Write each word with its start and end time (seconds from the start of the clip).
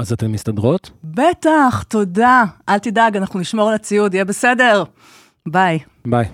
אז 0.00 0.12
אתן 0.12 0.26
מסתדרות? 0.26 0.90
בטח, 1.04 1.82
תודה. 1.88 2.44
אל 2.68 2.78
תדאג, 2.78 3.16
אנחנו 3.16 3.40
נשמור 3.40 3.68
על 3.68 3.74
הציוד, 3.74 4.14
יהיה 4.14 4.24
בסדר. 4.24 4.84
ביי. 5.48 5.78
ביי. 6.06 6.28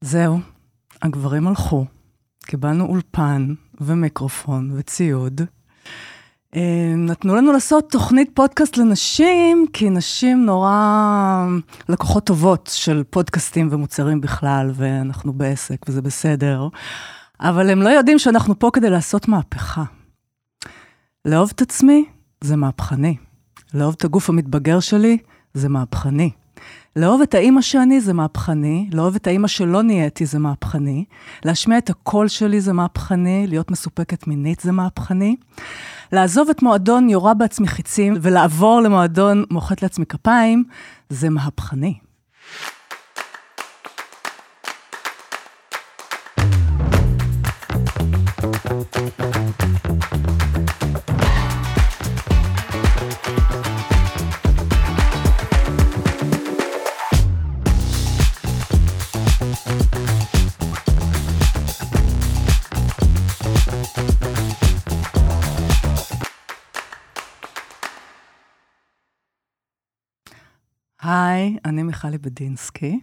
זהו, 0.00 0.38
הגברים 1.02 1.48
הלכו, 1.48 1.84
קיבלנו 2.46 2.86
אולפן 2.86 3.54
ומיקרופון 3.80 4.70
וציוד. 4.76 5.40
אה, 6.56 6.92
נתנו 6.96 7.36
לנו 7.36 7.52
לעשות 7.52 7.90
תוכנית 7.90 8.30
פודקאסט 8.34 8.76
לנשים, 8.76 9.66
כי 9.72 9.90
נשים 9.90 10.46
נורא 10.46 11.46
לקוחות 11.88 12.26
טובות 12.26 12.70
של 12.72 13.02
פודקאסטים 13.10 13.68
ומוצרים 13.70 14.20
בכלל, 14.20 14.70
ואנחנו 14.74 15.32
בעסק 15.32 15.88
וזה 15.88 16.02
בסדר. 16.02 16.68
אבל 17.40 17.70
הם 17.70 17.82
לא 17.82 17.88
יודעים 17.88 18.18
שאנחנו 18.18 18.58
פה 18.58 18.70
כדי 18.72 18.90
לעשות 18.90 19.28
מהפכה. 19.28 19.84
לאהוב 21.24 21.50
את 21.54 21.62
עצמי 21.62 22.04
זה 22.40 22.56
מהפכני. 22.56 23.16
לאהוב 23.74 23.94
את 23.98 24.04
הגוף 24.04 24.30
המתבגר 24.30 24.80
שלי 24.80 25.18
זה 25.54 25.68
מהפכני. 25.68 26.30
לאהוב 26.96 27.20
את 27.20 27.34
האימא 27.34 27.60
שאני 27.60 28.00
זה 28.00 28.12
מהפכני, 28.12 28.90
לאהוב 28.92 29.14
את 29.14 29.26
האימא 29.26 29.48
שלא 29.48 29.82
נהייתי 29.82 30.26
זה 30.26 30.38
מהפכני, 30.38 31.04
להשמיע 31.44 31.78
את 31.78 31.90
הקול 31.90 32.28
שלי 32.28 32.60
זה 32.60 32.72
מהפכני, 32.72 33.46
להיות 33.46 33.70
מסופקת 33.70 34.26
מינית 34.26 34.60
זה 34.60 34.72
מהפכני. 34.72 35.36
לעזוב 36.12 36.50
את 36.50 36.62
מועדון 36.62 37.08
יורה 37.08 37.34
בעצמי 37.34 37.68
חיצים 37.68 38.14
ולעבור 38.22 38.80
למועדון 38.80 39.44
מוחאת 39.50 39.82
לעצמי 39.82 40.06
כפיים, 40.06 40.64
זה 41.08 41.30
מהפכני. 41.30 41.98
היי, 71.06 71.56
אני 71.64 71.82
מיכלי 71.82 72.18
בדינסקי. 72.18 73.00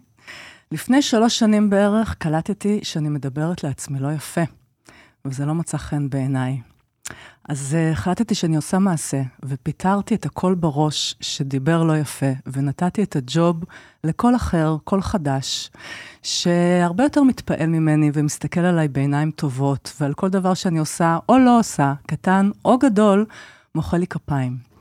לפני 0.71 1.01
שלוש 1.01 1.39
שנים 1.39 1.69
בערך 1.69 2.15
קלטתי 2.15 2.79
שאני 2.83 3.09
מדברת 3.09 3.63
לעצמי 3.63 3.99
לא 3.99 4.11
יפה, 4.11 4.41
וזה 5.25 5.45
לא 5.45 5.55
מצא 5.55 5.77
חן 5.77 6.09
בעיניי. 6.09 6.61
אז 7.49 7.77
uh, 7.77 7.91
החלטתי 7.91 8.35
שאני 8.35 8.55
עושה 8.55 8.79
מעשה, 8.79 9.21
ופיטרתי 9.43 10.15
את 10.15 10.25
הקול 10.25 10.55
בראש 10.55 11.15
שדיבר 11.21 11.83
לא 11.83 11.97
יפה, 11.97 12.31
ונתתי 12.45 13.03
את 13.03 13.15
הג'וב 13.15 13.63
לקול 14.03 14.35
אחר, 14.35 14.77
קול 14.83 15.01
חדש, 15.01 15.71
שהרבה 16.23 17.03
יותר 17.03 17.23
מתפעל 17.23 17.67
ממני 17.67 18.11
ומסתכל 18.13 18.61
עליי 18.61 18.87
בעיניים 18.87 19.31
טובות, 19.31 19.93
ועל 19.99 20.13
כל 20.13 20.29
דבר 20.29 20.53
שאני 20.53 20.79
עושה 20.79 21.17
או 21.29 21.37
לא 21.37 21.59
עושה, 21.59 21.93
קטן 22.07 22.49
או 22.65 22.77
גדול, 22.77 23.25
מוחא 23.75 23.95
לי 23.95 24.07
כפיים. 24.07 24.72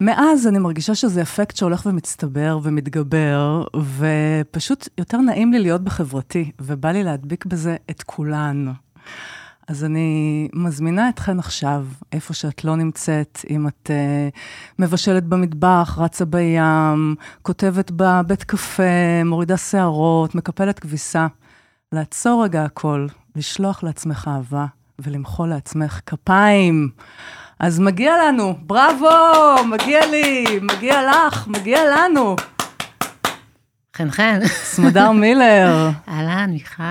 מאז 0.00 0.46
אני 0.46 0.58
מרגישה 0.58 0.94
שזה 0.94 1.22
אפקט 1.22 1.56
שהולך 1.56 1.86
ומצטבר 1.86 2.58
ומתגבר, 2.62 3.64
ופשוט 3.98 4.88
יותר 4.98 5.18
נעים 5.18 5.52
לי 5.52 5.58
להיות 5.58 5.84
בחברתי, 5.84 6.50
ובא 6.60 6.90
לי 6.90 7.02
להדביק 7.02 7.46
בזה 7.46 7.76
את 7.90 8.02
כולן. 8.02 8.72
אז 9.68 9.84
אני 9.84 10.48
מזמינה 10.52 11.08
אתכן 11.08 11.38
עכשיו, 11.38 11.86
איפה 12.12 12.34
שאת 12.34 12.64
לא 12.64 12.76
נמצאת, 12.76 13.38
אם 13.50 13.68
את 13.68 13.90
uh, 13.90 14.38
מבשלת 14.78 15.24
במטבח, 15.24 15.98
רצה 15.98 16.24
בים, 16.24 17.14
כותבת 17.42 17.90
בבית 17.96 18.44
קפה, 18.44 19.24
מורידה 19.24 19.56
שערות, 19.56 20.34
מקפלת 20.34 20.78
כביסה, 20.78 21.26
לעצור 21.92 22.44
רגע 22.44 22.64
הכל, 22.64 23.06
לשלוח 23.36 23.82
לעצמך 23.82 24.30
אהבה 24.32 24.66
ולמחוא 24.98 25.46
לעצמך 25.46 26.00
כפיים. 26.06 26.90
אז 27.60 27.78
מגיע 27.78 28.12
לנו, 28.26 28.56
בראבו, 28.66 29.64
מגיע 29.68 30.06
לי, 30.10 30.44
מגיע 30.62 31.00
לך, 31.02 31.48
מגיע 31.48 31.78
לנו. 31.92 32.36
חן 33.96 34.10
חן. 34.10 34.38
סמדר 34.46 35.12
מילר. 35.12 35.90
אהלן, 36.08 36.50
מיכל. 36.50 36.82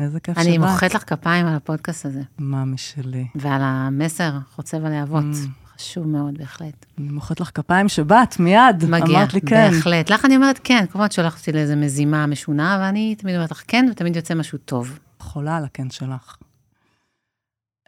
איזה 0.00 0.20
כיף 0.20 0.34
שבאת. 0.34 0.46
אני 0.46 0.58
מוחאת 0.58 0.94
לך 0.94 1.02
כפיים 1.06 1.46
על 1.46 1.54
הפודקאסט 1.54 2.06
הזה. 2.06 2.20
מה 2.38 2.64
משלי. 2.64 3.26
ועל 3.34 3.60
המסר 3.64 4.32
חוצב 4.54 4.84
הלהבות. 4.84 5.24
Mm. 5.24 5.76
חשוב 5.78 6.06
מאוד, 6.06 6.38
בהחלט. 6.38 6.86
אני 6.98 7.08
מוחאת 7.08 7.40
לך 7.40 7.50
כפיים 7.54 7.88
שבאת, 7.88 8.40
מיד. 8.40 8.84
מגיע, 8.88 9.18
אמרת 9.18 9.34
לי 9.34 9.40
כן. 9.40 9.70
בהחלט. 9.70 10.10
לך 10.10 10.24
אני 10.24 10.36
אומרת 10.36 10.60
כן, 10.64 10.84
כמו 10.92 11.04
את 11.04 11.12
שולחת 11.12 11.38
אותי 11.38 11.52
לאיזה 11.52 11.76
מזימה 11.76 12.26
משונה, 12.26 12.78
ואני 12.80 13.14
תמיד 13.14 13.34
אומרת 13.34 13.50
לך 13.50 13.62
כן, 13.68 13.86
ותמיד 13.90 14.16
יוצא 14.16 14.34
משהו 14.34 14.58
טוב. 14.58 14.98
חולה 15.20 15.56
על 15.56 15.64
הכן 15.64 15.90
שלך. 15.90 16.36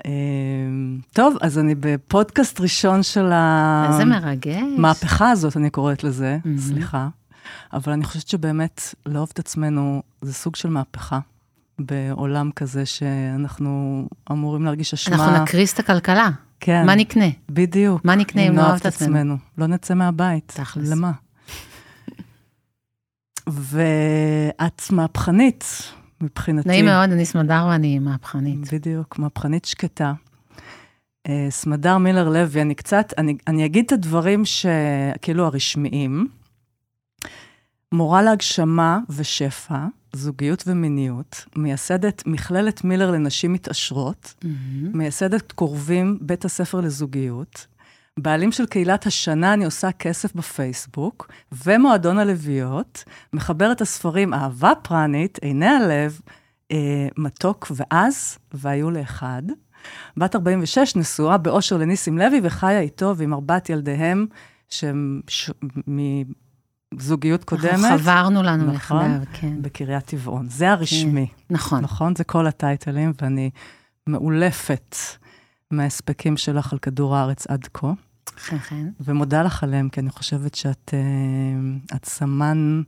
אמ, 0.06 0.98
טוב, 1.12 1.36
אז 1.40 1.58
אני 1.58 1.74
בפודקאסט 1.80 2.60
ראשון 2.60 3.02
של 3.02 3.32
ה... 3.32 3.86
איזה 3.92 4.04
מרגש. 4.04 4.62
מהפכה 4.78 5.30
הזאת, 5.30 5.56
אני 5.56 5.70
קוראת 5.70 6.04
לזה, 6.04 6.38
mm-hmm. 6.44 6.60
סליחה. 6.60 7.08
אבל 7.72 7.92
אני 7.92 8.04
חושבת 8.04 8.28
שבאמת, 8.28 8.94
לאהוב 9.06 9.28
את 9.32 9.38
עצמנו 9.38 10.02
זה 10.22 10.34
סוג 10.34 10.56
של 10.56 10.68
מהפכה. 10.68 11.18
בעולם 11.78 12.50
כזה 12.56 12.86
שאנחנו 12.86 14.04
אמורים 14.32 14.64
להרגיש 14.64 14.94
אשמה. 14.94 15.14
אנחנו 15.16 15.42
נקריס 15.42 15.74
את 15.74 15.78
הכלכלה. 15.78 16.30
כן. 16.60 16.86
מה 16.86 16.94
נקנה? 16.94 17.24
בדיוק. 17.50 18.04
מה 18.04 18.14
נקנה 18.14 18.42
אם 18.42 18.54
נאהב 18.54 18.76
את 18.76 18.86
עצמנו? 18.86 19.16
עצמנו? 19.16 19.36
לא 19.58 19.66
נצא 19.66 19.94
מהבית. 19.94 20.52
תכלס. 20.56 20.90
למה? 20.90 21.12
ואת 23.48 24.82
מהפכנית, 24.90 25.92
מבחינתי. 26.20 26.68
נעים 26.68 26.84
מאוד, 26.84 27.10
אני 27.10 27.24
סמדר 27.26 27.66
ואני 27.70 27.98
מהפכנית. 27.98 28.74
בדיוק, 28.74 29.18
מהפכנית 29.18 29.64
שקטה. 29.64 30.12
אה, 31.28 31.46
סמדר 31.50 31.98
מילר 31.98 32.28
לוי, 32.28 32.62
אני 32.62 32.74
קצת, 32.74 33.12
אני, 33.18 33.36
אני 33.46 33.64
אגיד 33.64 33.84
את 33.84 33.92
הדברים 33.92 34.42
שכאילו 34.44 35.44
הרשמיים. 35.44 36.28
מורה 37.92 38.22
להגשמה 38.22 38.98
ושפע, 39.10 39.86
זוגיות 40.12 40.64
ומיניות, 40.66 41.44
מייסדת 41.56 42.22
מכללת 42.26 42.84
מילר 42.84 43.10
לנשים 43.10 43.52
מתעשרות, 43.52 44.34
mm-hmm. 44.40 44.46
מייסדת 44.96 45.52
קורבים 45.52 46.18
בית 46.20 46.44
הספר 46.44 46.80
לזוגיות, 46.80 47.66
בעלים 48.18 48.52
של 48.52 48.66
קהילת 48.66 49.06
השנה 49.06 49.52
אני 49.52 49.64
עושה 49.64 49.92
כסף 49.92 50.34
בפייסבוק, 50.34 51.30
ומועדון 51.64 52.18
הלוויות, 52.18 53.04
מחברת 53.32 53.80
הספרים 53.80 54.34
אהבה 54.34 54.72
פרנית, 54.82 55.38
עיני 55.38 55.66
הלב, 55.66 56.20
אה, 56.72 57.08
מתוק 57.16 57.72
ואז, 57.76 58.38
והיו 58.52 58.90
לאחד. 58.90 59.42
בת 60.16 60.34
46, 60.34 60.96
נשואה 60.96 61.38
באושר 61.38 61.76
לניסים 61.76 62.18
לוי, 62.18 62.40
וחיה 62.42 62.80
איתו 62.80 63.16
ועם 63.16 63.34
ארבעת 63.34 63.70
ילדיהם, 63.70 64.26
שהם 64.68 65.20
ש... 65.28 65.50
מזוגיות 66.94 67.44
קודמת. 67.44 67.72
אנחנו 67.72 67.98
חברנו 67.98 68.42
לנו 68.42 68.72
נכון, 68.72 68.74
יחדיו, 68.74 69.20
כן. 69.32 69.62
בקריית 69.62 70.04
טבעון. 70.04 70.48
זה 70.48 70.70
הרשמי. 70.70 71.26
כן, 71.26 71.54
נכון. 71.54 71.80
נכון? 71.80 72.16
זה 72.16 72.24
כל 72.24 72.46
הטייטלים, 72.46 73.12
ואני 73.22 73.50
מאולפת 74.06 74.96
מההספקים 75.70 76.36
שלך 76.36 76.72
על 76.72 76.78
כדור 76.78 77.16
הארץ 77.16 77.46
עד 77.46 77.68
כה. 77.74 77.92
חן 78.36 78.56
ומודה 79.00 79.42
לך 79.42 79.62
עליהם, 79.62 79.88
כי 79.88 80.00
אני 80.00 80.10
חושבת 80.10 80.54
שאת 80.54 80.94
uh, 80.94 81.96
את 81.96 82.04
סמן 82.04 82.82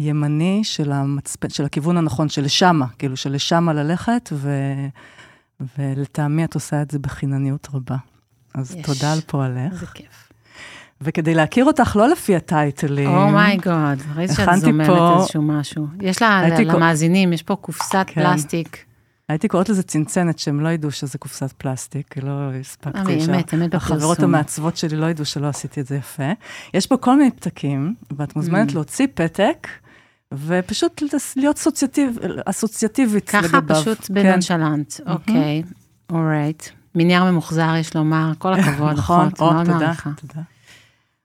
ימני 0.00 0.60
של, 0.64 0.92
המצפ... 0.92 1.52
של 1.52 1.64
הכיוון 1.64 1.96
הנכון, 1.96 2.28
שלשמה, 2.28 2.86
כאילו 2.98 3.16
שלשמה 3.16 3.72
ללכת, 3.72 4.30
ו... 4.32 4.50
ולטעמי 5.78 6.44
את 6.44 6.54
עושה 6.54 6.82
את 6.82 6.90
זה 6.90 6.98
בחינניות 6.98 7.68
רבה. 7.74 7.96
אז 8.54 8.74
יש. 8.74 8.86
תודה 8.86 9.12
על 9.12 9.20
פועלך. 9.20 9.72
איזה 9.72 9.86
כיף. 9.86 10.32
וכדי 11.00 11.34
להכיר 11.34 11.64
אותך 11.64 11.96
לא 11.96 12.08
לפי 12.08 12.36
הטייטלים, 12.36 13.08
אומייגוד, 13.08 13.98
oh 13.98 14.16
ראיתי 14.16 14.34
שאת 14.34 14.56
זוממת 14.56 14.86
פה... 14.86 15.16
איזשהו 15.18 15.42
משהו. 15.42 15.86
יש 16.00 16.22
לה, 16.22 16.48
למאזינים, 16.58 17.32
יש 17.32 17.42
פה 17.42 17.56
קופסת 17.56 18.04
כן. 18.06 18.22
פלסטיק. 18.22 18.85
הייתי 19.28 19.48
קוראת 19.48 19.68
לזה 19.68 19.82
צנצנת, 19.82 20.38
שהם 20.38 20.60
לא 20.60 20.68
ידעו 20.68 20.90
שזה 20.90 21.18
קופסת 21.18 21.52
פלסטיק, 21.52 22.16
לא 22.22 22.50
הספקתי. 22.60 22.98
אמת, 22.98 23.54
אמת 23.54 23.70
בפרסום. 23.70 23.96
החברות 23.96 24.20
המעצבות 24.20 24.76
שלי 24.76 24.96
לא 24.96 25.06
ידעו 25.06 25.24
שלא 25.24 25.46
עשיתי 25.46 25.80
את 25.80 25.86
זה 25.86 25.96
יפה. 25.96 26.32
יש 26.74 26.86
פה 26.86 26.96
כל 26.96 27.16
מיני 27.18 27.30
פתקים, 27.30 27.94
ואת 28.16 28.36
מוזמנת 28.36 28.70
mm. 28.70 28.74
להוציא 28.74 29.06
פתק, 29.14 29.68
ופשוט 30.32 31.02
להיות 31.36 31.58
סוציאטיב, 31.58 32.18
אסוציאטיבית 32.44 33.28
ככה 33.28 33.38
לגביו. 33.46 33.62
ככה 33.68 33.74
פשוט 33.74 34.10
בנונשלנט, 34.10 34.94
כן. 34.94 35.10
אוקיי, 35.12 35.62
אורייט. 36.10 36.62
מנייר 36.94 37.24
ממוחזר, 37.24 37.74
יש 37.78 37.96
לומר, 37.96 38.32
כל 38.38 38.54
הכבוד, 38.60 38.92
נכון, 38.92 39.28
או, 39.40 39.64
תודה, 39.64 39.92
תודה. 40.16 40.42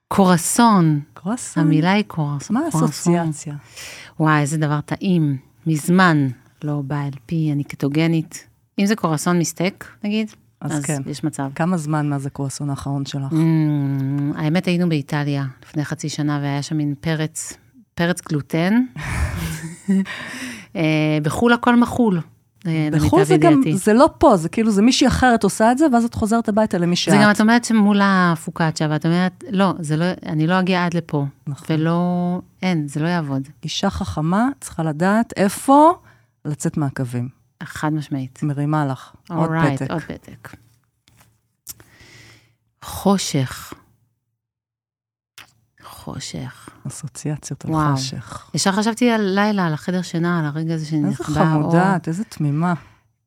קורסון. 0.07 0.99
קורסון. 1.13 1.63
המילה 1.63 1.91
היא 1.91 2.03
קורסון. 2.07 2.57
מה 2.57 2.65
האסוציאציה? 2.65 3.53
וואי, 4.19 4.41
איזה 4.41 4.57
דבר 4.57 4.81
טעים. 4.81 5.37
מזמן. 5.67 6.27
לא 6.63 6.81
באה 6.85 7.07
אל 7.07 7.13
פי, 7.25 7.49
אני 7.51 7.63
קטוגנית. 7.63 8.47
אם 8.79 8.85
זה 8.85 8.95
קורסון 8.95 9.39
מסטייק, 9.39 9.87
נגיד, 10.03 10.31
אז, 10.61 10.71
אז 10.71 10.85
כן. 10.85 11.01
יש 11.05 11.23
מצב. 11.23 11.49
כמה 11.55 11.77
זמן 11.77 12.09
מאז 12.09 12.25
הקרואסון 12.25 12.69
האחרון 12.69 13.05
שלך? 13.05 13.31
Mm, 13.31 13.35
האמת, 14.35 14.65
היינו 14.65 14.89
באיטליה 14.89 15.45
לפני 15.63 15.85
חצי 15.85 16.09
שנה, 16.09 16.39
והיה 16.41 16.61
שם 16.61 16.77
מין 16.77 16.95
פרץ, 16.99 17.53
פרץ 17.93 18.21
גלוטן. 18.21 18.73
אה, 20.75 21.17
בחו"ל 21.23 21.53
הכל 21.53 21.75
מחול. 21.75 22.21
אה, 22.67 22.89
בחו"ל 22.91 23.23
זה 23.23 23.37
גם, 23.37 23.61
זה 23.73 23.93
לא 23.93 24.09
פה, 24.17 24.37
זה 24.37 24.49
כאילו, 24.49 24.71
זה 24.71 24.81
מישהי 24.81 25.07
אחרת 25.07 25.43
עושה 25.43 25.71
את 25.71 25.77
זה, 25.77 25.85
ואז 25.93 26.05
את 26.05 26.13
חוזרת 26.13 26.49
הביתה 26.49 26.77
למי 26.77 26.95
שאת. 26.95 27.13
זה 27.13 27.19
גם, 27.23 27.31
את 27.31 27.41
אומרת 27.41 27.65
שמול 27.65 27.99
הפוקאצ'ה, 28.03 28.87
ואת 28.89 29.05
אומרת, 29.05 29.43
לא, 29.49 29.73
זה 29.79 29.97
לא, 29.97 30.05
אני 30.25 30.47
לא 30.47 30.59
אגיע 30.59 30.85
עד 30.85 30.93
לפה. 30.93 31.25
נכון. 31.47 31.67
ולא, 31.69 32.39
אין, 32.61 32.87
זה 32.87 32.99
לא 32.99 33.07
יעבוד. 33.07 33.47
אישה 33.63 33.89
חכמה 33.89 34.49
צריכה 34.59 34.83
לדעת 34.83 35.33
איפה 35.37 35.93
לצאת 36.45 36.77
מהקווים. 36.77 37.29
חד 37.63 37.93
משמעית. 37.93 38.43
מרימה 38.43 38.85
לך, 38.85 39.15
עוד 39.29 39.49
right, 39.49 39.77
פתק. 39.77 39.91
עוד 39.91 40.01
פתק. 40.01 40.55
חושך. 42.83 43.73
חושך. 45.83 46.69
אסוציאציות 46.87 47.65
על 47.65 47.71
וואו. 47.71 47.95
חושך. 47.95 48.49
ישר 48.53 48.71
חשבתי 48.71 49.09
על 49.09 49.21
לילה, 49.21 49.67
על 49.67 49.73
החדר 49.73 50.01
שינה, 50.01 50.39
על 50.39 50.45
הרגע 50.45 50.73
הזה 50.73 50.85
שאני 50.85 51.01
נכבה. 51.01 51.27
איזה 51.27 51.39
חמודעת, 51.39 52.07
איזה 52.07 52.23
תמימה. 52.23 52.73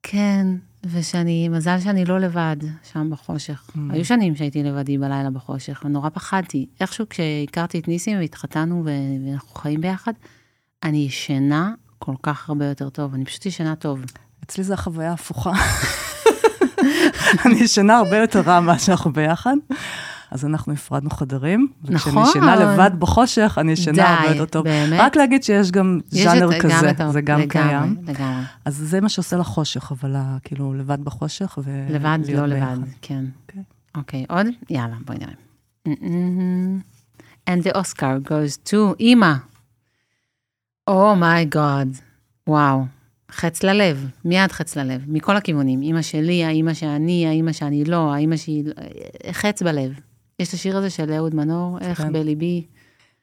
כן, 0.03 0.47
ושאני, 0.83 1.49
מזל 1.49 1.79
שאני 1.79 2.05
לא 2.05 2.19
לבד 2.19 2.57
שם 2.83 3.09
בחושך. 3.09 3.69
Mm. 3.69 3.79
היו 3.89 4.05
שנים 4.05 4.35
שהייתי 4.35 4.63
לבדי 4.63 4.97
בלילה 4.97 5.29
בחושך, 5.29 5.81
ונורא 5.85 6.09
פחדתי. 6.09 6.65
איכשהו 6.79 7.09
כשהכרתי 7.09 7.79
את 7.79 7.87
ניסים 7.87 8.17
והתחתנו 8.17 8.83
ואנחנו 8.85 9.55
חיים 9.55 9.81
ביחד, 9.81 10.13
אני 10.83 10.97
ישנה 10.97 11.73
כל 12.05 12.15
כך 12.23 12.49
הרבה 12.49 12.65
יותר 12.65 12.89
טוב, 12.89 13.13
אני 13.13 13.25
פשוט 13.25 13.45
ישנה 13.45 13.75
טוב. 13.75 13.99
אצלי 14.43 14.63
זו 14.63 14.73
החוויה 14.73 15.09
ההפוכה. 15.09 15.51
אני 17.45 17.55
ישנה 17.55 17.97
הרבה 17.97 18.17
יותר 18.17 18.41
רע 18.41 18.59
ממה 18.59 18.79
שאנחנו 18.79 19.13
ביחד. 19.13 19.55
אז 20.31 20.45
אנחנו 20.45 20.73
הפרדנו 20.73 21.09
חדרים. 21.09 21.67
נכון. 21.83 21.95
וכשאני 21.95 22.29
ישנה 22.29 22.55
לבד 22.55 22.91
בחושך, 22.99 23.57
אני 23.61 23.71
ישנה 23.71 24.13
הרבה 24.13 24.29
יותר 24.29 24.45
טוב. 24.45 24.63
באמת? 24.63 24.99
רק 25.01 25.15
להגיד 25.15 25.43
שיש 25.43 25.71
גם 25.71 25.99
ז'אנר 26.09 26.59
כזה, 26.59 26.91
גם 26.97 27.11
זה 27.11 27.21
גם 27.21 27.39
לגמרי, 27.39 27.47
קיים. 27.47 27.95
לגמרי. 28.01 28.43
אז 28.65 28.75
זה 28.75 29.01
מה 29.01 29.09
שעושה 29.09 29.37
לחושך, 29.37 29.91
אבל 29.91 30.15
כאילו, 30.43 30.73
לבד 30.73 31.03
בחושך 31.03 31.57
ו... 31.63 31.85
לבד, 31.89 32.19
לא 32.33 32.45
לבד, 32.45 32.77
כן. 33.01 33.25
אוקיי, 33.95 34.23
okay. 34.23 34.31
okay, 34.31 34.35
עוד? 34.35 34.47
יאללה, 34.69 34.95
בואי 35.05 35.17
נראה. 35.17 35.33
And 37.49 37.63
the 37.63 37.77
Oscar 37.77 38.29
goes 38.29 38.69
to 38.71 38.95
אימא. 38.99 39.33
אומייגוד, 40.87 41.87
וואו. 42.47 42.85
חץ 43.31 43.63
ללב, 43.63 44.09
מיד 44.25 44.51
חץ 44.51 44.75
ללב, 44.75 45.01
מכל 45.07 45.37
הכיוונים. 45.37 45.81
אימא 45.81 46.01
שלי, 46.01 46.43
האימא 46.43 46.73
שאני, 46.73 47.27
האימא 47.27 47.51
שאני 47.51 47.85
לא, 47.85 48.13
האימא 48.13 48.37
שהיא... 48.37 48.63
חץ 49.31 49.61
בלב. 49.61 49.99
יש 50.39 50.49
את 50.49 50.53
השיר 50.53 50.77
הזה 50.77 50.89
של 50.89 51.11
אהוד 51.11 51.35
מנור, 51.35 51.77
איך 51.81 51.97
כן. 51.97 52.13
בליבי. 52.13 52.65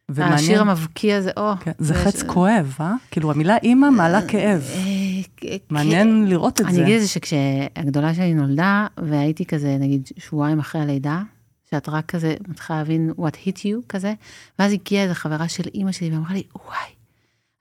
ומעניין, 0.09 0.39
השיר 0.39 0.61
המבקיע 0.61 1.17
הזה, 1.17 1.31
או. 1.37 1.53
כן, 1.61 1.73
זה 1.79 1.95
חץ 1.95 2.21
ש... 2.21 2.23
כואב, 2.23 2.77
אה? 2.81 2.95
כאילו, 3.11 3.31
המילה 3.31 3.57
אימא 3.57 3.91
מעלה 3.91 4.29
כאב. 4.29 4.71
אה, 4.75 5.57
מעניין 5.71 6.27
לראות 6.29 6.61
את 6.61 6.67
אני 6.67 6.75
זה. 6.75 6.81
אני 6.81 6.87
אגיד 6.87 6.97
את 6.97 7.03
זה 7.03 7.09
שכשהגדולה 7.09 8.15
שלי 8.15 8.35
נולדה, 8.35 8.87
והייתי 8.97 9.45
כזה, 9.45 9.77
נגיד, 9.81 10.09
שבועיים 10.19 10.59
אחרי 10.59 10.81
הלידה, 10.81 11.23
שאת 11.71 11.89
רק 11.89 12.07
כזה 12.07 12.35
מתחילה 12.49 12.79
להבין 12.79 13.13
what 13.19 13.47
hit 13.47 13.59
you 13.59 13.87
כזה, 13.89 14.15
ואז 14.59 14.73
הגיעה 14.73 15.05
איזו 15.05 15.15
חברה 15.15 15.49
של 15.49 15.65
אימא 15.75 15.93
שלי 15.93 16.11
ואמרה 16.11 16.33
לי, 16.33 16.43
וואי, 16.55 16.93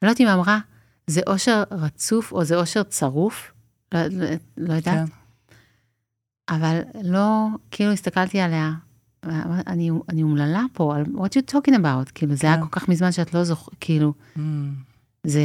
לא 0.01 0.07
יודעת 0.07 0.21
אם 0.21 0.27
אמרה, 0.27 0.59
זה 1.07 1.21
אושר 1.27 1.63
רצוף 1.71 2.31
או 2.31 2.43
זה 2.43 2.55
אושר 2.55 2.83
צרוף, 2.83 3.51
לא, 3.93 3.99
לא, 4.07 4.25
לא 4.57 4.73
יודעת. 4.73 5.09
כן. 5.09 5.13
אבל 6.49 6.79
לא, 7.03 7.47
כאילו 7.71 7.91
הסתכלתי 7.91 8.39
עליה, 8.39 8.71
אני, 9.67 9.91
אני 10.09 10.23
אומללה 10.23 10.63
פה, 10.73 10.95
על 10.95 11.03
what 11.03 11.29
you 11.29 11.53
talking 11.53 11.73
about, 11.73 12.11
כאילו, 12.15 12.31
כן. 12.31 12.35
זה 12.37 12.47
היה 12.47 12.55
כן. 12.55 12.61
כל 12.61 12.67
כך 12.71 12.89
מזמן 12.89 13.11
שאת 13.11 13.33
לא 13.33 13.43
זוכרת, 13.43 13.75
כאילו, 13.79 14.13
mm. 14.37 14.39
זה, 15.23 15.41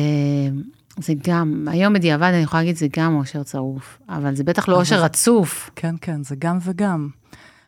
זה 0.99 1.13
גם, 1.27 1.69
היום 1.71 1.93
בדיעבד 1.95 2.31
אני 2.35 2.43
יכולה 2.43 2.63
להגיד, 2.63 2.77
זה 2.77 2.87
גם 2.97 3.15
אושר 3.15 3.43
צרוף, 3.43 3.99
אבל 4.09 4.35
זה 4.35 4.45
בטח 4.45 4.69
לא 4.69 4.77
אושר 4.77 5.03
רצוף. 5.03 5.71
כן, 5.77 5.95
כן, 6.01 6.23
זה 6.23 6.37
גם 6.39 6.59
וגם. 6.63 7.09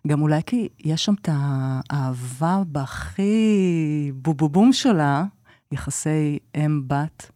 גם 0.07 0.23
אולי 0.23 0.41
כי 0.47 0.69
יש 0.85 1.05
שם 1.05 1.15
את 1.23 1.29
האהבה 1.33 2.63
בהכי 2.67 4.13
בובובום 4.15 4.73
שלה, 4.73 5.25
יחסי 5.73 6.39
אם-בת. 6.57 7.31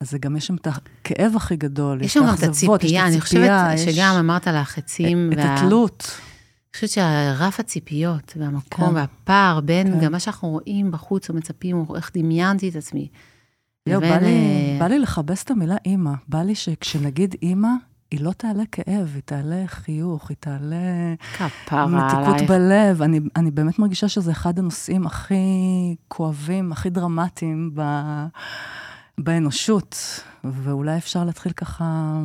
אז 0.00 0.10
זה 0.10 0.18
גם 0.18 0.36
יש 0.36 0.46
שם 0.46 0.54
את 0.54 0.66
הכאב 0.66 1.32
הכי 1.36 1.56
גדול, 1.56 2.02
יש 2.02 2.14
שם 2.14 2.20
גם 2.20 2.34
את 2.34 2.42
הציפייה, 2.42 3.06
אני 3.06 3.20
חושבת 3.20 3.50
שגם 3.76 4.14
אמרת 4.18 4.48
על 4.48 4.56
החצים. 4.56 5.32
את 5.32 5.38
התלות. 5.40 6.10
אני 6.10 6.74
חושבת 6.74 6.90
שהרף 6.90 7.60
הציפיות 7.60 8.32
והמקום 8.36 8.88
כן. 8.88 8.94
והפער 8.94 9.60
בין 9.60 9.92
כן. 9.92 10.00
גם 10.00 10.12
מה 10.12 10.20
שאנחנו 10.20 10.48
רואים 10.48 10.90
בחוץ 10.90 11.30
או 11.30 11.34
מצפים, 11.34 11.76
או 11.76 11.96
איך 11.96 12.10
דמיינתי 12.14 12.68
את 12.68 12.76
עצמי. 12.76 13.08
יו, 13.86 14.00
בא, 14.00 14.18
לי, 14.18 14.26
אה, 14.26 14.76
בא 14.78 14.86
לי 14.86 14.98
לכבס 14.98 15.42
את 15.42 15.50
המילה 15.50 15.76
אימא. 15.86 16.12
בא 16.28 16.42
לי 16.42 16.54
שכשנגיד 16.54 17.34
אימא, 17.42 17.68
היא 18.10 18.20
לא 18.20 18.32
תעלה 18.32 18.62
כאב, 18.72 19.10
היא 19.14 19.22
תעלה 19.24 19.62
חיוך, 19.66 20.28
היא 20.28 20.36
תעלה 20.40 21.14
מתיקות 21.72 22.48
בלב. 22.48 23.02
אני, 23.02 23.20
אני 23.36 23.50
באמת 23.50 23.78
מרגישה 23.78 24.08
שזה 24.08 24.30
אחד 24.30 24.58
הנושאים 24.58 25.06
הכי 25.06 25.34
כואבים, 26.08 26.72
הכי 26.72 26.90
דרמטיים 26.90 27.70
ב... 27.74 27.82
באנושות, 29.18 30.20
ואולי 30.44 30.96
אפשר 30.96 31.24
להתחיל 31.24 31.52
ככה 31.52 32.20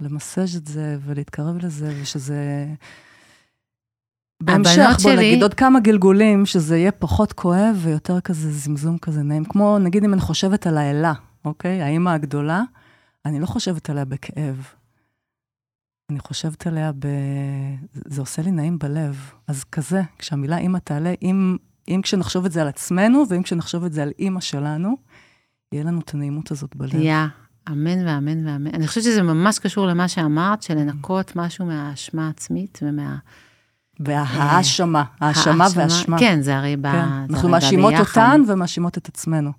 למסג' 0.00 0.56
את 0.56 0.66
זה 0.66 0.96
ולהתקרב 1.04 1.56
לזה, 1.64 1.98
ושזה... 2.02 2.66
בהמשך, 4.42 4.96
בוא 5.02 5.12
שלי... 5.12 5.16
נגיד 5.16 5.42
עוד 5.42 5.54
כמה 5.54 5.80
גלגולים, 5.80 6.46
שזה 6.46 6.78
יהיה 6.78 6.92
פחות 6.92 7.32
כואב 7.32 7.76
ויותר 7.82 8.20
כזה 8.20 8.52
זמזום 8.52 8.98
כזה 8.98 9.22
נעים. 9.22 9.44
כמו, 9.44 9.78
נגיד 9.78 10.04
אם 10.04 10.12
אני 10.12 10.20
חושבת 10.20 10.66
על 10.66 10.78
האלה, 10.78 11.12
אוקיי? 11.44 11.82
האימא 11.82 12.10
הגדולה, 12.10 12.62
אני 13.24 13.40
לא 13.40 13.46
חושבת 13.46 13.90
עליה 13.90 14.04
בכאב. 14.04 14.77
אני 16.10 16.18
חושבת 16.18 16.66
עליה 16.66 16.92
ב... 16.92 17.06
זה 17.92 18.20
עושה 18.20 18.42
לי 18.42 18.50
נעים 18.50 18.78
בלב. 18.78 19.30
אז 19.46 19.64
כזה, 19.64 20.02
כשהמילה 20.18 20.58
אימא 20.58 20.78
תעלה, 20.78 21.14
אם, 21.22 21.56
אם 21.88 22.00
כשנחשוב 22.02 22.44
את 22.44 22.52
זה 22.52 22.62
על 22.62 22.68
עצמנו, 22.68 23.24
ואם 23.28 23.42
כשנחשוב 23.42 23.84
את 23.84 23.92
זה 23.92 24.02
על 24.02 24.10
אימא 24.18 24.40
שלנו, 24.40 24.96
יהיה 25.72 25.84
לנו 25.84 26.00
את 26.00 26.14
הנעימות 26.14 26.50
הזאת 26.50 26.76
בלב. 26.76 26.94
יא, 26.94 27.14
אמן 27.68 28.06
ואמן 28.06 28.46
ואמן. 28.46 28.70
אני 28.74 28.86
חושבת 28.86 29.04
שזה 29.04 29.22
ממש 29.22 29.58
קשור 29.58 29.86
למה 29.86 30.08
שאמרת, 30.08 30.62
של 30.62 30.74
לנקות 30.74 31.36
משהו 31.36 31.66
מהאשמה 31.66 32.26
העצמית 32.26 32.78
ומה... 32.82 33.16
וההאשמה, 34.00 35.04
האשמה 35.20 35.66
והאשמה. 35.74 36.18
כן, 36.18 36.42
זה 36.42 36.56
הרי 36.56 36.76
ב... 36.76 36.92
כן. 36.92 37.04
אנחנו 37.30 37.48
מאשימות 37.48 37.94
אותן 38.00 38.40
ומאשימות 38.48 38.98
את 38.98 39.08
עצמנו. 39.08 39.52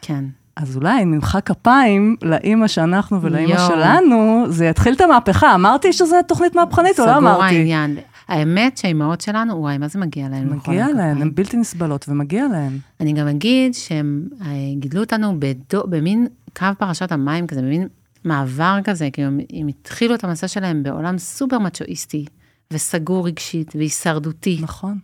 כן. 0.00 0.24
אז 0.56 0.76
אולי 0.76 1.04
נמחא 1.04 1.40
כפיים 1.40 2.16
לאימא 2.22 2.66
שאנחנו 2.66 3.22
ולאימא 3.22 3.58
שלנו, 3.68 4.44
זה 4.48 4.66
יתחיל 4.66 4.94
את 4.94 5.00
המהפכה. 5.00 5.54
אמרתי 5.54 5.92
שזו 5.92 6.16
תוכנית 6.28 6.54
מהפכנית 6.54 7.00
או 7.00 7.06
לא 7.06 7.16
אמרתי? 7.16 7.34
סגור 7.34 7.44
העניין. 7.44 7.96
האמת 8.28 8.78
שהאימהות 8.78 9.20
שלנו, 9.20 9.56
וואי, 9.56 9.78
מה 9.78 9.88
זה 9.88 9.98
מגיע 9.98 10.28
להן? 10.28 10.48
מגיע 10.48 10.88
להן, 10.88 11.22
הן 11.22 11.30
בלתי 11.34 11.56
נסבלות 11.56 12.08
ומגיע 12.08 12.46
להן. 12.52 12.78
אני 13.00 13.12
גם 13.12 13.28
אגיד 13.28 13.74
שהם 13.74 14.28
אה, 14.40 14.46
גידלו 14.76 15.00
אותנו 15.00 15.34
בדו, 15.38 15.82
במין 15.88 16.26
קו 16.58 16.66
פרשת 16.78 17.12
המים 17.12 17.46
כזה, 17.46 17.62
במין 17.62 17.88
מעבר 18.24 18.78
כזה, 18.84 19.08
כאילו 19.12 19.28
הם 19.28 19.68
התחילו 19.68 20.14
את 20.14 20.24
המסע 20.24 20.48
שלהם 20.48 20.82
בעולם 20.82 21.18
סופר 21.18 21.58
מצ'ואיסטי, 21.58 22.24
וסגור 22.72 23.26
רגשית, 23.26 23.72
והישרדותי. 23.76 24.58
נכון. 24.62 24.98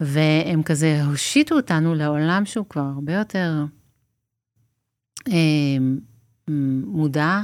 והם 0.00 0.62
כזה 0.62 1.04
הושיטו 1.04 1.54
אותנו 1.54 1.94
לעולם 1.94 2.42
שהוא 2.44 2.66
כבר 2.68 2.84
הרבה 2.94 3.12
יותר 3.12 3.64
מודע, 6.86 7.40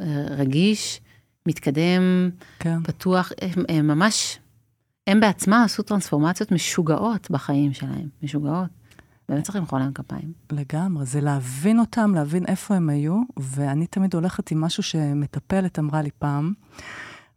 אה, 0.00 0.26
רגיש, 0.30 1.00
מתקדם, 1.46 2.30
כן. 2.58 2.82
פתוח, 2.82 3.32
הם, 3.40 3.64
הם 3.68 3.86
ממש, 3.86 4.38
הם 5.06 5.20
בעצמם 5.20 5.62
עשו 5.64 5.82
טרנספורמציות 5.82 6.52
משוגעות 6.52 7.30
בחיים 7.30 7.72
שלהם, 7.72 8.08
משוגעות. 8.22 8.68
באמת 9.28 9.44
צריך 9.44 9.56
למחוא 9.56 9.78
להם 9.78 9.92
כפיים. 9.92 10.32
לגמרי, 10.52 11.06
זה 11.06 11.20
להבין 11.20 11.78
אותם, 11.78 12.14
להבין 12.14 12.46
איפה 12.46 12.74
הם 12.74 12.90
היו, 12.90 13.22
ואני 13.36 13.86
תמיד 13.86 14.14
הולכת 14.14 14.50
עם 14.50 14.60
משהו 14.60 14.82
שמטפלת 14.82 15.78
אמרה 15.78 16.02
לי 16.02 16.10
פעם, 16.18 16.52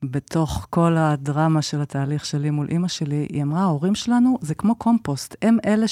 בתוך 0.04 0.68
כל 0.70 0.98
הדרמה 0.98 1.62
של 1.62 1.82
התהליך 1.82 2.26
שלי 2.26 2.50
מול 2.50 2.68
אימא 2.70 2.88
שלי, 2.88 3.28
היא 3.30 3.44
אמרה, 3.44 3.62
ההורים 3.62 3.96
שלנו 3.96 4.38
זה 4.42 4.56
כמו 4.56 4.76
קומפוסט, 4.76 5.36
הם 5.42 5.58
אלה 5.66 5.86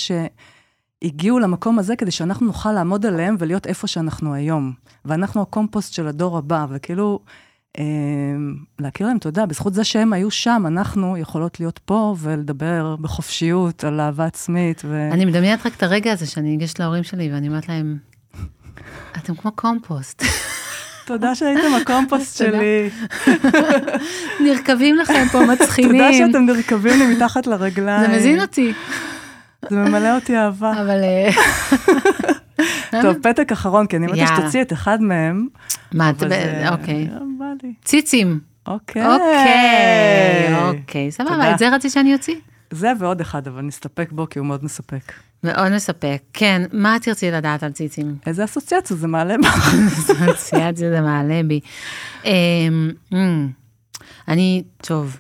שהגיעו 1.03 1.39
למקום 1.39 1.79
הזה 1.79 1.95
כדי 1.95 2.11
שאנחנו 2.11 2.45
נוכל 2.45 2.71
לעמוד 2.71 3.05
עליהם 3.05 3.35
ולהיות 3.39 3.67
איפה 3.67 3.87
שאנחנו 3.87 4.33
היום. 4.33 4.73
ואנחנו 5.05 5.41
הקומפוסט 5.41 5.93
של 5.93 6.07
הדור 6.07 6.37
הבא, 6.37 6.65
וכאילו, 6.69 7.19
אמ, 7.77 8.55
להכיר 8.79 9.07
להם 9.07 9.17
תודה, 9.17 9.45
בזכות 9.45 9.73
זה 9.73 9.83
שהם 9.83 10.13
היו 10.13 10.31
שם, 10.31 10.63
אנחנו 10.67 11.17
יכולות 11.17 11.59
להיות 11.59 11.79
פה 11.85 12.15
ולדבר 12.19 12.95
בחופשיות 12.95 13.83
על 13.83 14.01
אהבה 14.01 14.25
עצמית. 14.25 14.81
ו... 14.85 15.09
אני 15.11 15.25
מדמיינת 15.25 15.65
רק 15.65 15.75
את 15.77 15.83
הרגע 15.83 16.11
הזה 16.11 16.25
שאני 16.25 16.49
ניגשת 16.49 16.79
להורים 16.79 17.03
שלי 17.03 17.33
ואני 17.33 17.47
אומרת 17.47 17.69
להם, 17.69 17.97
אתם 19.17 19.35
כמו 19.35 19.51
קומפוסט. 19.51 20.23
תודה 21.05 21.35
שהייתם 21.35 21.73
הקומפוסט 21.81 22.37
שלי. 22.37 22.89
נרכבים 24.45 24.95
לכם 24.95 25.25
פה 25.31 25.45
מצחינים. 25.53 25.91
תודה 25.91 26.13
שאתם 26.13 26.45
נרכבים 26.45 26.99
לי 26.99 27.15
מתחת 27.15 27.47
לרגליים. 27.47 28.11
זה 28.11 28.17
מזין 28.17 28.41
אותי. 28.41 28.73
זה 29.69 29.75
ממלא 29.75 30.15
אותי 30.15 30.38
אהבה. 30.38 30.72
אבל... 30.72 31.01
אה, 31.03 31.29
טוב, 33.01 33.15
פתק 33.24 33.51
אחרון, 33.51 33.88
כי 33.88 33.98
אני 33.98 34.05
יאללה. 34.07 34.27
שתוציא 34.27 34.62
את 34.62 34.74
אחד 34.74 35.01
מהם. 35.01 35.48
מה, 35.93 36.10
את... 36.10 36.15
אבל 36.24 36.29
זה- 36.29 36.69
אוקיי. 36.69 37.07
לי. 37.63 37.74
ציצים. 37.84 38.39
אוקיי. 38.67 39.05
אוקיי, 39.05 40.55
אוקיי, 40.62 41.12
סבבה. 41.12 41.53
את 41.53 41.60
זה 41.60 41.69
רצית 41.69 41.91
שאני 41.91 42.13
אוציא? 42.13 42.36
זה 42.72 42.91
ועוד 43.00 43.22
אחד, 43.22 43.48
אבל 43.48 43.62
נסתפק 43.62 44.12
בו, 44.12 44.29
כי 44.29 44.39
הוא 44.39 44.48
מאוד 44.48 44.63
מספק. 44.65 45.12
מאוד 45.43 45.69
מספק. 45.72 46.17
כן, 46.34 46.62
מה 46.74 46.98
תרצי 47.01 47.31
לדעת 47.31 47.63
על 47.63 47.72
ציצים? 47.72 48.15
איזה 48.25 48.43
אסוציאציה 48.43 48.98
זה 48.98 49.07
מעלה 49.07 49.36
בך. 49.38 49.75
אסוציאציה 49.93 50.89
זה 50.89 51.01
מעלה 51.01 51.41
בי. 51.48 51.60
אמ, 52.25 52.31
אמ, 53.13 53.48
אני, 54.27 54.63
טוב, 54.77 55.17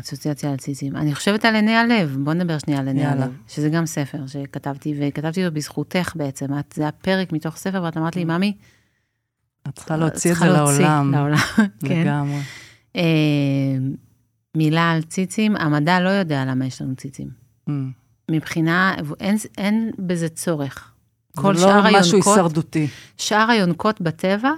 אסוציאציה 0.00 0.50
על 0.50 0.56
ציצים. 0.56 0.96
אני 0.96 1.14
חושבת 1.14 1.44
על 1.44 1.54
עיני 1.54 1.76
הלב, 1.76 2.16
בוא 2.20 2.32
נדבר 2.32 2.58
שנייה 2.58 2.80
על 2.80 2.86
עיני 2.88 3.02
יאללה. 3.02 3.24
הלב, 3.24 3.32
שזה 3.48 3.68
גם 3.68 3.86
ספר 3.86 4.26
שכתבתי, 4.26 4.94
וכתבתי 4.98 5.44
אותו 5.44 5.54
בזכותך 5.54 6.12
בעצם. 6.16 6.58
את, 6.58 6.72
זה 6.76 6.88
הפרק 6.88 7.32
מתוך 7.32 7.56
ספר, 7.56 7.82
ואת 7.84 7.96
אמרת 7.96 8.16
לי, 8.16 8.24
ממי, 8.24 8.56
את 9.68 9.74
צריכה 9.74 9.96
להוציא 9.96 10.32
את 10.32 10.36
זה 10.36 10.48
לעולם. 10.48 11.12
לעולם, 11.14 11.36
כן. 11.88 12.00
לגמרי. 12.00 12.40
אמ, 12.94 13.02
מילה 14.56 14.90
על 14.90 15.02
ציצים, 15.02 15.56
המדע 15.56 16.00
לא 16.00 16.08
יודע 16.08 16.44
למה 16.44 16.66
יש 16.66 16.82
לנו 16.82 16.96
ציצים. 16.96 17.28
אמ. 17.68 17.90
מבחינה, 18.30 18.94
אין, 19.20 19.36
אין 19.58 19.90
בזה 19.98 20.28
צורך. 20.28 20.92
כל 21.36 21.54
זה 21.54 21.62
שאר 21.62 21.90
לא 21.90 21.98
משהו 21.98 22.12
היונקות, 22.12 22.36
הישרדותי. 22.36 22.86
שאר 23.16 23.50
היונקות 23.50 24.00
בטבע, 24.00 24.50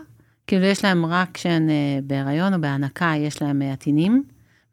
כאילו 0.47 0.65
יש 0.65 0.85
להם 0.85 1.07
רק 1.07 1.29
כשהן 1.35 1.71
אה, 1.71 1.99
בהיריון 2.05 2.55
או 2.55 2.61
בהנקה, 2.61 3.13
יש 3.17 3.43
להם 3.43 3.63
אה, 3.63 3.73
עטינים, 3.73 4.23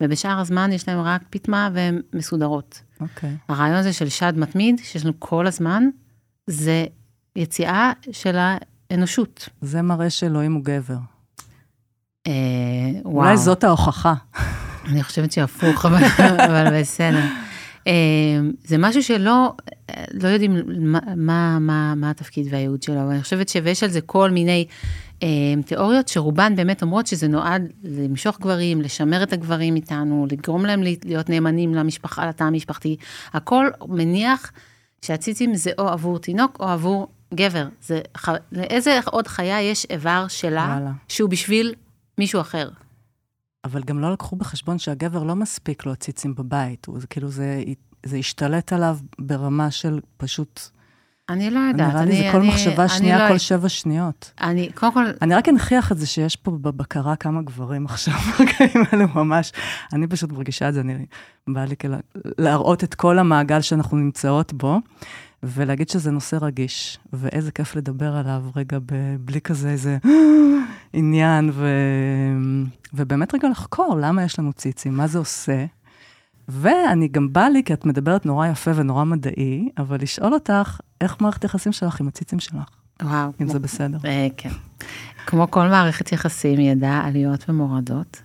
ובשאר 0.02 0.40
הזמן 0.40 0.72
יש 0.72 0.88
להם 0.88 1.00
רק 1.00 1.22
פטמה 1.30 1.70
והן 1.74 2.02
מסודרות. 2.14 2.82
אוקיי. 3.02 3.36
הרעיון 3.50 3.76
הזה 3.76 3.94
של 3.94 4.10
שד 4.10 4.34
מתמיד, 4.38 4.82
שיש 4.84 5.04
לנו 5.06 5.14
כל 5.20 5.48
הזמן, 5.48 5.84
זה 6.48 6.86
יציאה 7.36 7.92
של 8.12 8.38
האנושות. 8.92 9.50
זה 9.62 9.82
מראה 9.82 10.10
שאלוהים 10.10 10.54
הוא 10.54 10.64
גבר. 10.64 10.98
אה, 12.28 12.34
וואו. 13.04 13.26
אולי 13.26 13.38
זאת 13.38 13.64
ההוכחה. 13.64 14.14
אני 14.86 15.04
חושבת 15.04 15.32
שהפוך, 15.32 15.86
אבל, 15.86 16.04
אבל 16.50 16.80
בסדר. 16.80 17.26
אה, 17.90 18.50
זה 18.64 18.78
משהו 18.80 19.04
שלא 19.04 19.54
לא 20.14 20.28
יודעים 20.28 20.56
מה, 20.68 21.00
מה, 21.16 21.60
מה, 21.60 21.94
מה 21.96 22.10
התפקיד 22.10 22.48
והייעוד 22.50 22.84
שלו, 22.84 23.02
אבל 23.02 23.12
אני 23.12 23.22
חושבת 23.22 23.50
שיש 23.50 23.84
על 23.84 23.90
זה 23.90 24.02
כל 24.02 24.32
מיני 24.32 24.66
אה, 25.24 25.28
תיאוריות 25.66 26.08
שרובן 26.08 26.56
באמת 26.56 26.82
אומרות 26.82 27.08
שזה 27.08 27.28
נועד 27.28 27.72
למשוך 27.84 28.40
גברים, 28.40 28.82
לשמר 28.82 29.24
את 29.24 29.34
הגברים 29.34 29.76
איתנו, 29.76 30.28
לגרום 30.32 30.66
להם 30.66 30.82
להיות 31.04 31.30
נאמנים 31.30 31.76
למשפחה, 31.76 32.28
לתא 32.28 32.44
המשפחתי. 32.44 32.96
הכל 33.34 33.68
מניח 33.88 34.52
שהציצים 35.02 35.56
זה 35.56 35.72
או 35.78 35.90
עבור 35.90 36.20
תינוק 36.20 36.58
או 36.60 36.68
עבור 36.68 37.08
גבר. 37.34 37.68
זה, 37.82 38.02
לאיזה 38.52 39.00
עוד 39.06 39.28
חיה 39.28 39.62
יש 39.62 39.86
איבר 39.90 40.26
שלה 40.28 40.68
וואלה. 40.70 40.92
שהוא 41.08 41.30
בשביל 41.30 41.74
מישהו 42.18 42.42
אחר? 42.42 42.70
אבל 43.66 43.84
גם 43.84 44.00
לא 44.00 44.12
לקחו 44.14 44.36
בחשבון 44.36 44.78
שהגבר 44.80 45.24
לא 45.24 45.36
מספיק 45.36 45.86
לו 45.86 45.96
ציצים 45.96 46.36
בבית. 46.36 46.86
הוא, 46.86 46.98
כאילו, 47.10 47.30
זה, 47.30 47.64
זה 48.06 48.18
השתלט 48.18 48.74
עליו 48.74 48.98
ברמה 49.20 49.72
של 49.72 50.00
פשוט... 50.18 50.60
אני 51.30 51.50
לא 51.52 51.60
יודעת. 51.60 51.90
נראה 51.94 52.06
לי 52.06 52.16
זה 52.18 52.30
כל 52.32 52.38
אני- 52.38 52.48
מחשבה 52.50 52.82
אני 52.84 52.90
שנייה, 52.90 53.20
לא- 53.24 53.28
כל 53.28 53.38
שבע 53.38 53.70
שניות. 53.70 54.32
אני, 54.42 54.70
קודם 54.74 54.94
כל, 54.94 55.06
אני 55.22 55.36
רק 55.36 55.50
אנכיח 55.50 55.92
את 55.92 55.98
זה 55.98 56.08
שיש 56.08 56.36
פה 56.36 56.52
בבקרה 56.52 57.16
כמה 57.16 57.42
גברים 57.42 57.86
עכשיו 57.86 58.14
ברגעים 58.40 58.86
האלו 58.92 59.06
ממש. 59.16 59.52
אני 59.94 60.08
פשוט 60.08 60.32
מרגישה 60.32 60.70
את 60.70 60.74
זה, 60.74 60.82
אני 60.82 61.06
בא 61.48 61.66
לי 61.66 61.76
כאילו 61.78 61.96
להראות 62.38 62.84
את 62.84 62.94
כל 62.96 63.20
המעגל 63.20 63.62
שאנחנו 63.62 63.98
נמצאות 63.98 64.54
בו, 64.54 64.80
ולהגיד 65.44 65.90
שזה 65.90 66.12
נושא 66.12 66.38
רגיש, 66.42 67.00
ואיזה 67.14 67.52
כיף 67.52 67.76
לדבר 67.76 68.16
עליו 68.16 68.44
רגע 68.56 68.78
בלי 69.20 69.42
כזה 69.42 69.70
איזה 69.70 69.98
עניין, 70.94 71.50
ו... 71.54 71.68
ובאמת 72.94 73.36
רגע 73.36 73.50
לחקור 73.50 73.98
למה 74.02 74.24
יש 74.24 74.40
לנו 74.40 74.54
ציצים, 74.54 74.94
מה 74.98 75.08
זה 75.08 75.18
עושה. 75.20 75.66
ואני 76.48 77.08
גם 77.08 77.34
בא 77.34 77.42
לי, 77.48 77.64
כי 77.64 77.74
את 77.74 77.86
מדברת 77.86 78.26
נורא 78.26 78.48
יפה 78.48 78.72
ונורא 78.76 79.04
מדעי, 79.04 79.70
אבל 79.78 79.98
לשאול 80.02 80.34
אותך, 80.34 80.80
איך 81.02 81.22
מערכת 81.22 81.44
היחסים 81.44 81.72
שלך 81.72 82.02
עם 82.02 82.08
הציצים 82.08 82.40
שלך, 82.40 82.56
וואו. 83.04 83.28
אם 83.28 83.32
כמו- 83.38 83.48
זה 83.54 83.60
בסדר. 83.60 83.98
אה, 84.06 84.28
כן. 84.38 84.50
כמו 85.26 85.52
כל 85.52 85.68
מערכת 85.68 86.12
יחסים 86.12 86.60
ידעה 86.60 87.08
עליות 87.08 87.50
ומורדות. 87.50 88.22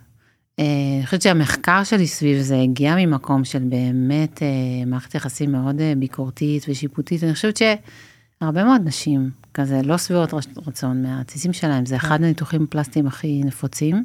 אה, 0.58 0.64
אני 0.98 1.06
חושבת 1.06 1.22
שהמחקר 1.22 1.84
שלי 1.84 2.06
סביב 2.06 2.42
זה 2.42 2.60
הגיע 2.60 2.94
ממקום 2.96 3.44
של 3.44 3.62
באמת 3.62 4.42
אה, 4.42 4.48
מערכת 4.86 5.14
יחסים 5.14 5.52
מאוד 5.52 5.80
אה, 5.80 5.92
ביקורתית 5.98 6.66
ושיפוטית. 6.68 7.24
אני 7.24 7.34
חושבת 7.34 7.56
שהרבה 7.56 8.64
מאוד 8.64 8.80
נשים 8.84 9.30
כזה 9.54 9.80
לא 9.84 9.98
שבעות 9.98 10.34
רצ- 10.34 10.58
רצון 10.66 11.02
מהציצים 11.02 11.52
שלהם, 11.52 11.86
זה 11.86 11.96
אחד 11.96 12.22
הניתוחים 12.22 12.64
הפלסטיים 12.64 13.06
הכי 13.06 13.42
נפוצים. 13.44 14.04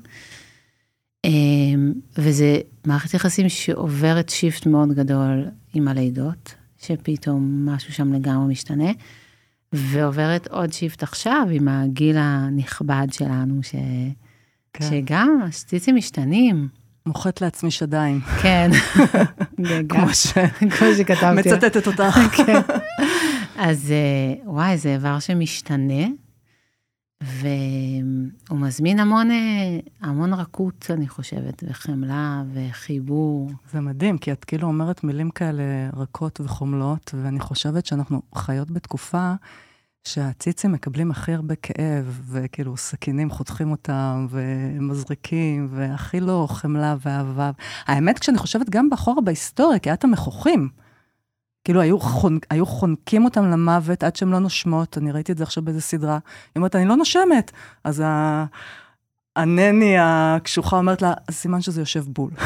וזה 2.17 2.57
מערכת 2.85 3.13
יחסים 3.13 3.49
שעוברת 3.49 4.29
shift 4.29 4.65
מאוד 4.65 4.91
גדול 4.93 5.45
עם 5.73 5.87
הלידות, 5.87 6.55
שפתאום 6.81 7.69
משהו 7.69 7.93
שם 7.93 8.13
לגמרי 8.13 8.51
משתנה. 8.51 8.91
ועוברת 9.73 10.47
עוד 10.47 10.73
shift 10.73 11.03
עכשיו 11.03 11.47
עם 11.51 11.67
הגיל 11.67 12.15
הנכבד 12.19 13.07
שלנו, 13.11 13.63
ש... 13.63 13.75
כן. 14.73 14.85
שגם 14.89 15.41
הציצים 15.47 15.95
משתנים. 15.95 16.67
מוחאת 17.05 17.41
לעצמי 17.41 17.71
שדיים, 17.71 18.19
כן, 18.41 18.69
כמו 19.89 20.13
ש... 20.13 20.33
כמו 20.59 20.87
שכתבתי. 20.97 21.49
מצטטת 21.49 21.87
אותך. 21.87 22.19
כן. 22.37 22.61
אז 23.57 23.91
אה, 23.91 24.43
וואי, 24.45 24.77
זה 24.77 24.93
איבר 24.93 25.19
שמשתנה, 25.19 26.07
והוא 27.23 28.59
מזמין 28.59 28.99
המון, 28.99 29.31
אה, 29.31 29.79
המון 30.01 30.33
רכות, 30.33 30.85
אני 30.93 31.07
חושבת, 31.07 31.63
וחמלה 31.67 32.43
וחיבור. 32.53 33.51
זה 33.71 33.79
מדהים, 33.81 34.17
כי 34.17 34.31
את 34.31 34.45
כאילו 34.45 34.67
אומרת 34.67 35.03
מילים 35.03 35.29
כאלה 35.29 35.63
רכות 35.93 36.41
וחומלות, 36.41 37.11
ואני 37.23 37.39
חושבת 37.39 37.85
שאנחנו 37.85 38.21
חיות 38.35 38.71
בתקופה 38.71 39.33
שהציצים 40.07 40.71
מקבלים 40.71 41.11
הכי 41.11 41.33
הרבה 41.33 41.55
כאב, 41.55 42.21
וכאילו 42.31 42.77
סכינים 42.77 43.29
חותכים 43.29 43.71
אותם, 43.71 44.27
ומזריקים, 44.29 45.67
והכי 45.71 46.19
לא 46.19 46.47
חמלה 46.49 46.95
ואהבה. 47.05 47.51
האמת, 47.85 48.19
כשאני 48.19 48.37
חושבת 48.37 48.69
גם 48.69 48.89
באחורה 48.89 49.21
בהיסטוריה, 49.21 49.79
כי 49.79 49.89
היה 49.89 49.93
את 49.93 50.03
המכוחים. 50.03 50.69
כאילו, 51.63 51.81
היו, 51.81 51.99
חונ... 51.99 52.37
היו 52.49 52.65
חונקים 52.65 53.25
אותם 53.25 53.51
למוות 53.51 54.03
עד 54.03 54.15
שהן 54.15 54.29
לא 54.29 54.39
נושמות, 54.39 54.97
אני 54.97 55.11
ראיתי 55.11 55.31
את 55.31 55.37
זה 55.37 55.43
עכשיו 55.43 55.63
באיזה 55.63 55.81
סדרה. 55.81 56.13
היא 56.13 56.51
אומרת, 56.55 56.75
אני 56.75 56.85
לא 56.85 56.95
נושמת. 56.95 57.51
אז 57.83 58.03
ה... 58.05 58.45
הנני 59.35 59.95
הקשוחה 59.99 60.77
אומרת 60.77 61.01
לה, 61.01 61.13
"אז 61.27 61.35
סימן 61.35 61.61
שזה 61.61 61.81
יושב 61.81 62.03
בול. 62.07 62.31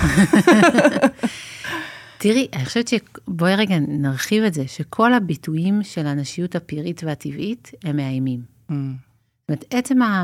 תראי, 2.23 2.47
אני 2.53 2.65
חושבת 2.65 2.87
שבואי 2.87 3.55
רגע 3.55 3.75
נרחיב 3.79 4.43
את 4.43 4.53
זה, 4.53 4.67
שכל 4.67 5.13
הביטויים 5.13 5.83
של 5.83 6.07
הנשיות 6.07 6.55
הפראית 6.55 7.03
והטבעית 7.03 7.71
הם 7.83 7.95
מאיימים. 7.95 8.39
Mm, 8.39 8.73
זאת 8.73 9.49
אומרת, 9.49 9.65
עצם 9.69 10.01
ה... 10.01 10.23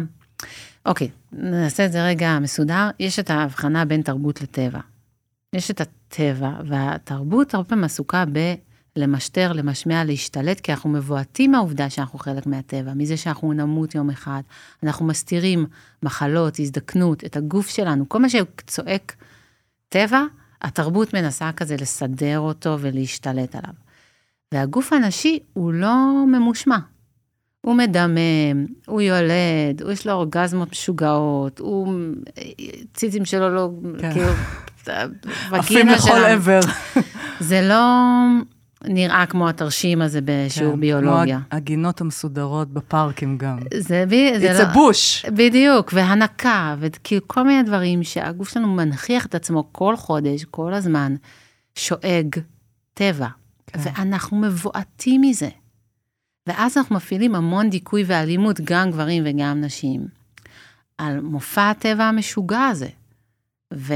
אוקיי, 0.86 1.10
נעשה 1.32 1.86
את 1.86 1.92
זה 1.92 2.06
רגע 2.06 2.40
מסודר. 2.42 2.90
יש 3.00 3.20
את 3.20 3.30
ההבחנה 3.30 3.86
בין 3.86 4.02
תרבות 4.02 4.42
לטבע. 4.42 4.80
יש 5.54 5.72
את 5.72 5.82
הטבע, 5.82 6.52
והתרבות 6.68 7.54
הרבה 7.54 7.70
פעמים 7.70 7.84
עסוקה 7.84 8.24
בלמשטר, 8.96 9.54
למשמע, 9.54 10.04
להשתלט, 10.04 10.60
כי 10.60 10.72
אנחנו 10.72 10.90
מבועטים 10.90 11.52
מהעובדה 11.52 11.90
שאנחנו 11.90 12.20
חלק 12.20 12.46
מהטבע, 12.48 12.94
מזה 12.94 13.18
שאנחנו 13.18 13.54
נמות 13.54 13.96
יום 13.96 14.10
אחד. 14.10 14.42
אנחנו 14.84 15.06
מסתירים 15.06 15.66
מחלות, 16.04 16.60
הזדקנות, 16.60 17.26
את 17.26 17.38
הגוף 17.38 17.70
שלנו, 17.70 18.10
כל 18.10 18.20
מה 18.20 18.28
שצועק 18.30 19.16
טבע, 19.90 20.24
התרבות 20.62 21.14
מנסה 21.14 21.52
כזה 21.52 21.76
לסדר 21.82 22.40
אותו 22.40 22.78
ולהשתלט 22.80 23.56
עליו. 23.56 23.74
והגוף 24.54 24.94
הנשי 24.94 25.40
הוא 25.54 25.74
לא 25.74 26.26
ממושמע. 26.28 26.78
הוא 27.62 27.76
מדמם, 27.76 28.66
הוא 28.88 29.02
יולד, 29.02 29.82
הוא 29.82 29.92
יש 29.92 30.08
לו 30.08 30.14
אורגזמות 30.14 30.72
משוגעות, 30.72 31.60
הוא, 31.60 31.94
ציצים 32.94 33.26
שלו 33.26 33.50
לא, 33.50 33.70
כן. 34.00 34.14
כאילו, 34.14 34.32
עפים 35.52 35.88
לכל. 35.88 36.26
עבר. 36.26 36.60
זה 37.40 37.62
לא 37.62 37.84
נראה 38.84 39.26
כמו 39.26 39.50
התרשים 39.50 40.02
הזה 40.02 40.20
בשיעור 40.26 40.74
כן, 40.74 40.80
ביולוגיה. 40.80 41.40
כמו 41.50 41.58
הגינות 41.58 42.02
המסודרות 42.02 42.74
בפארקים 42.74 43.38
גם. 43.38 43.60
זה, 43.78 44.06
ב- 44.08 44.40
זה 44.40 44.52
It's 44.52 44.64
לא... 44.64 44.74
a 44.74 44.76
bush. 44.76 45.32
בדיוק, 45.32 45.92
והנקה, 45.94 46.76
וכאילו 46.80 47.28
כל 47.28 47.44
מיני 47.44 47.64
דברים 47.64 48.04
שהגוף 48.04 48.50
שלנו 48.50 48.68
מנכיח 48.68 49.26
את 49.26 49.36
עצמו 49.36 49.70
כל 49.72 49.96
חודש, 49.96 50.44
כל 50.44 50.74
הזמן, 50.74 51.16
שואג 51.76 52.36
טבע, 52.94 53.28
כן. 53.68 53.80
ואנחנו 53.84 54.38
מבועטים 54.38 55.22
מזה. 55.22 55.50
ואז 56.48 56.78
אנחנו 56.78 56.96
מפעילים 56.96 57.36
המון 57.36 57.70
דיכוי 57.70 58.04
ואלימות, 58.08 58.62
גם 58.64 58.92
גברים 58.92 59.24
וגם 59.26 59.62
נשים. 59.62 60.08
על 60.98 61.20
מופע 61.22 61.70
הטבע 61.70 62.04
המשוגע 62.04 62.66
הזה. 62.66 62.88
ו... 63.74 63.94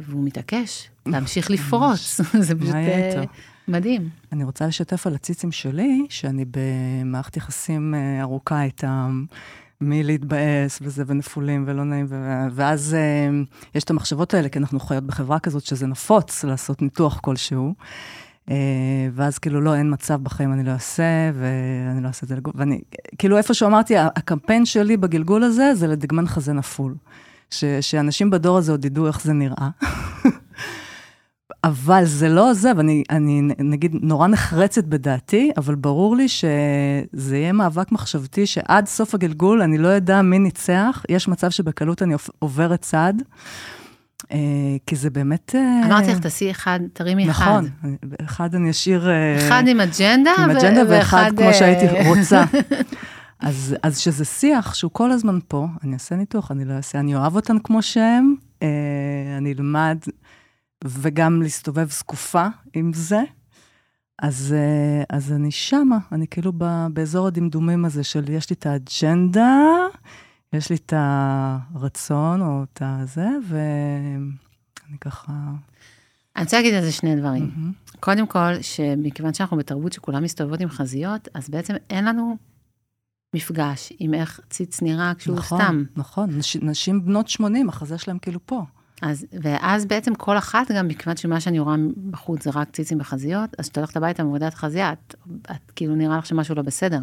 והוא 0.00 0.24
מתעקש 0.24 0.88
להמשיך 1.06 1.50
לפרוץ, 1.50 2.20
זה 2.46 2.54
פשוט 2.54 2.74
מה 2.74 2.80
יהיה 2.80 2.98
אה, 2.98 3.20
איתו? 3.20 3.32
מדהים. 3.68 4.08
אני 4.32 4.44
רוצה 4.44 4.66
לשתף 4.66 5.06
על 5.06 5.14
הציצים 5.14 5.52
שלי, 5.52 6.06
שאני 6.08 6.44
במערכת 6.50 7.36
יחסים 7.36 7.94
אה, 7.94 8.20
ארוכה 8.22 8.62
איתם, 8.62 9.24
מלהתבאס 9.80 10.78
וזה, 10.82 11.04
ונפולים 11.06 11.64
ולא 11.66 11.84
נעים, 11.84 12.06
ו- 12.08 12.46
ואז 12.52 12.94
אה, 12.94 13.28
יש 13.74 13.84
את 13.84 13.90
המחשבות 13.90 14.34
האלה, 14.34 14.48
כי 14.48 14.58
אנחנו 14.58 14.80
חיות 14.80 15.04
בחברה 15.04 15.38
כזאת 15.38 15.64
שזה 15.64 15.86
נפוץ 15.86 16.44
לעשות 16.44 16.82
ניתוח 16.82 17.18
כלשהו. 17.20 17.74
אה, 18.50 18.54
ואז 19.12 19.38
כאילו, 19.38 19.60
לא, 19.60 19.74
אין 19.74 19.92
מצב 19.92 20.22
בחיים, 20.22 20.52
אני 20.52 20.64
לא 20.64 20.70
אעשה, 20.70 21.02
ואני 21.34 22.02
לא 22.02 22.08
אעשה 22.08 22.20
את 22.24 22.28
זה 22.28 22.36
לגול. 22.36 22.52
ואני, 22.56 22.80
כאילו, 23.18 23.36
איפשהו 23.36 23.66
אמרתי, 23.68 23.94
הקמפיין 23.98 24.66
שלי 24.66 24.96
בגלגול 24.96 25.44
הזה, 25.44 25.74
זה 25.74 25.86
לדגמן 25.86 26.26
חזה 26.26 26.52
נפול. 26.52 26.94
ש- 27.50 27.64
שאנשים 27.80 28.30
בדור 28.30 28.58
הזה 28.58 28.72
עוד 28.72 28.84
ידעו 28.84 29.06
איך 29.06 29.22
זה 29.22 29.32
נראה. 29.32 29.68
אבל 31.64 32.04
זה 32.04 32.28
לא 32.28 32.54
זה, 32.54 32.72
ואני 32.76 33.04
אני, 33.10 33.42
נגיד 33.58 33.96
נורא 34.02 34.28
נחרצת 34.28 34.84
בדעתי, 34.84 35.50
אבל 35.56 35.74
ברור 35.74 36.16
לי 36.16 36.28
שזה 36.28 37.36
יהיה 37.36 37.52
מאבק 37.52 37.92
מחשבתי 37.92 38.46
שעד 38.46 38.86
סוף 38.86 39.14
הגלגול 39.14 39.62
אני 39.62 39.78
לא 39.78 39.96
אדע 39.96 40.22
מי 40.22 40.38
ניצח, 40.38 41.04
יש 41.08 41.28
מצב 41.28 41.50
שבקלות 41.50 42.02
אני 42.02 42.12
עוב- 42.12 42.28
עוברת 42.38 42.80
צד, 42.80 43.14
אה, 44.32 44.38
כי 44.86 44.96
זה 44.96 45.10
באמת... 45.10 45.54
אה, 45.54 45.86
אמרתי 45.86 46.10
לך, 46.10 46.18
תעשי 46.18 46.50
אחד, 46.50 46.80
תרימי 46.92 47.30
אחד. 47.30 47.44
נכון, 47.44 47.68
אחד 48.24 48.54
אני 48.54 48.70
אשאיר... 48.70 49.10
אה, 49.10 49.36
אחד 49.36 49.62
עם 49.66 49.80
אג'נדה, 49.80 50.30
עם 50.38 50.50
אג'נדה 50.50 50.82
ואחד 50.88 51.30
כמו 51.36 51.54
שהייתי 51.54 52.08
רוצה. 52.08 52.44
אז, 53.40 53.76
אז 53.82 53.98
שזה 53.98 54.24
שיח 54.24 54.74
שהוא 54.74 54.90
כל 54.94 55.10
הזמן 55.10 55.38
פה, 55.48 55.66
אני 55.84 55.94
אעשה 55.94 56.16
ניתוח, 56.16 56.50
אני 56.50 56.64
לא 56.64 56.72
אעשה, 56.72 56.98
אני 57.00 57.14
אוהב 57.14 57.36
אותן 57.36 57.58
כמו 57.58 57.78
אה, 58.62 58.68
אני 59.38 59.52
אלמד, 59.52 59.98
וגם 60.84 61.42
להסתובב 61.42 61.90
זקופה 61.90 62.46
עם 62.74 62.92
זה. 62.92 63.22
אז, 64.22 64.54
אה, 64.56 65.16
אז 65.16 65.32
אני 65.32 65.50
שמה, 65.50 65.98
אני 66.12 66.26
כאילו 66.26 66.52
ב, 66.58 66.86
באזור 66.92 67.26
הדמדומים 67.26 67.84
הזה 67.84 68.04
של 68.04 68.28
יש 68.28 68.50
לי 68.50 68.54
את 68.54 68.66
האג'נדה, 68.66 69.62
יש 70.52 70.70
לי 70.70 70.76
את 70.76 70.92
הרצון 70.96 72.42
או 72.42 72.62
את 72.62 72.82
הזה, 72.84 73.28
ואני 73.48 74.98
ככה... 75.00 75.32
אני 76.36 76.44
רוצה 76.44 76.56
להגיד 76.56 76.74
על 76.74 76.82
זה 76.82 76.92
שני 76.92 77.16
דברים. 77.16 77.50
מהמם. 77.56 77.72
קודם 78.00 78.26
כל, 78.26 78.62
שמכיוון 78.62 79.34
שאנחנו 79.34 79.56
בתרבות 79.56 79.92
שכולם 79.92 80.22
מסתובבות 80.22 80.60
עם 80.60 80.68
חזיות, 80.68 81.28
אז 81.34 81.48
בעצם 81.48 81.74
אין 81.90 82.04
לנו 82.04 82.36
מפגש 83.34 83.92
עם 83.98 84.14
איך 84.14 84.40
ציץ 84.50 84.82
נראה 84.82 85.12
כשהוא 85.18 85.36
נכון, 85.36 85.60
סתם. 85.60 85.84
נכון, 85.96 86.30
נש, 86.30 86.56
נשים 86.56 87.04
בנות 87.04 87.28
80, 87.28 87.68
החזה 87.68 87.98
שלהם 87.98 88.18
כאילו 88.18 88.40
פה. 88.46 88.62
אז, 89.02 89.26
ואז 89.42 89.86
בעצם 89.86 90.14
כל 90.14 90.38
אחת, 90.38 90.70
גם 90.70 90.88
מכיוון 90.88 91.16
שמה 91.16 91.40
שאני 91.40 91.58
רואה 91.58 91.76
בחוץ 92.10 92.44
זה 92.44 92.50
רק 92.54 92.70
ציצים 92.70 93.00
וחזיות, 93.00 93.50
אז 93.58 93.64
כשאת 93.64 93.78
הולכת 93.78 93.96
הביתה 93.96 94.22
ומורידה 94.22 94.48
את 94.48 94.54
החזייה, 94.54 94.92
את, 94.92 95.14
את 95.50 95.70
כאילו 95.76 95.94
נראה 95.94 96.18
לך 96.18 96.26
שמשהו 96.26 96.54
לא 96.54 96.62
בסדר. 96.62 97.00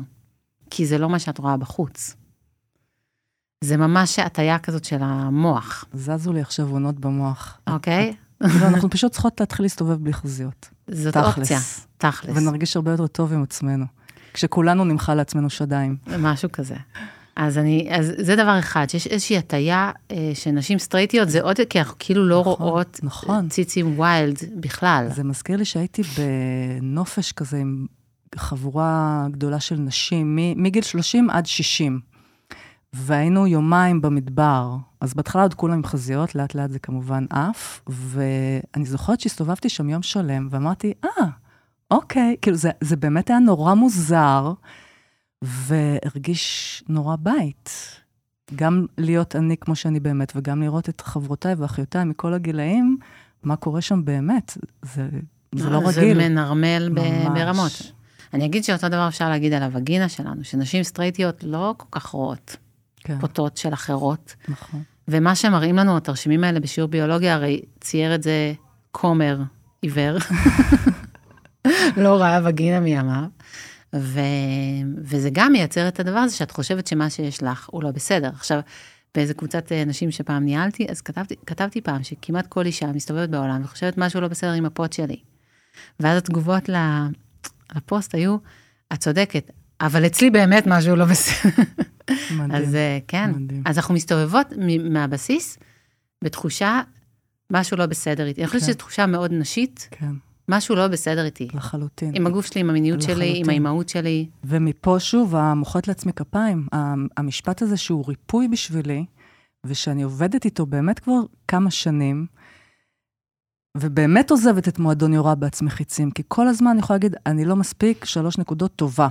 כי 0.70 0.86
זה 0.86 0.98
לא 0.98 1.10
מה 1.10 1.20
שאת 1.20 1.38
רואה 1.38 1.58
בחוץ. 1.58 2.16
זה 3.64 3.78
ממש 3.78 4.20
הטיה 4.20 4.60
כזאת 4.60 4.86
של 4.86 4.98
המוח, 5.02 5.86
זזו 5.94 6.34
לי 6.34 6.42
עכשיו 6.42 6.70
עונות 6.70 7.00
במוח. 7.00 7.60
אוקיי? 7.68 8.14
כאילו, 8.50 8.68
אנחנו 8.74 8.90
פשוט 8.90 9.12
צריכות 9.12 9.40
להתחיל 9.40 9.66
להסתובב 9.66 10.04
בלי 10.04 10.14
חזיות. 10.14 10.70
זאת 10.92 11.14
תכלס. 11.14 11.38
אופציה, 11.38 11.60
תכלס. 11.98 12.38
ונרגיש 12.38 12.76
הרבה 12.76 12.92
יותר 12.92 13.08
טוב 13.08 13.34
עם 13.34 13.44
עצמנו. 13.44 13.86
כשכולנו 14.34 14.86
נמחא 14.86 15.12
לעצמנו 15.12 15.50
שדיים. 15.50 15.98
משהו 16.20 16.52
כזה. 16.52 16.76
אז 17.36 17.58
אני, 17.58 17.88
אז 17.92 18.14
זה 18.18 18.36
דבר 18.36 18.60
אחד, 18.60 18.90
שיש 18.90 19.08
איזושהי 19.08 19.38
הטיה 19.38 19.92
אה, 20.12 20.32
שנשים 20.34 20.80
סטרייטיות, 20.80 21.30
זה 21.30 21.42
עוד, 21.42 21.56
כי 21.70 21.80
אנחנו 21.80 21.96
כאילו 22.00 22.26
לא 22.26 22.40
נכון, 22.42 22.56
רואות 22.60 23.00
נכון. 23.04 23.50
ציצים 23.50 24.00
ויילד 24.00 24.38
בכלל. 24.56 25.08
זה 25.16 25.24
מזכיר 25.24 25.58
לי 25.58 25.66
שהייתי 25.66 26.02
בנופש 26.18 27.32
כזה 27.32 27.58
עם 27.58 27.86
חבורה 28.36 29.26
גדולה 29.32 29.60
של 29.60 29.76
נשים, 29.76 30.36
מ- 30.36 30.64
מגיל 30.64 30.84
30 30.84 31.30
עד 31.30 31.46
60. 31.46 32.00
והיינו 32.94 33.48
יומיים 33.48 34.02
במדבר, 34.02 34.76
אז 35.02 35.14
בהתחלה 35.14 35.42
עוד 35.42 35.54
כולם 35.54 35.74
עם 35.74 35.84
חזיות, 35.84 36.36
לאט 36.36 36.56
לאט 36.56 36.70
זה 36.72 36.80
כמובן 36.80 37.26
עף, 37.30 37.82
ואני 37.88 38.86
זוכרת 38.86 39.20
שהסתובבתי 39.20 39.70
שם 39.70 39.90
יום 39.90 40.02
שלם, 40.02 40.48
ואמרתי, 40.52 40.94
אה, 41.04 41.26
אוקיי, 41.92 42.36
כאילו 42.42 42.58
זה, 42.58 42.70
זה 42.82 42.96
באמת 42.96 43.30
היה 43.30 43.40
נורא 43.40 43.74
מוזר, 43.74 44.54
והרגיש 45.42 46.84
נורא 46.90 47.16
בית. 47.20 47.70
גם 48.56 48.86
להיות 48.98 49.36
אני 49.36 49.58
כמו 49.58 49.76
שאני 49.76 50.00
באמת, 50.00 50.34
וגם 50.36 50.62
לראות 50.62 50.90
את 50.90 51.02
חברותיי 51.02 51.54
ואחיותיי 51.54 52.04
מכל 52.04 52.34
הגילאים, 52.34 52.98
מה 53.44 53.56
קורה 53.56 53.82
שם 53.82 54.06
באמת. 54.06 54.58
זה, 54.82 55.08
זה 55.56 55.70
לא 55.70 55.92
זה 55.92 56.02
רגיל. 56.02 56.18
מנרמל 56.18 56.90
ב- 56.94 57.00
ממש. 57.00 57.40
ברמות. 57.40 57.92
אני 58.34 58.46
אגיד 58.46 58.64
שאותו 58.64 58.90
דבר 58.90 59.08
אפשר 59.08 59.30
להגיד 59.30 59.54
על 59.54 59.64
הווגינה 59.64 60.10
שלנו, 60.10 60.44
שנשים 60.44 60.84
סטרייטיות 60.84 61.44
לא 61.44 61.74
כל 61.78 61.86
כך 61.92 62.06
רואות 62.06 62.56
כן, 62.98 63.20
פוטות 63.20 63.58
של 63.58 63.74
אחרות. 63.74 64.36
נכון. 64.48 64.84
ומה 65.08 65.36
שמראים 65.36 65.76
לנו, 65.76 65.98
התרשימים 65.98 66.44
האלה 66.44 66.60
בשיעור 66.60 66.90
ביולוגיה, 66.90 67.34
הרי 67.36 67.62
צייר 67.82 68.16
את 68.16 68.24
זה 68.24 68.54
כומר 68.92 69.40
עיוור. 69.82 70.18
לא 71.98 72.22
ראה 72.22 72.40
וגינה 72.46 72.80
מימיו. 72.80 73.24
ו... 73.96 74.20
וזה 74.98 75.30
גם 75.34 75.52
מייצר 75.52 75.88
את 75.88 76.00
הדבר 76.00 76.18
הזה 76.18 76.36
שאת 76.36 76.52
חושבת 76.52 76.88
שמה 76.88 77.10
שיש 77.10 77.44
לך 77.44 77.70
הוא 77.72 77.84
לא 77.84 77.92
בסדר. 77.92 78.30
עכשיו, 78.30 78.60
באיזה 79.16 79.34
קבוצת 79.34 79.72
אה, 79.72 79.86
נשים 79.86 80.12
שפעם 80.12 80.46
ניהלתי, 80.46 80.88
אז 80.90 81.02
כתבתי, 81.02 81.36
כתבתי 81.46 81.82
פעם 81.82 82.04
שכמעט 82.04 82.48
כל 82.48 82.66
אישה 82.66 82.88
מסתובבת 82.88 83.30
בעולם 83.30 83.62
וחושבת 83.64 83.98
משהו 83.98 84.22
לא 84.22 84.28
בסדר 84.28 84.52
עם 84.52 84.66
הפוט 84.66 84.94
שלי. 84.94 85.18
ואז 86.00 86.18
התגובות 86.18 86.70
לפוסט 87.76 88.16
היו, 88.16 88.38
את 88.94 89.00
צודקת, 89.00 89.52
אבל 89.82 90.06
אצלי 90.06 90.30
באמת 90.30 90.64
משהו 90.68 90.96
לא 90.96 91.06
בסדר. 91.06 91.64
מדהים. 92.32 92.52
אז 92.52 92.76
אה, 92.76 93.00
כן, 93.08 93.32
מדהים. 93.36 93.64
אז 93.66 93.78
אנחנו 93.78 93.94
מסתובבות 93.94 94.48
מהבסיס 94.90 95.58
בתחושה, 96.24 96.82
משהו 97.52 97.78
לא 97.78 97.86
בסדר 97.86 98.28
איתי. 98.28 98.42
אני 98.42 98.48
חושבת 98.48 98.62
כן. 98.62 98.68
שזו 98.68 98.78
תחושה 98.78 99.06
מאוד 99.06 99.32
נשית, 99.32 99.88
כן, 99.92 100.12
משהו 100.50 100.76
לא 100.76 100.88
בסדר 100.88 101.26
איתי. 101.26 101.48
לחלוטין. 101.54 102.12
עם 102.16 102.28
הגוף 102.28 102.46
שלי, 102.46 102.62
עם 102.62 102.70
המיניות 102.70 103.02
שלי, 103.02 103.14
עם 103.14 103.32
לחלוטין. 103.32 103.50
האימהות 103.50 103.90
שלי. 103.90 104.30
ומפה 104.44 105.00
שוב, 105.00 105.36
המוחאת 105.36 105.88
לעצמי 105.88 106.14
כפיים. 106.14 106.68
המשפט 107.18 107.62
הזה 107.62 107.78
שהוא 107.78 108.06
ריפוי 108.08 108.48
בשבילי, 108.48 109.06
ושאני 109.66 110.04
עובדת 110.04 110.46
איתו 110.46 110.66
באמת 110.66 111.00
כבר 111.00 111.20
כמה 111.48 111.72
שנים, 111.72 112.26
ובאמת 113.78 114.32
עוזבת 114.32 114.68
את 114.68 114.80
מועדון 114.80 115.14
יורה 115.14 115.36
בעצמי 115.36 115.70
חיצים, 115.70 116.12
כי 116.12 116.24
כל 116.28 116.48
הזמן 116.48 116.72
אני 116.72 116.80
יכולה 116.80 116.96
להגיד, 116.98 117.16
אני 117.26 117.46
לא 117.46 117.56
מספיק, 117.56 118.06
שלוש 118.06 118.38
נקודות 118.38 118.76
טובה. 118.76 119.08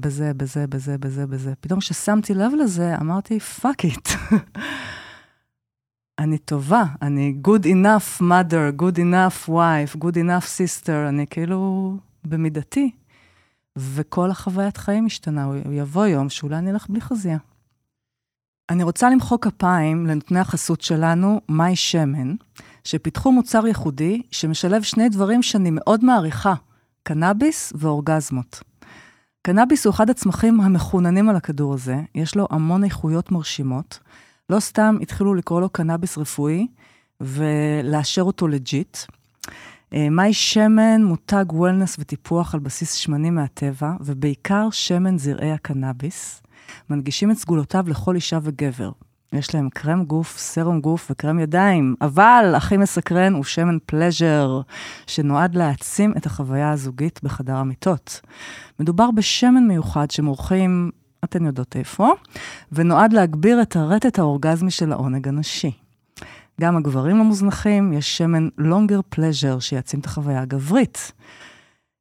בזה, 0.00 0.34
בזה, 0.36 0.66
בזה, 0.66 0.98
בזה, 0.98 1.26
בזה. 1.26 1.52
פתאום 1.60 1.80
כששמתי 1.80 2.34
לב 2.34 2.52
לזה, 2.62 2.96
אמרתי, 3.00 3.40
fuck 3.40 3.84
it. 3.84 4.08
אני 6.18 6.38
טובה, 6.38 6.84
אני 7.02 7.34
good 7.46 7.64
enough 7.64 8.20
mother, 8.20 8.80
good 8.82 8.98
enough 8.98 9.48
wife, 9.48 9.96
good 9.96 10.16
enough 10.16 10.46
sister, 10.58 11.08
אני 11.08 11.26
כאילו 11.30 11.96
במידתי. 12.24 12.90
וכל 13.76 14.30
החוויית 14.30 14.76
חיים 14.76 15.06
השתנה, 15.06 15.44
הוא 15.44 15.72
יבוא 15.72 16.06
יום 16.06 16.28
שאולי 16.28 16.56
אני 16.56 16.70
אלך 16.70 16.86
בלי 16.88 17.00
חזייה. 17.00 17.38
אני 18.70 18.82
רוצה 18.82 19.10
למחוא 19.10 19.38
כפיים 19.38 20.06
לנותני 20.06 20.40
החסות 20.40 20.80
שלנו, 20.80 21.40
מאי 21.48 21.76
שמן, 21.76 22.34
שפיתחו 22.84 23.32
מוצר 23.32 23.66
ייחודי 23.66 24.22
שמשלב 24.30 24.82
שני 24.82 25.08
דברים 25.08 25.42
שאני 25.42 25.70
מאוד 25.72 26.04
מעריכה, 26.04 26.54
קנאביס 27.02 27.72
ואורגזמות. 27.76 28.60
קנאביס 29.42 29.86
הוא 29.86 29.94
אחד 29.94 30.10
הצמחים 30.10 30.60
המחוננים 30.60 31.28
על 31.28 31.36
הכדור 31.36 31.74
הזה, 31.74 32.00
יש 32.14 32.36
לו 32.36 32.46
המון 32.50 32.84
איכויות 32.84 33.32
מרשימות. 33.32 33.98
לא 34.50 34.60
סתם 34.60 34.96
התחילו 35.02 35.34
לקרוא 35.34 35.60
לו 35.60 35.68
קנאביס 35.68 36.18
רפואי 36.18 36.66
ולאשר 37.20 38.22
אותו 38.22 38.48
legit. 38.48 38.98
אה, 39.94 40.10
מאי 40.10 40.32
שמן, 40.32 41.04
מותג 41.04 41.44
וולנס 41.52 41.96
וטיפוח 41.98 42.54
על 42.54 42.60
בסיס 42.60 42.92
שמנים 42.92 43.34
מהטבע, 43.34 43.92
ובעיקר 44.00 44.68
שמן 44.70 45.18
זרעי 45.18 45.52
הקנאביס, 45.52 46.42
מנגישים 46.90 47.30
את 47.30 47.36
סגולותיו 47.36 47.84
לכל 47.88 48.14
אישה 48.14 48.38
וגבר. 48.42 48.90
יש 49.32 49.54
להם 49.54 49.68
קרם 49.70 50.04
גוף, 50.04 50.38
סרום 50.38 50.80
גוף 50.80 51.10
וקרם 51.10 51.38
ידיים, 51.38 51.94
אבל 52.00 52.52
הכי 52.56 52.76
מסקרן 52.76 53.34
הוא 53.34 53.44
שמן 53.44 53.78
פלז'ר, 53.86 54.60
שנועד 55.06 55.54
להעצים 55.54 56.14
את 56.16 56.26
החוויה 56.26 56.70
הזוגית 56.70 57.20
בחדר 57.22 57.56
המיטות. 57.56 58.20
מדובר 58.80 59.10
בשמן 59.10 59.66
מיוחד 59.68 60.10
שמורחים, 60.10 60.90
אתן 61.24 61.46
יודעות 61.46 61.76
איפה, 61.76 62.12
ונועד 62.72 63.12
להגביר 63.12 63.62
את 63.62 63.76
הרטט 63.76 64.18
האורגזמי 64.18 64.70
של 64.70 64.92
העונג 64.92 65.28
הנשי. 65.28 65.70
גם 66.60 66.76
הגברים 66.76 67.20
המוזנחים, 67.20 67.92
יש 67.92 68.18
שמן 68.18 68.48
לונגר 68.58 69.00
פלז'ר 69.08 69.58
שיעצים 69.58 70.00
את 70.00 70.06
החוויה 70.06 70.40
הגברית. 70.40 71.12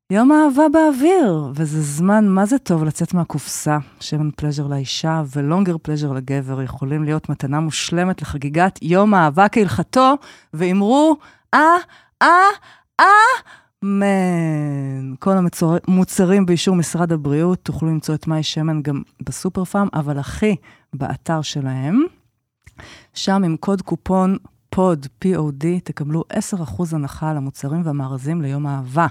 יום 0.10 0.32
אהבה 0.32 0.64
באוויר, 0.74 1.52
וזה 1.56 1.82
זמן, 1.82 2.28
מה 2.28 2.46
זה 2.46 2.58
טוב 2.58 2.84
לצאת 2.84 3.14
מהקופסה. 3.14 3.78
שמן 4.00 4.30
פלז'ר 4.36 4.68
לאישה 4.68 5.24
ולונגר 5.36 5.78
פלז'ר 5.82 6.12
לגבר 6.12 6.62
יכולים 6.62 7.04
להיות 7.04 7.30
מתנה 7.30 7.60
מושלמת 7.60 8.22
לחגיגת 8.22 8.80
יום 8.82 9.14
אהבה 9.14 9.50
כהלכתו, 9.50 10.14
ואמרו, 10.54 11.18
אה, 11.54 11.76
אה, 12.22 12.28
אה, 13.00 13.06
מן. 13.84 15.16
כל 15.20 15.38
המוצרים 15.88 16.46
באישור 16.46 16.76
משרד 16.76 17.12
הבריאות, 17.12 17.60
תוכלו 17.64 17.90
למצוא 17.90 18.16
את 18.16 18.28
מי 18.28 18.44
שמן 18.44 18.82
גם 18.82 19.02
בסופר 19.22 19.66
פארם, 19.66 19.88
אבל 19.94 20.20
הכי 20.20 20.56
באתר 20.94 21.42
שלהם. 21.42 22.04
שם 23.14 23.44
עם 23.44 23.58
קוד 23.58 23.82
קופון 23.82 24.38
pod, 24.70 25.08
P-O-D, 25.26 25.66
תקבלו 25.84 26.24
10% 26.54 26.56
הנחה 26.92 27.30
על 27.30 27.38
המוצרים 27.38 27.82
והמארזים 27.86 28.42
ליום 28.42 28.68
אהבה. 28.68 29.08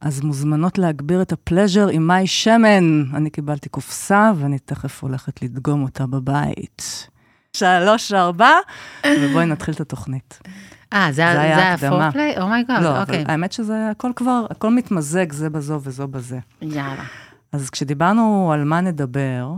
אז 0.00 0.20
מוזמנות 0.20 0.78
להגביר 0.78 1.22
את 1.22 1.32
ה 1.32 1.38
pleasure 1.38 1.88
עם 1.88 2.06
מאי 2.06 2.26
שמן. 2.26 3.04
אני 3.14 3.30
קיבלתי 3.30 3.68
קופסה 3.68 4.32
ואני 4.36 4.58
תכף 4.58 5.02
הולכת 5.02 5.42
לדגום 5.42 5.82
אותה 5.82 6.06
בבית. 6.06 7.08
שלוש, 7.52 8.12
ארבע, 8.12 8.50
ובואי 9.06 9.46
נתחיל 9.46 9.74
את 9.74 9.80
התוכנית. 9.80 10.38
אה, 10.94 11.08
זה 11.12 11.40
היה 11.40 11.74
ה 11.74 11.80
foreplay? 11.80 12.34
oh 12.40 12.51
my 12.51 12.61
god, 12.61 12.82
לא, 12.82 13.00
אוקיי. 13.00 13.22
אבל 13.22 13.30
האמת 13.30 13.52
שזה 13.52 13.90
הכל 13.90 14.10
כבר, 14.16 14.46
הכל 14.50 14.70
מתמזג 14.70 15.32
זה 15.32 15.50
בזו 15.50 15.80
וזו 15.82 16.08
בזה. 16.08 16.38
יאללה. 16.62 17.04
אז 17.52 17.70
כשדיברנו 17.70 18.50
על 18.52 18.64
מה 18.64 18.80
נדבר, 18.80 19.52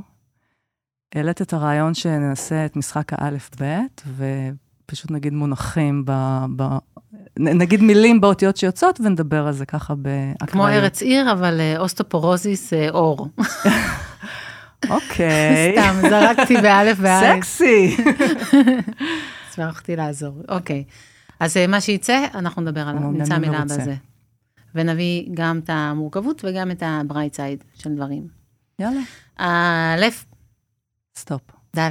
העלית 1.15 1.43
את 1.43 1.53
הרעיון 1.53 1.95
שננסה 1.95 2.67
את 2.67 2.77
משחק 2.77 3.13
האלף-בית, 3.13 4.03
ופשוט 4.17 5.11
נגיד 5.11 5.33
מונחים 5.33 6.03
ב... 6.07 6.13
ב... 6.57 6.63
נגיד 7.39 7.83
מילים 7.83 8.21
באותיות 8.21 8.57
שיוצאות, 8.57 9.01
ונדבר 9.01 9.47
על 9.47 9.53
זה 9.53 9.67
ככה 9.67 9.95
באקראיות. 9.95 10.51
כמו 10.51 10.69
ארץ 10.69 11.03
עיר, 11.03 11.33
אבל 11.33 11.61
אה, 11.61 11.79
אוסטופורוזיס 11.79 12.73
אה, 12.73 12.91
אור. 12.91 13.29
אוקיי. 14.91 15.77
סתם, 15.79 16.09
זרקתי 16.09 16.57
באלף 16.57 16.99
באלף. 17.05 17.37
סקסי. 17.37 17.97
הצלחתי 19.49 19.97
לעזור, 19.97 20.43
אוקיי. 20.49 20.85
אז 21.41 21.57
אה, 21.57 21.67
מה 21.67 21.81
שיצא, 21.81 22.27
אנחנו 22.35 22.63
נדבר 22.63 22.89
עליו, 22.89 23.11
נמצא 23.11 23.39
מילה 23.39 23.59
מרוצה. 23.59 23.79
בזה. 23.79 23.95
ונביא 24.75 25.29
גם 25.35 25.59
את 25.59 25.71
המורכבות 25.71 26.45
וגם 26.45 26.71
את 26.71 26.83
ה 26.87 26.94
bright 26.94 27.35
side 27.35 27.65
של 27.75 27.95
דברים. 27.95 28.29
יאללה. 28.79 29.01
א', 29.37 30.07
סטופ. 31.17 31.43
ד', 31.77 31.91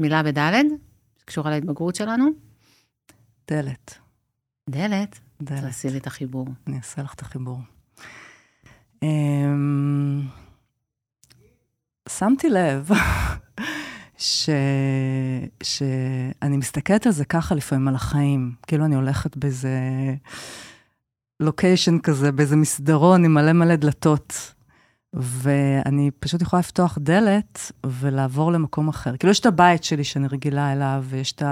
מילה 0.00 0.22
בד', 0.22 0.62
שקשורה 1.20 1.50
להתבגרות 1.50 1.94
שלנו. 1.94 2.24
דלת. 3.50 3.98
דלת, 4.70 5.20
דלת. 5.42 5.60
תעשי 5.60 5.90
לי 5.90 5.98
את 5.98 6.06
החיבור. 6.06 6.46
אני 6.66 6.76
אעשה 6.76 7.02
לך 7.02 7.14
את 7.14 7.20
החיבור. 7.20 7.58
אמ, 9.02 10.22
שמתי 12.08 12.50
לב 12.50 12.90
ש... 14.22 14.50
שאני 15.62 16.56
מסתכלת 16.56 17.06
על 17.06 17.12
זה 17.12 17.24
ככה 17.24 17.54
לפעמים, 17.54 17.88
על 17.88 17.94
החיים. 17.94 18.52
כאילו 18.66 18.84
אני 18.84 18.94
הולכת 18.94 19.36
באיזה 19.36 19.78
לוקיישן 21.40 21.98
כזה, 21.98 22.32
באיזה 22.32 22.56
מסדרון 22.56 23.24
עם 23.24 23.34
מלא 23.34 23.52
מלא 23.52 23.76
דלתות. 23.76 24.54
ואני 25.14 26.10
פשוט 26.20 26.42
יכולה 26.42 26.60
לפתוח 26.60 26.98
דלת 27.00 27.72
ולעבור 27.86 28.52
למקום 28.52 28.88
אחר. 28.88 29.16
כאילו, 29.16 29.30
יש 29.30 29.40
את 29.40 29.46
הבית 29.46 29.84
שלי 29.84 30.04
שאני 30.04 30.28
רגילה 30.28 30.72
אליו, 30.72 31.04
ויש 31.08 31.32
את 31.32 31.42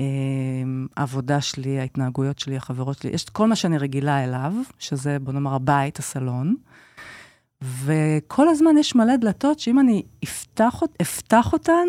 אמ, 0.00 0.86
העבודה 0.96 1.40
שלי, 1.40 1.78
ההתנהגויות 1.80 2.38
שלי, 2.38 2.56
החברות 2.56 2.98
שלי, 2.98 3.10
יש 3.10 3.24
את 3.24 3.30
כל 3.30 3.48
מה 3.48 3.56
שאני 3.56 3.78
רגילה 3.78 4.24
אליו, 4.24 4.52
שזה, 4.78 5.18
בוא 5.18 5.32
נאמר, 5.32 5.54
הבית, 5.54 5.98
הסלון. 5.98 6.56
וכל 7.64 8.48
הזמן 8.48 8.78
יש 8.78 8.94
מלא 8.94 9.16
דלתות 9.16 9.58
שאם 9.58 9.80
אני 9.80 10.02
אפתח, 10.24 10.82
אפתח 11.02 11.52
אותן, 11.52 11.86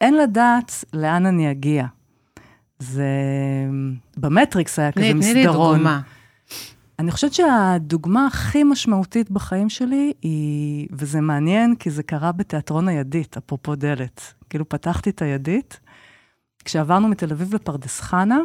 אין 0.00 0.14
לדעת 0.14 0.84
לאן 0.92 1.26
אני 1.26 1.50
אגיע. 1.50 1.86
זה... 2.78 3.08
במטריקס 4.16 4.78
היה 4.78 4.92
כזה 4.92 5.04
תני 5.12 5.20
תני 5.20 5.34
לי 5.34 5.40
מסדרון. 5.40 5.76
דוגמה. 5.76 6.00
אני 6.98 7.10
חושבת 7.10 7.32
שהדוגמה 7.32 8.26
הכי 8.26 8.64
משמעותית 8.64 9.30
בחיים 9.30 9.68
שלי 9.68 10.12
היא, 10.22 10.88
וזה 10.92 11.20
מעניין, 11.20 11.74
כי 11.74 11.90
זה 11.90 12.02
קרה 12.02 12.32
בתיאטרון 12.32 12.88
הידית, 12.88 13.36
אפרופו 13.36 13.74
דלת. 13.74 14.34
כאילו, 14.50 14.68
פתחתי 14.68 15.10
את 15.10 15.22
הידית, 15.22 15.80
כשעברנו 16.64 17.08
מתל 17.08 17.32
אביב 17.32 17.54
לפרדס 17.54 18.00
חנה, 18.00 18.38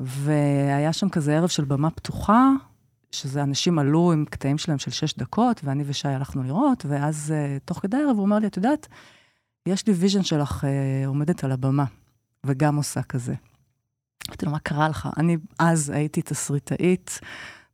והיה 0.00 0.92
שם 0.92 1.08
כזה 1.08 1.36
ערב 1.36 1.48
של 1.48 1.64
במה 1.64 1.90
פתוחה, 1.90 2.50
שזה 3.12 3.42
אנשים 3.42 3.78
עלו 3.78 4.12
עם 4.12 4.24
קטעים 4.30 4.58
שלהם 4.58 4.78
של 4.78 4.90
שש 4.90 5.14
דקות, 5.18 5.60
ואני 5.64 5.84
ושי 5.86 6.08
הלכנו 6.08 6.42
לראות, 6.42 6.86
ואז 6.88 7.34
uh, 7.34 7.60
תוך 7.64 7.78
כדי 7.78 7.96
הערב 7.96 8.16
הוא 8.16 8.22
אומר 8.22 8.38
לי, 8.38 8.46
את 8.46 8.56
יודעת, 8.56 8.88
יש 9.66 9.86
לי 9.86 9.92
vision 9.92 10.22
שלך 10.22 10.64
אה, 10.64 11.06
עומדת 11.06 11.44
על 11.44 11.52
הבמה, 11.52 11.84
וגם 12.46 12.76
עושה 12.76 13.02
כזה. 13.02 13.34
אמרתי 14.28 14.46
לו, 14.46 14.52
מה 14.52 14.58
קרה 14.58 14.88
לך? 14.88 15.08
אני 15.16 15.36
אז 15.58 15.90
הייתי 15.90 16.22
תסריטאית, 16.22 17.20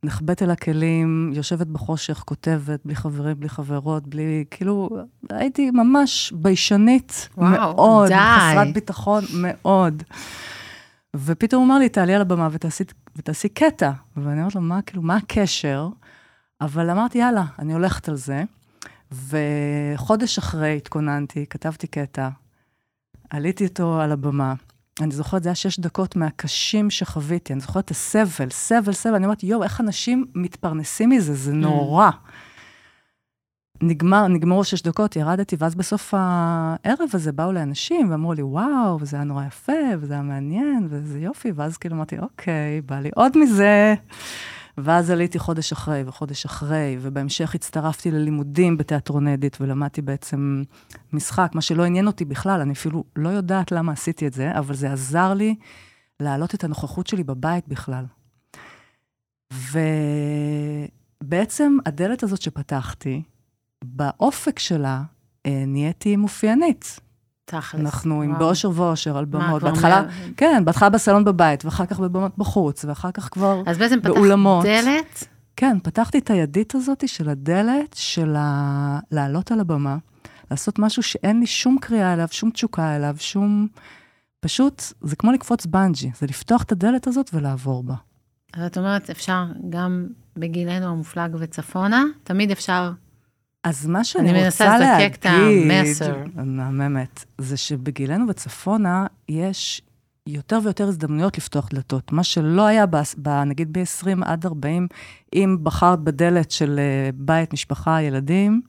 נחבאת 0.03 0.43
אל 0.43 0.51
הכלים, 0.51 1.31
יושבת 1.35 1.67
בחושך, 1.67 2.23
כותבת, 2.25 2.79
בלי 2.85 2.95
חברים, 2.95 3.39
בלי 3.39 3.49
חברות, 3.49 4.07
בלי, 4.07 4.45
כאילו, 4.51 4.89
הייתי 5.29 5.71
ממש 5.71 6.33
ביישנית 6.35 7.29
וואו, 7.37 7.49
מאוד, 7.51 8.07
די. 8.07 8.15
חסרת 8.15 8.73
ביטחון 8.73 9.23
מאוד. 9.33 10.03
ופתאום 11.15 11.63
הוא 11.63 11.67
אמר 11.67 11.79
לי, 11.79 11.89
תעלי 11.89 12.15
על 12.15 12.21
הבמה 12.21 12.47
ותעשי, 12.51 12.83
ותעשי 13.19 13.49
קטע. 13.49 13.91
ואני 14.17 14.39
אומרת 14.39 14.55
לו, 14.55 14.61
מה, 14.61 14.81
כאילו, 14.81 15.01
מה 15.01 15.15
הקשר? 15.15 15.89
אבל 16.61 16.89
אמרתי, 16.89 17.17
יאללה, 17.17 17.45
אני 17.59 17.73
הולכת 17.73 18.09
על 18.09 18.15
זה. 18.15 18.43
וחודש 19.11 20.37
אחרי 20.37 20.77
התכוננתי, 20.77 21.45
כתבתי 21.49 21.87
קטע, 21.87 22.29
עליתי 23.29 23.65
אותו 23.65 24.01
על 24.01 24.11
הבמה. 24.11 24.53
אני 25.01 25.11
זוכרת, 25.11 25.43
זה 25.43 25.49
היה 25.49 25.55
שש 25.55 25.79
דקות 25.79 26.15
מהקשים 26.15 26.89
שחוויתי, 26.89 27.53
אני 27.53 27.59
זוכרת 27.61 27.85
את 27.85 27.91
הסבל, 27.91 28.49
סבל, 28.49 28.91
סבל, 28.91 29.15
אני 29.15 29.25
אומרת, 29.25 29.43
יואו, 29.43 29.63
איך 29.63 29.81
אנשים 29.81 30.25
מתפרנסים 30.35 31.09
מזה, 31.09 31.33
זה 31.33 31.53
נורא. 31.53 32.09
נגמר, 33.81 34.27
נגמרו 34.27 34.63
שש 34.63 34.81
דקות, 34.81 35.15
ירדתי, 35.15 35.55
ואז 35.59 35.75
בסוף 35.75 36.13
הערב 36.17 37.09
הזה 37.13 37.31
באו 37.31 37.51
לאנשים 37.51 38.11
ואמרו 38.11 38.33
לי, 38.33 38.41
וואו, 38.41 38.99
וזה 39.01 39.17
היה 39.17 39.23
נורא 39.25 39.45
יפה, 39.45 39.73
וזה 39.99 40.13
היה 40.13 40.23
מעניין, 40.23 40.87
וזה 40.89 41.19
יופי, 41.19 41.51
ואז 41.51 41.77
כאילו 41.77 41.95
אמרתי, 41.95 42.19
אוקיי, 42.19 42.81
בא 42.81 42.99
לי 42.99 43.09
עוד 43.15 43.37
מזה. 43.37 43.95
ואז 44.77 45.09
עליתי 45.09 45.39
חודש 45.39 45.71
אחרי 45.71 46.03
וחודש 46.05 46.45
אחרי, 46.45 46.97
ובהמשך 47.01 47.55
הצטרפתי 47.55 48.11
ללימודים 48.11 48.77
בתיאטרון 48.77 49.27
אדיט, 49.27 49.57
ולמדתי 49.61 50.01
בעצם 50.01 50.63
משחק, 51.13 51.51
מה 51.53 51.61
שלא 51.61 51.83
עניין 51.83 52.07
אותי 52.07 52.25
בכלל, 52.25 52.61
אני 52.61 52.73
אפילו 52.73 53.03
לא 53.15 53.29
יודעת 53.29 53.71
למה 53.71 53.91
עשיתי 53.91 54.27
את 54.27 54.33
זה, 54.33 54.57
אבל 54.57 54.75
זה 54.75 54.91
עזר 54.91 55.33
לי 55.33 55.55
להעלות 56.19 56.55
את 56.55 56.63
הנוכחות 56.63 57.07
שלי 57.07 57.23
בבית 57.23 57.67
בכלל. 57.67 58.05
ובעצם 61.21 61.77
הדלת 61.85 62.23
הזאת 62.23 62.41
שפתחתי, 62.41 63.23
באופק 63.83 64.59
שלה 64.59 65.01
אה, 65.45 65.63
נהייתי 65.67 66.15
מאופיינית. 66.15 66.99
תכלס. 67.45 67.81
אנחנו 67.81 68.21
עם 68.21 68.29
וואו. 68.29 68.39
באושר 68.39 68.71
ואושר 68.75 69.17
על 69.17 69.25
מה, 69.25 69.39
במות. 69.39 69.61
כבר 69.61 69.71
בהתחלה, 69.71 70.01
מ- 70.01 70.33
כן, 70.37 70.65
בהתחלה 70.65 70.89
בסלון 70.89 71.25
בבית, 71.25 71.65
ואחר 71.65 71.85
כך 71.85 71.99
בבמות 71.99 72.37
בחוץ, 72.37 72.85
ואחר 72.85 73.11
כך 73.11 73.29
כבר... 73.31 73.61
אז 73.65 73.77
בעצם 73.77 73.99
פתחת 73.99 74.13
באולמות. 74.13 74.65
דלת, 74.65 75.27
כן, 75.55 75.77
פתחתי 75.83 76.17
את 76.17 76.29
הידית 76.29 76.75
הזאת 76.75 77.07
של 77.07 77.29
הדלת, 77.29 77.93
של 77.95 78.35
ה... 78.37 78.99
לעלות 79.11 79.51
על 79.51 79.59
הבמה, 79.59 79.97
לעשות 80.51 80.79
משהו 80.79 81.03
שאין 81.03 81.39
לי 81.39 81.45
שום 81.47 81.77
קריאה 81.81 82.13
אליו, 82.13 82.27
שום 82.31 82.49
תשוקה 82.49 82.95
אליו, 82.95 83.15
שום... 83.19 83.67
פשוט, 84.39 84.83
זה 85.01 85.15
כמו 85.15 85.31
לקפוץ 85.31 85.65
בנג'י, 85.65 86.11
זה 86.19 86.25
לפתוח 86.27 86.63
את 86.63 86.71
הדלת 86.71 87.07
הזאת 87.07 87.29
ולעבור 87.33 87.83
בה. 87.83 87.95
אז 88.53 88.65
את 88.65 88.77
אומרת, 88.77 89.09
אפשר 89.09 89.45
גם 89.69 90.07
בגילנו 90.37 90.85
המופלג 90.85 91.35
וצפונה, 91.39 92.03
תמיד 92.23 92.51
אפשר, 92.51 92.91
אז 93.63 93.87
מה 93.87 94.03
שאני 94.03 94.29
אני 94.29 94.45
רוצה 94.45 94.45
מנסה 94.45 94.79
להגיד... 94.79 95.11
לזקק 95.11 95.19
את 95.19 95.25
המסר. 95.25 96.23
מהממת. 96.35 97.25
זה 97.37 97.57
שבגילנו 97.57 98.27
וצפונה 98.27 99.07
יש 99.29 99.81
יותר 100.27 100.59
ויותר 100.63 100.87
הזדמנויות 100.87 101.37
לפתוח 101.37 101.69
דלתות. 101.69 102.11
מה 102.11 102.23
שלא 102.23 102.65
היה, 102.65 102.85
ב, 102.85 102.97
ב, 103.17 103.29
נגיד 103.29 103.73
ב-20 103.73 104.25
עד 104.25 104.45
40, 104.45 104.87
אם 105.33 105.57
בחרת 105.63 105.99
בדלת 105.99 106.51
של 106.51 106.79
אה, 106.79 107.09
בית, 107.13 107.53
משפחה, 107.53 108.01
ילדים, 108.01 108.61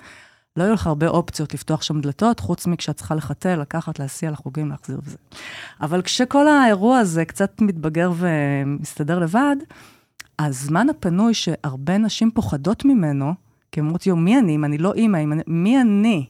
לא 0.56 0.64
היו 0.64 0.74
לך 0.74 0.86
הרבה 0.86 1.08
אופציות 1.08 1.54
לפתוח 1.54 1.82
שם 1.82 2.00
דלתות, 2.00 2.40
חוץ 2.40 2.66
מכשאת 2.66 2.96
צריכה 2.96 3.14
לחתל, 3.14 3.60
לקחת, 3.60 3.98
להסיע 3.98 4.30
לחוגים, 4.30 4.68
להחזיר 4.68 5.00
וזה. 5.04 5.16
אבל 5.80 6.02
כשכל 6.02 6.48
האירוע 6.48 6.98
הזה 6.98 7.24
קצת 7.24 7.60
מתבגר 7.60 8.12
ומסתדר 8.16 9.18
לבד, 9.18 9.56
הזמן 10.38 10.88
הפנוי 10.88 11.34
שהרבה 11.34 11.98
נשים 11.98 12.30
פוחדות 12.30 12.84
ממנו, 12.84 13.34
כי 13.72 13.80
הן 13.80 13.86
אומרות, 13.86 14.06
יו, 14.06 14.16
מי 14.16 14.38
אני? 14.38 14.54
אם 14.54 14.64
אני 14.64 14.78
לא 14.78 14.94
אימא, 14.94 15.16
אני... 15.16 15.42
מי 15.46 15.80
אני? 15.80 16.26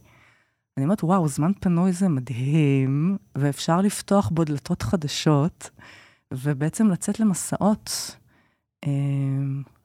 אני 0.77 0.85
אומרת, 0.85 1.05
וואו, 1.05 1.29
זמן 1.29 1.53
פנוי 1.61 1.93
זה 1.93 2.09
מדהים, 2.09 3.17
ואפשר 3.39 3.81
לפתוח 3.81 4.29
בו 4.29 4.45
דלתות 4.45 4.83
חדשות, 4.83 5.71
ובעצם 6.35 6.89
לצאת 6.89 7.21
למסעות 7.21 8.17
אה, 8.87 8.91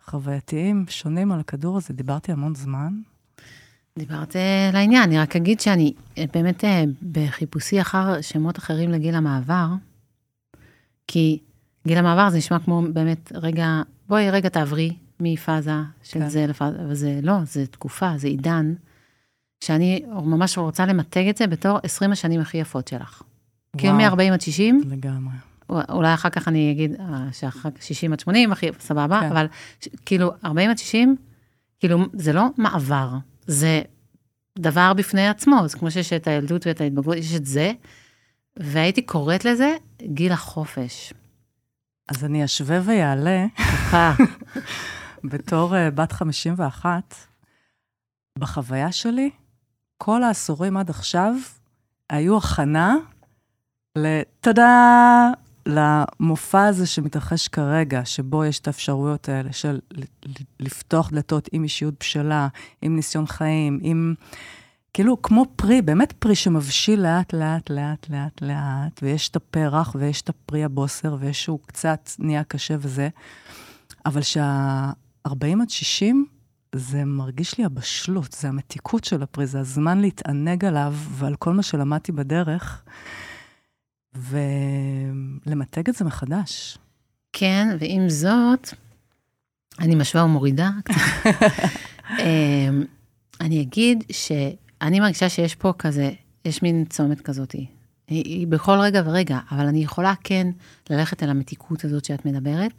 חווייתיים 0.06 0.86
שונים 0.90 1.32
על 1.32 1.40
הכדור 1.40 1.78
הזה. 1.78 1.94
דיברתי 1.94 2.32
המון 2.32 2.56
זמן. 2.56 2.94
דיברת 4.00 4.36
אה, 4.36 4.70
לעניין, 4.74 5.04
אני 5.04 5.20
רק 5.20 5.36
אגיד 5.36 5.60
שאני 5.60 5.94
אה, 6.18 6.26
באמת 6.34 6.64
בחיפושי 7.12 7.82
אחר 7.82 8.22
שמות 8.22 8.58
אחרים 8.58 8.92
לגיל 8.92 9.16
המעבר, 9.16 9.68
כי 11.08 11.40
גיל 11.88 11.98
המעבר 11.98 12.30
זה 12.30 12.38
נשמע 12.38 12.60
כמו 12.60 12.82
באמת, 12.94 13.32
רגע, 13.36 13.82
בואי 14.08 14.32
רגע 14.32 14.50
תעברי 14.50 14.96
מפאזה 15.20 15.72
של 16.04 16.20
כן. 16.20 16.30
זה 16.30 16.48
לפאזה, 16.48 16.78
וזה 16.90 17.20
לא, 17.24 17.34
זה 17.44 17.68
תקופה, 17.68 18.12
זה 18.18 18.28
עידן, 18.28 18.74
שאני 19.64 20.04
ממש 20.24 20.58
רוצה 20.58 20.86
למתג 20.86 21.28
את 21.30 21.38
זה 21.38 21.48
בתור 21.48 21.80
20 21.84 22.12
השנים 22.12 22.42
הכי 22.42 22.58
יפות 22.58 22.88
שלך. 22.88 23.22
כאילו 23.78 23.94
וואו, 23.98 24.16
מ-40 24.16 24.34
עד 24.34 24.42
60, 24.42 24.82
לגמרי. 24.90 25.34
אולי 25.70 26.14
אחר 26.14 26.30
כך 26.30 26.48
אני 26.48 26.72
אגיד 26.72 26.96
אה, 27.00 27.28
שאחר 27.32 27.70
כך 27.72 27.84
60 27.84 28.14
עד 28.14 28.20
80, 28.20 28.52
הכי 28.52 28.68
סבבה, 28.80 29.20
כן. 29.22 29.32
אבל 29.32 29.46
ש- 29.82 29.88
כאילו 30.06 30.32
40 30.46 30.70
עד 30.70 30.78
60, 30.78 31.16
כאילו 31.80 32.00
זה 32.14 32.34
לא 32.34 32.46
מעבר, 32.58 33.10
זה 33.48 33.82
דבר 34.60 34.94
בפני 34.94 35.28
עצמו, 35.28 35.68
זה 35.68 35.78
כמו 35.78 35.92
שיש 35.92 36.14
את 36.14 36.28
הילדות 36.28 36.68
ואת 36.68 36.82
ההתבגרות, 36.82 37.18
יש 37.18 37.36
את 37.36 37.46
זה, 37.46 37.72
והייתי 38.60 39.02
קוראת 39.02 39.46
לזה 39.46 39.76
גיל 40.02 40.32
החופש. 40.32 41.14
אז 42.10 42.26
אני 42.26 42.46
אשווה 42.46 42.80
ויעלה 42.86 43.46
בתור 45.30 45.76
uh, 45.76 45.92
בת 45.92 46.12
51. 46.12 47.16
בחוויה 48.40 48.92
שלי, 48.92 49.30
כל 49.98 50.24
העשורים 50.24 50.78
עד 50.78 50.90
עכשיו 50.90 51.34
היו 52.10 52.38
הכנה 52.38 52.96
לטאדה, 53.96 55.30
למופע 55.66 56.66
הזה 56.66 56.88
שמתרחש 56.88 57.48
כרגע, 57.48 58.06
שבו 58.06 58.46
יש 58.46 58.60
את 58.60 58.68
האפשרויות 58.68 59.30
האלה 59.30 59.54
של 59.54 59.80
לפתוח 60.60 61.10
דלתות 61.10 61.50
עם 61.52 61.64
אישיות 61.64 61.94
בשלה, 62.00 62.48
עם 62.82 62.96
ניסיון 62.96 63.28
חיים, 63.28 63.80
עם... 63.82 64.14
כאילו, 64.94 65.22
כמו 65.22 65.46
פרי, 65.56 65.82
באמת 65.82 66.12
פרי 66.12 66.36
שמבשיל 66.36 67.02
לאט, 67.02 67.34
לאט, 67.34 67.70
לאט, 67.70 68.10
לאט, 68.10 68.42
לאט, 68.42 69.00
ויש 69.02 69.30
את 69.30 69.36
הפרח, 69.36 69.96
ויש 70.00 70.22
את 70.22 70.30
הפרי 70.30 70.64
הבוסר, 70.64 71.16
ויש 71.20 71.44
שהוא 71.44 71.60
קצת 71.66 72.10
נהיה 72.20 72.44
קשה 72.44 72.76
וזה, 72.80 73.10
אבל 74.06 74.22
שה-40 75.28 75.62
עד 75.62 75.70
60, 75.70 76.26
זה 76.76 77.06
מרגיש 77.06 77.58
לי 77.58 77.66
הבשלות, 77.66 78.32
זה 78.34 78.48
המתיקות 78.48 79.04
של 79.04 79.24
הפרי, 79.24 79.48
זה 79.48 79.60
הזמן 79.60 80.02
להתענג 80.02 80.66
עליו 80.66 80.94
ועל 81.10 81.36
כל 81.36 81.54
מה 81.54 81.64
שלמדתי 81.64 82.12
בדרך, 82.12 82.84
ולמתג 84.16 85.90
את 85.90 85.96
זה 85.96 86.06
מחדש. 86.06 86.78
כן, 87.34 87.78
ועם 87.80 88.10
זאת, 88.10 88.70
אני 89.80 89.96
משווה 89.96 90.24
ומורידה 90.24 90.70
קצת. 90.84 91.02
אמ, 92.20 92.84
אני 93.42 93.62
אגיד 93.62 94.04
שאני 94.12 95.00
מרגישה 95.00 95.30
שיש 95.30 95.56
פה 95.56 95.74
כזה, 95.80 96.12
יש 96.46 96.62
מין 96.62 96.86
צומת 96.90 97.22
כזאת. 97.22 97.52
היא, 97.52 97.68
היא 98.08 98.48
בכל 98.48 98.80
רגע 98.80 99.02
ורגע, 99.06 99.40
אבל 99.52 99.66
אני 99.66 99.84
יכולה 99.84 100.14
כן 100.24 100.48
ללכת 100.90 101.24
אל 101.24 101.30
המתיקות 101.30 101.86
הזאת 101.86 102.06
שאת 102.06 102.26
מדברת, 102.26 102.72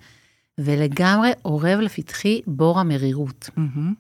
ולגמרי 0.59 1.31
אורב 1.45 1.81
לפתחי 1.81 2.40
בור 2.47 2.81
המרירות. 2.81 3.51
מהמם. 3.57 3.95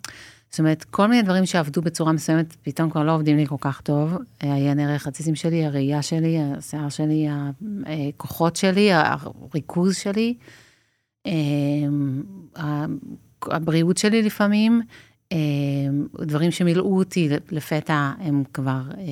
זאת 0.50 0.58
אומרת, 0.58 0.84
כל 0.84 1.06
מיני 1.06 1.22
דברים 1.22 1.46
שעבדו 1.46 1.82
בצורה 1.82 2.12
מסוימת, 2.12 2.56
פתאום 2.62 2.90
כבר 2.90 3.04
לא 3.04 3.14
עובדים 3.14 3.36
לי 3.36 3.46
כל 3.46 3.56
כך 3.60 3.80
טוב. 3.80 4.14
העיין 4.40 4.80
ערך 4.80 5.06
הציסים 5.06 5.34
שלי, 5.34 5.64
הראייה 5.64 6.02
שלי, 6.02 6.38
השיער 6.40 6.88
שלי, 6.88 7.26
הכוחות 7.86 8.56
שלי, 8.56 8.88
הריכוז 8.92 9.96
שלי, 9.96 10.34
אמ, 11.26 12.22
הבריאות 13.42 13.98
שלי 13.98 14.22
לפעמים, 14.22 14.82
אמ, 15.32 16.06
דברים 16.20 16.50
שמילאו 16.50 16.98
אותי 16.98 17.28
לפתע, 17.50 18.12
הם 18.18 18.44
כבר 18.52 18.82
אה, 18.98 19.04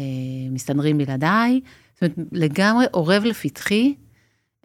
מסתדרים 0.50 0.98
בלעדיי. 0.98 1.60
זאת 1.94 2.02
אומרת, 2.02 2.28
לגמרי 2.32 2.86
אורב 2.94 3.24
לפתחי 3.24 3.94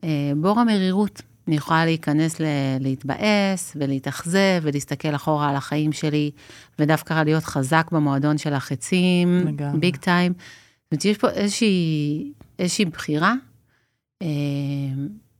אה, 0.04 0.32
בור 0.38 0.60
המרירות. 0.60 1.22
אני 1.50 1.56
יכולה 1.58 1.86
להיכנס 1.86 2.40
ל- 2.40 2.46
להתבאס 2.80 3.74
ולהתאכזב 3.76 4.38
ולהסתכל 4.62 5.16
אחורה 5.16 5.50
על 5.50 5.56
החיים 5.56 5.92
שלי, 5.92 6.32
ודווקא 6.80 7.24
להיות 7.24 7.44
חזק 7.44 7.88
במועדון 7.92 8.38
של 8.38 8.54
החצים. 8.54 9.46
ביג 9.80 9.96
טיים. 9.96 10.34
זאת 10.34 10.92
אומרת, 10.92 11.06
יש 11.06 11.18
פה 11.18 11.30
איזושהי, 11.30 12.32
איזושהי 12.60 12.86
בחירה 12.86 13.34
אה, 14.22 14.28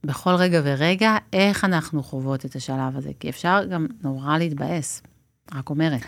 בכל 0.06 0.30
רגע 0.34 0.60
ורגע, 0.64 1.16
איך 1.32 1.64
אנחנו 1.64 2.02
חוות 2.02 2.44
את 2.46 2.56
השלב 2.56 2.96
הזה, 2.96 3.10
כי 3.20 3.28
אפשר 3.30 3.64
גם 3.70 3.86
נורא 4.02 4.38
להתבאס, 4.38 5.02
רק 5.54 5.70
אומרת. 5.70 6.04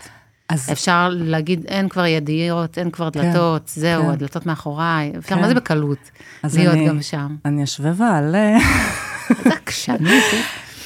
אז 0.49 0.69
אפשר 0.71 1.09
להגיד, 1.11 1.65
אין 1.65 1.89
כבר 1.89 2.05
ידיעות, 2.05 2.77
אין 2.77 2.91
כבר 2.91 3.09
כן, 3.11 3.21
דלתות, 3.21 3.67
זהו, 3.75 4.03
כן. 4.03 4.09
הדלתות 4.09 4.45
מאחוריי. 4.45 5.13
אפשר, 5.17 5.35
כן. 5.35 5.41
מה 5.41 5.47
זה 5.47 5.53
בקלות? 5.53 6.11
להיות 6.55 6.73
אני- 6.73 6.87
גם 6.87 7.01
שם. 7.01 7.35
אני 7.45 7.63
אשווה 7.63 7.91
ואעלה, 7.97 8.57
איזה 9.29 9.49
עקשנות. 9.49 10.23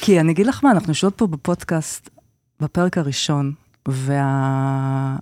כי 0.00 0.20
אני 0.20 0.32
אגיד 0.32 0.46
לך 0.46 0.64
מה, 0.64 0.70
אנחנו 0.70 0.90
יושבות 0.90 1.14
פה 1.16 1.26
בפודקאסט 1.26 2.10
בפרק 2.60 2.98
הראשון, 2.98 3.52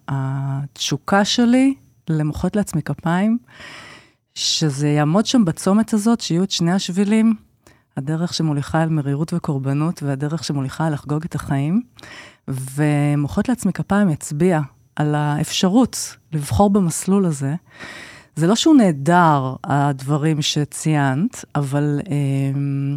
והתשוקה 0.08 1.24
שלי 1.24 1.74
למוחאת 2.10 2.56
לעצמי 2.56 2.82
כפיים, 2.82 3.38
שזה 4.34 4.88
יעמוד 4.88 5.26
שם 5.26 5.44
בצומת 5.44 5.92
הזאת, 5.92 6.20
שיהיו 6.20 6.42
את 6.42 6.50
שני 6.50 6.72
השבילים, 6.72 7.34
הדרך 7.96 8.34
שמוליכה 8.34 8.82
אל 8.82 8.88
מרירות 8.88 9.32
וקורבנות, 9.32 10.02
והדרך 10.02 10.44
שמוליכה 10.44 10.86
אל 10.86 10.92
לחגוג 10.92 11.24
את 11.24 11.34
החיים. 11.34 11.82
ומוחאת 12.48 13.48
לעצמי 13.48 13.72
כפיים 13.72 14.10
יצביע 14.10 14.60
על 14.96 15.14
האפשרות 15.14 16.16
לבחור 16.32 16.70
במסלול 16.70 17.24
הזה. 17.24 17.54
זה 18.36 18.46
לא 18.46 18.54
שהוא 18.54 18.76
נהדר, 18.76 19.54
הדברים 19.64 20.42
שציינת, 20.42 21.44
אבל 21.54 22.00
אמ, 22.10 22.96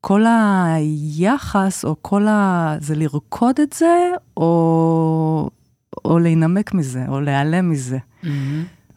כל 0.00 0.24
היחס, 0.26 1.84
או 1.84 1.96
כל 2.02 2.26
ה... 2.28 2.74
זה 2.80 2.94
לרקוד 2.94 3.60
את 3.60 3.72
זה, 3.72 4.10
או, 4.36 5.50
או 6.04 6.18
להינמק 6.18 6.74
מזה, 6.74 7.04
או 7.08 7.20
להיעלם 7.20 7.70
מזה. 7.70 7.98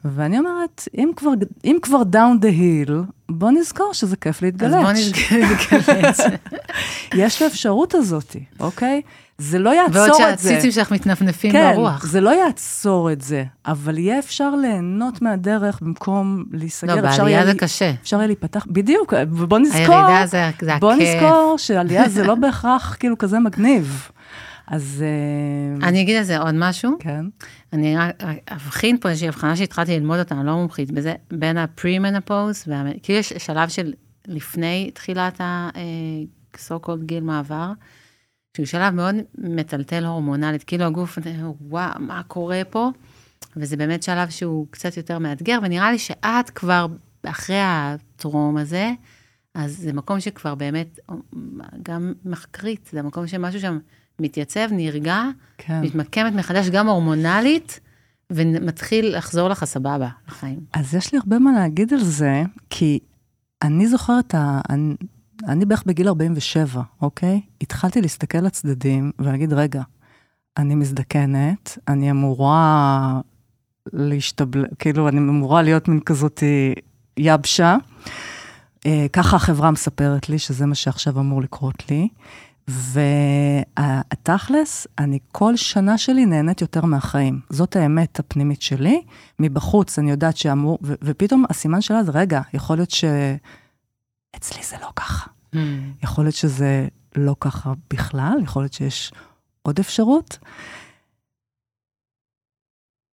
ואני 0.06 0.40
אומרת, 0.40 0.88
אם 0.98 1.12
כבר, 1.16 1.32
אם 1.66 1.78
כבר 1.82 2.02
down 2.12 2.44
the 2.44 2.60
hill, 2.60 2.92
בוא 3.30 3.52
נזכור 3.52 3.94
שזה 3.94 4.16
כיף 4.18 4.36
אז 4.36 4.42
להתגלש. 4.44 4.74
בוא 4.74 4.92
נתגלץ. 4.92 6.20
יש 7.22 7.38
את 7.38 7.42
האפשרות 7.42 7.96
הזאת, 7.96 8.36
אוקיי? 8.60 9.02
זה 9.38 9.60
לא 9.60 9.70
יעצור 9.70 9.96
ועוד 10.02 10.22
את 10.22 10.40
זה. 10.40 10.50
שהציצים 10.50 10.72
שלך 10.72 10.92
מתנפנפים 10.92 11.52
כן, 11.52 11.72
ברוח. 11.76 12.06
זה 12.06 12.22
לא 12.22 12.30
יעצור 12.46 13.12
את 13.12 13.22
זה, 13.22 13.44
אבל 13.66 13.98
יהיה 13.98 14.20
אפשר 14.20 14.56
ליהנות 14.56 15.22
מהדרך 15.22 15.80
במקום 15.82 16.44
להיסגר. 16.52 16.96
לא, 16.96 17.02
בעלייה 17.02 17.46
זה 17.46 17.52
לי- 17.54 17.58
קשה. 17.58 17.92
אפשר 18.02 18.18
יהיה 18.18 18.28
להיפתח, 18.28 18.66
בדיוק, 18.70 19.14
ובוא 19.32 19.60
נזכור, 19.60 19.80
הירידה 19.96 20.26
זה 20.26 20.32
זה 20.62 20.74
הכיף. 20.74 20.80
בוא 20.82 20.94
נזכור 20.94 21.56
שעלייה 21.58 22.10
זה 22.10 22.24
לא 22.24 22.36
בהכרח 22.42 22.96
כאילו 23.00 23.18
כזה 23.18 23.40
מגניב. 23.40 24.10
אז 24.68 25.04
אה, 25.82 25.88
אני 25.88 26.02
אגיד 26.02 26.18
על 26.18 26.24
זה 26.24 26.38
עוד 26.38 26.56
משהו. 26.58 26.92
כן, 27.00 27.26
אני 27.74 27.98
רק 27.98 28.16
אבחין 28.52 28.98
פה 28.98 29.10
איזושהי 29.10 29.28
הבחנה 29.28 29.56
שהתחלתי 29.56 30.00
ללמוד 30.00 30.20
אותה, 30.20 30.36
אני 30.36 30.46
לא 30.46 30.56
מומחית 30.56 30.92
בזה, 30.92 31.14
בין 31.32 31.58
הפרי-מנופוז, 31.58 32.64
כאילו 33.04 33.20
יש 33.20 33.34
שלב 33.38 33.70
של 33.70 33.94
לפני 34.28 34.92
תחילת 34.94 35.42
ה-so 35.42 36.74
called 36.86 37.04
גיל 37.06 37.24
מעבר, 37.24 37.72
שהוא 38.56 38.66
שלב 38.66 38.94
מאוד 38.94 39.16
מטלטל 39.38 40.06
הורמונלית, 40.06 40.64
כאילו 40.64 40.86
הגוף, 40.86 41.18
וואו, 41.62 42.00
מה 42.00 42.22
קורה 42.28 42.62
פה? 42.70 42.92
וזה 43.58 43.78
באמת 43.78 44.04
שלב 44.04 44.30
שהוא 44.30 44.68
קצת 44.70 44.98
יותר 44.98 45.20
מאתגר, 45.20 45.60
ונראה 45.64 45.92
לי 45.92 46.00
שאת 46.00 46.50
כבר 46.50 46.88
אחרי 47.24 47.60
הטרום 47.60 48.58
הזה, 48.58 48.92
אז 49.54 49.78
זה 49.78 49.94
מקום 49.94 50.20
שכבר 50.20 50.56
באמת, 50.56 51.00
גם 51.84 52.14
מחקרית, 52.26 52.90
זה 52.92 53.02
מקום 53.02 53.28
שמשהו 53.28 53.62
שם 53.62 53.80
מתייצב, 54.20 54.68
נרגע, 54.72 55.24
כן. 55.58 55.82
מתמקמת 55.82 56.34
מחדש 56.34 56.70
גם 56.70 56.88
הורמונלית, 56.88 57.80
ומתחיל 58.30 59.18
לחזור 59.18 59.50
לך 59.50 59.66
סבבה 59.66 60.10
לחיים. 60.28 60.60
אז 60.74 60.96
יש 60.96 61.14
לי 61.14 61.20
הרבה 61.20 61.40
מה 61.40 61.52
להגיד 61.52 61.94
על 61.94 62.04
זה, 62.04 62.44
כי 62.70 63.00
אני 63.62 63.88
זוכרת, 63.88 64.36
אני, 65.48 65.66
בערך 65.66 65.84
בגיל 65.86 66.08
47, 66.08 66.82
אוקיי? 67.02 67.42
התחלתי 67.62 68.02
להסתכל 68.02 68.38
לצדדים 68.38 69.12
ולהגיד, 69.20 69.54
רגע, 69.54 69.82
אני 70.58 70.76
מזדקנת, 70.76 71.78
אני 71.88 72.12
אמורה 72.12 73.22
להשתבל... 73.94 74.66
כאילו, 74.80 75.08
אני 75.10 75.18
אמורה 75.18 75.62
להיות 75.62 75.88
מין 75.88 76.00
כזאת 76.00 76.44
יבשה. 77.18 77.78
אה, 78.86 79.06
ככה 79.14 79.36
החברה 79.36 79.72
מספרת 79.72 80.30
לי 80.30 80.40
שזה 80.40 80.66
מה 80.66 80.76
שעכשיו 80.76 81.20
אמור 81.20 81.42
לקרות 81.42 81.90
לי. 81.92 82.08
והתכלס, 83.78 84.88
אני 85.00 85.20
כל 85.32 85.56
שנה 85.56 85.98
שלי 85.98 86.26
נהנית 86.26 86.62
יותר 86.62 86.86
מהחיים. 86.86 87.40
זאת 87.50 87.76
האמת 87.76 88.20
הפנימית 88.20 88.62
שלי. 88.62 89.02
מבחוץ 89.40 90.00
אני 90.00 90.12
יודעת 90.12 90.38
שאמור, 90.38 90.80
ו- 90.84 90.94
ופתאום 91.04 91.46
הסימן 91.50 91.82
שלה 91.82 92.04
זה, 92.04 92.12
רגע, 92.12 92.42
יכול 92.54 92.78
להיות 92.78 92.92
שאצלי 92.92 94.64
זה 94.64 94.76
לא 94.82 94.90
ככה. 94.96 95.35
יכול 96.04 96.24
להיות 96.24 96.36
שזה 96.36 96.88
לא 97.16 97.36
ככה 97.40 97.74
בכלל, 97.90 98.38
יכול 98.44 98.62
להיות 98.62 98.74
שיש 98.74 99.12
עוד 99.62 99.80
אפשרות. 99.80 100.38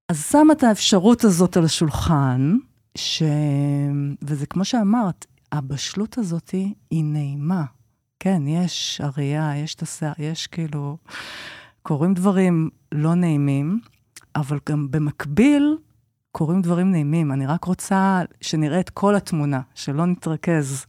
אז 0.09 0.27
שם 0.31 0.47
את 0.53 0.63
האפשרות 0.63 1.25
הזאת 1.25 1.57
על 1.57 1.65
השולחן, 1.65 2.57
ש... 2.99 3.23
וזה 4.23 4.47
כמו 4.47 4.65
שאמרת, 4.65 5.27
הבשלות 5.53 6.19
הזאת 6.19 6.51
היא 6.91 7.05
נעימה. 7.05 7.65
כן, 8.19 8.47
יש 8.47 9.01
הראייה, 9.01 9.57
יש 9.57 9.75
את 9.75 9.83
השיער, 9.83 10.13
יש 10.19 10.47
כאילו... 10.47 10.97
קורים 11.83 12.15
דברים 12.15 12.71
לא 12.93 13.15
נעימים, 13.15 13.81
אבל 14.37 14.59
גם 14.69 14.91
במקביל 14.91 15.77
קורים 16.33 16.63
דברים 16.63 16.91
נעימים. 16.91 17.33
אני 17.33 17.47
רק 17.47 17.65
רוצה 17.65 18.23
שנראה 18.41 18.81
את 18.81 18.91
כל 18.91 19.15
התמונה, 19.15 19.61
שלא 19.75 20.07
נתרכז 20.07 20.87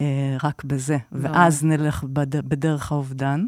אה, 0.00 0.36
רק 0.42 0.64
בזה, 0.64 0.96
לא. 1.12 1.28
ואז 1.28 1.64
נלך 1.64 2.04
בד... 2.04 2.36
בדרך 2.36 2.92
האובדן. 2.92 3.46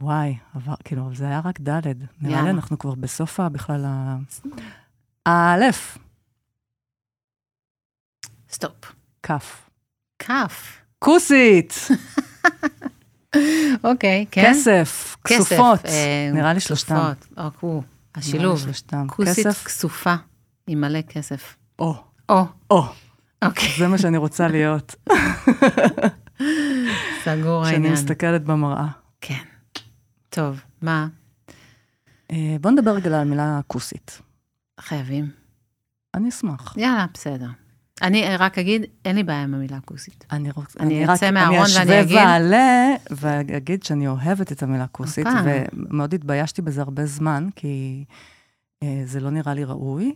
וואי, 0.00 0.36
עבר, 0.54 0.74
כאילו, 0.84 1.10
זה 1.14 1.24
היה 1.24 1.40
רק 1.44 1.60
ד', 1.60 1.82
נראה 2.20 2.42
לי 2.42 2.50
אנחנו 2.50 2.78
כבר 2.78 2.94
בסוף 2.94 3.40
בכלל 3.40 3.84
ה... 3.86 4.16
האלף. 5.26 5.98
סטופ. 8.50 8.92
כף. 9.22 9.70
כף. 10.18 10.78
כוסית! 10.98 11.74
אוקיי, 13.84 14.26
כן. 14.30 14.50
כסף, 14.50 15.16
כסופות, 15.24 15.86
אה, 15.86 16.30
נראה 16.32 16.52
לי 16.52 16.60
שלושתם. 16.60 17.12
כסופות, 17.40 17.84
השילוב. 18.14 18.60
כוסית 19.06 19.46
כסופה 19.46 20.14
עם 20.66 20.80
מלא 20.80 21.02
כסף. 21.02 21.56
או. 21.78 21.94
או. 22.28 22.44
או. 22.70 22.84
אוקיי. 23.44 23.68
זה 23.78 23.88
מה 23.88 23.98
שאני 23.98 24.16
רוצה 24.16 24.48
להיות. 24.48 24.94
סגור 27.24 27.64
העניין. 27.64 27.82
כשאני 27.82 27.90
מסתכלת 27.90 28.44
במראה. 28.44 28.86
כן. 29.20 29.44
טוב, 30.28 30.60
מה? 30.82 31.08
אה, 32.32 32.56
בוא 32.60 32.70
נדבר 32.70 32.90
רגע 32.90 33.06
על 33.06 33.14
המילה 33.14 33.60
כוסית. 33.66 34.20
חייבים. 34.80 35.30
אני 36.14 36.28
אשמח. 36.28 36.74
יאללה, 36.76 37.06
בסדר. 37.14 37.46
אני 38.02 38.36
רק 38.38 38.58
אגיד, 38.58 38.82
אין 39.04 39.16
לי 39.16 39.22
בעיה 39.22 39.42
עם 39.42 39.54
המילה 39.54 39.80
כוסית. 39.84 40.24
אני, 40.30 40.50
רוצה, 40.50 40.80
אני 40.80 41.14
אצא 41.14 41.30
מהארון 41.30 41.66
ואני 41.76 41.82
אגיד... 41.82 41.88
אני 41.90 42.00
אשווה 42.00 42.22
ואעלה 42.22 42.94
ואגיד 43.10 43.82
שאני 43.82 44.08
אוהבת 44.08 44.52
את 44.52 44.62
המילה 44.62 44.86
כוסית, 44.86 45.26
ומאוד 45.44 46.14
התביישתי 46.14 46.62
בזה 46.62 46.82
הרבה 46.82 47.06
זמן, 47.06 47.48
כי 47.56 48.04
אה, 48.82 49.02
זה 49.04 49.20
לא 49.20 49.30
נראה 49.30 49.54
לי 49.54 49.64
ראוי. 49.64 50.14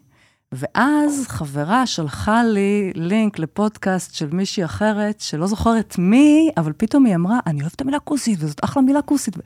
ואז 0.52 1.26
חברה 1.28 1.86
שלחה 1.86 2.42
לי 2.42 2.92
לינק 2.94 3.38
לפודקאסט 3.38 4.14
של 4.14 4.28
מישהי 4.32 4.64
אחרת, 4.64 5.20
שלא 5.20 5.46
זוכרת 5.46 5.98
מי, 5.98 6.50
אבל 6.56 6.72
פתאום 6.76 7.04
היא 7.04 7.14
אמרה, 7.14 7.38
אני 7.46 7.60
אוהבת 7.60 7.74
את 7.74 7.80
המילה 7.80 7.98
כוסית, 7.98 8.38
וזאת 8.42 8.64
אחלה 8.64 8.82
מילה 8.82 9.02
כוסית. 9.02 9.36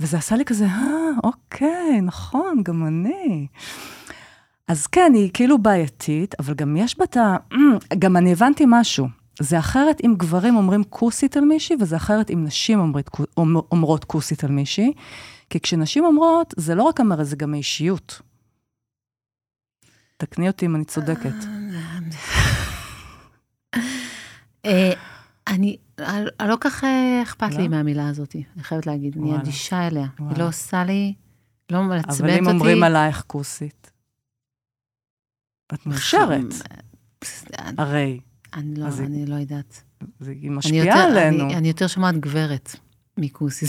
וזה 0.00 0.16
עשה 0.16 0.36
לי 0.36 0.44
כזה, 0.44 0.66
אה, 0.66 1.10
אוקיי, 1.24 2.00
נכון, 2.02 2.62
גם 2.62 2.86
אני. 2.86 3.46
אז 4.68 4.86
כן, 4.86 5.12
היא 5.14 5.30
כאילו 5.34 5.58
בעייתית, 5.58 6.34
אבל 6.38 6.54
גם 6.54 6.76
יש 6.76 6.98
בה 6.98 7.04
את 7.04 7.16
ה... 7.16 7.36
גם 8.02 8.16
אני 8.16 8.32
הבנתי 8.32 8.64
משהו. 8.66 9.06
זה 9.40 9.58
אחרת 9.58 10.00
אם 10.04 10.14
גברים 10.16 10.56
אומרים 10.56 10.84
כוסית 10.84 11.36
על 11.36 11.44
מישהי, 11.44 11.76
וזה 11.80 11.96
אחרת 11.96 12.30
אם 12.30 12.44
נשים 12.44 12.80
אומרת, 12.80 13.10
אומרות 13.72 14.04
כוסית 14.04 14.44
על 14.44 14.50
מישהי. 14.50 14.92
כי 15.50 15.60
כשנשים 15.60 16.04
אומרות, 16.04 16.54
זה 16.56 16.74
לא 16.74 16.82
רק 16.82 17.00
המראה, 17.00 17.24
זה 17.24 17.36
גם 17.36 17.54
האישיות. 17.54 18.20
תקני 20.26 20.48
אותי 20.48 20.66
אם 20.66 20.76
אני 20.76 20.84
צודקת. 20.84 21.34
אה, 24.66 24.92
אני, 25.46 25.76
לא 26.42 26.56
כך 26.60 26.84
אה, 26.84 27.22
אכפת 27.22 27.50
לי 27.50 27.62
לא? 27.62 27.68
מהמילה 27.68 28.08
הזאת, 28.08 28.36
אני 28.56 28.62
חייבת 28.62 28.86
להגיד. 28.86 29.16
אני 29.18 29.36
אדישה 29.36 29.86
אליה. 29.86 30.06
היא 30.18 30.38
לא 30.38 30.48
עושה 30.48 30.84
לי, 30.84 31.14
לא 31.70 31.82
מעצבנת 31.82 32.10
אותי. 32.10 32.22
אבל 32.22 32.38
אם 32.38 32.46
אומרים 32.46 32.82
עלייך 32.82 33.24
כוסית. 33.26 33.90
את 35.74 35.86
מאושרת. 35.86 36.54
הרי. 37.78 38.20
אני 38.54 38.74
לא, 38.74 38.86
אני 38.98 39.26
לא 39.26 39.34
יודעת. 39.34 39.82
היא 40.26 40.50
משפיעה 40.50 41.04
עלינו. 41.04 41.50
אני 41.50 41.68
יותר 41.68 41.86
שומעת 41.86 42.16
גברת. 42.18 42.76
מכוסית 43.18 43.68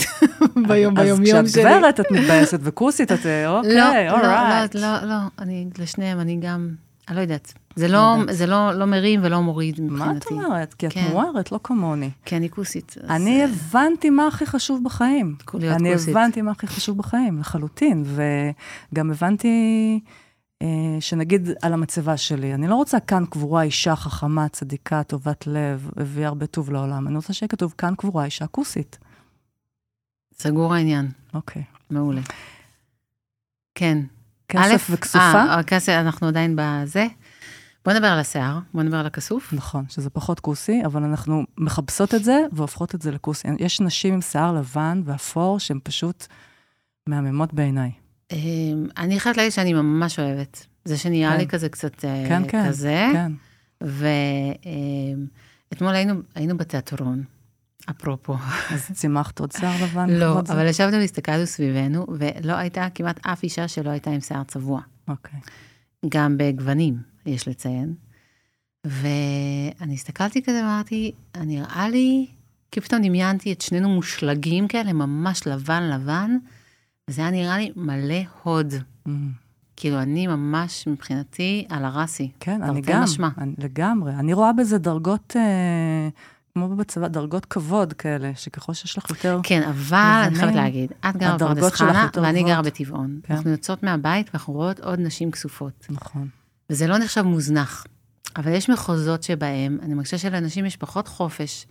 ביום 0.68 0.94
ביום 0.94 1.24
יום 1.24 1.26
שלי. 1.26 1.38
אז 1.38 1.52
כשאת 1.52 1.64
גברת 1.64 2.00
את 2.00 2.06
מתבאסת, 2.10 2.58
וכוסית 2.62 3.12
את, 3.12 3.18
אוקיי, 3.18 4.10
אורייט. 4.10 4.74
לא, 4.74 4.80
לא, 4.80 5.02
לא, 5.02 5.08
לא, 5.08 5.14
אני 5.38 5.66
לשניהם, 5.78 6.20
אני 6.20 6.38
גם, 6.42 6.68
אני 7.08 7.16
לא 7.16 7.20
יודעת. 7.20 7.52
זה 7.76 7.88
לא, 7.88 8.16
זה 8.30 8.46
לא, 8.46 8.72
לא 8.72 8.84
מרים 8.84 9.20
ולא 9.22 9.42
מוריד 9.42 9.80
מבחינתי. 9.80 10.34
מה 10.34 10.42
את 10.42 10.46
אומרת? 10.46 10.74
כי 10.74 10.86
את 10.86 10.92
כן. 10.92 11.08
מוארת, 11.10 11.52
לא 11.52 11.60
כמוני. 11.62 12.10
כי 12.24 12.36
אני 12.36 12.50
כוסית. 12.50 12.94
אני 13.08 13.44
הבנתי 13.44 14.10
מה 14.10 14.26
הכי 14.26 14.46
חשוב 14.46 14.84
בחיים. 14.84 15.34
אני 15.62 15.94
הבנתי 15.94 16.42
מה 16.42 16.50
הכי 16.50 16.66
חשוב 16.66 16.98
בחיים, 16.98 17.38
לחלוטין. 17.38 18.04
וגם 18.92 19.10
הבנתי 19.10 20.00
אה, 20.62 20.66
שנגיד 21.00 21.50
על 21.62 21.72
המצבה 21.72 22.16
שלי, 22.16 22.54
אני 22.54 22.68
לא 22.68 22.74
רוצה 22.74 23.00
כאן 23.00 23.24
קבורה 23.30 23.62
אישה 23.62 23.96
חכמה, 23.96 24.48
צדיקה, 24.48 25.02
טובת 25.02 25.46
לב, 25.46 25.90
הביאה 25.96 26.28
הרבה 26.28 26.46
טוב 26.46 26.70
לעולם. 26.70 27.08
אני 27.08 27.16
רוצה 27.16 27.32
שיהיה 27.32 27.48
כתוב 27.48 27.74
כאן 27.78 27.94
קבורה 27.94 28.24
אישה 28.24 28.46
כוסית. 28.46 28.98
סגור 30.38 30.74
העניין. 30.74 31.10
אוקיי. 31.34 31.62
מעולה. 31.90 32.20
כן. 33.74 33.98
כסף 34.48 34.86
וכסופה? 34.90 35.44
אה, 35.44 35.62
כסף, 35.62 35.92
אנחנו 35.92 36.28
עדיין 36.28 36.56
בזה. 36.58 37.06
בוא 37.84 37.92
נדבר 37.92 38.06
על 38.06 38.18
השיער, 38.18 38.58
בוא 38.74 38.82
נדבר 38.82 38.96
על 38.96 39.06
הכסוף. 39.06 39.52
נכון, 39.52 39.84
שזה 39.88 40.10
פחות 40.10 40.40
כוסי, 40.40 40.82
אבל 40.84 41.02
אנחנו 41.02 41.44
מכבסות 41.58 42.14
את 42.14 42.24
זה 42.24 42.38
והופכות 42.52 42.94
את 42.94 43.02
זה 43.02 43.10
לכוסי. 43.10 43.48
יש 43.58 43.80
נשים 43.80 44.14
עם 44.14 44.20
שיער 44.20 44.52
לבן 44.52 45.02
ואפור 45.04 45.60
שהן 45.60 45.78
פשוט 45.82 46.26
מהממות 47.06 47.54
בעיניי. 47.54 47.90
אמ, 48.32 48.86
אני 48.96 49.20
חייבת 49.20 49.36
להגיד 49.36 49.52
שאני 49.52 49.72
ממש 49.72 50.18
אוהבת. 50.18 50.66
זה 50.84 50.98
שנהיה 50.98 51.30
כן. 51.32 51.36
לי 51.38 51.46
כזה 51.46 51.68
קצת 51.68 52.04
אה, 52.04 52.24
כן, 52.28 52.42
כן, 52.48 52.68
כזה. 52.68 53.06
כן. 53.12 53.32
ואתמול 55.70 55.94
היינו, 55.94 56.14
היינו 56.34 56.56
בתיאטרון, 56.56 57.24
אפרופו. 57.90 58.34
אז 58.74 58.90
צימחת 58.92 59.40
עוד 59.40 59.52
שיער 59.52 59.84
לבן? 59.84 60.10
לא, 60.10 60.38
אבל 60.40 60.66
ישבנו 60.66 60.96
והסתכלנו 60.96 61.46
סביבנו, 61.46 62.06
ולא 62.18 62.52
הייתה 62.52 62.88
כמעט 62.94 63.26
אף 63.26 63.42
אישה 63.42 63.68
שלא 63.68 63.90
הייתה 63.90 64.10
עם 64.10 64.20
שיער 64.20 64.44
צבוע. 64.44 64.80
אוקיי. 65.08 65.40
גם 66.08 66.38
בגוונים, 66.38 66.98
יש 67.26 67.48
לציין. 67.48 67.94
ואני 68.84 69.94
הסתכלתי 69.94 70.42
כזה 70.42 70.60
ואמרתי, 70.62 71.12
נראה 71.36 71.88
לי, 71.88 72.26
כי 72.70 72.80
פתאום 72.80 73.02
דמיינתי 73.02 73.52
את 73.52 73.60
שנינו 73.60 73.88
מושלגים 73.88 74.68
כאלה, 74.68 74.92
ממש 74.92 75.46
לבן 75.46 75.82
לבן. 75.82 76.36
וזה 77.10 77.22
היה 77.22 77.30
נראה 77.30 77.58
לי 77.58 77.72
מלא 77.76 78.20
הוד. 78.42 78.74
Mm. 79.08 79.10
כאילו, 79.76 80.02
אני 80.02 80.26
ממש, 80.26 80.86
מבחינתי, 80.86 81.66
על 81.68 81.84
הראסי. 81.84 82.30
כן, 82.40 82.62
אני 82.62 82.80
גם, 82.80 83.02
משמע. 83.02 83.28
אני, 83.38 83.54
לגמרי. 83.58 84.12
אני 84.12 84.32
רואה 84.32 84.52
בזה 84.52 84.78
דרגות, 84.78 85.36
אה, 85.36 86.08
כמו 86.56 86.76
בצבא, 86.76 87.08
דרגות 87.08 87.44
כבוד 87.44 87.92
כאלה, 87.92 88.32
שככל 88.34 88.74
שיש 88.74 88.98
לך 88.98 89.10
יותר... 89.10 89.40
כן, 89.42 89.62
אבל 89.62 90.22
אני 90.26 90.34
חייבת 90.34 90.54
להגיד, 90.54 90.92
את 91.10 91.16
גרה 91.16 91.36
בפרדס 91.36 91.72
חנה, 91.72 92.08
ואני 92.14 92.42
גרה 92.42 92.62
בטבעון. 92.62 93.20
כן. 93.22 93.34
אנחנו 93.34 93.50
יוצאות 93.50 93.82
מהבית 93.82 94.30
ואנחנו 94.32 94.52
רואות 94.52 94.80
עוד 94.80 95.00
נשים 95.00 95.30
כסופות. 95.30 95.86
נכון. 95.90 96.28
וזה 96.70 96.86
לא 96.86 96.98
נחשב 96.98 97.22
מוזנח. 97.22 97.86
אבל 98.36 98.52
יש 98.52 98.70
מחוזות 98.70 99.22
שבהם, 99.22 99.78
אני 99.82 99.94
מרגישה 99.94 100.18
שלאנשים 100.18 100.66
יש 100.66 100.76
פחות 100.76 101.08
חופש 101.08 101.66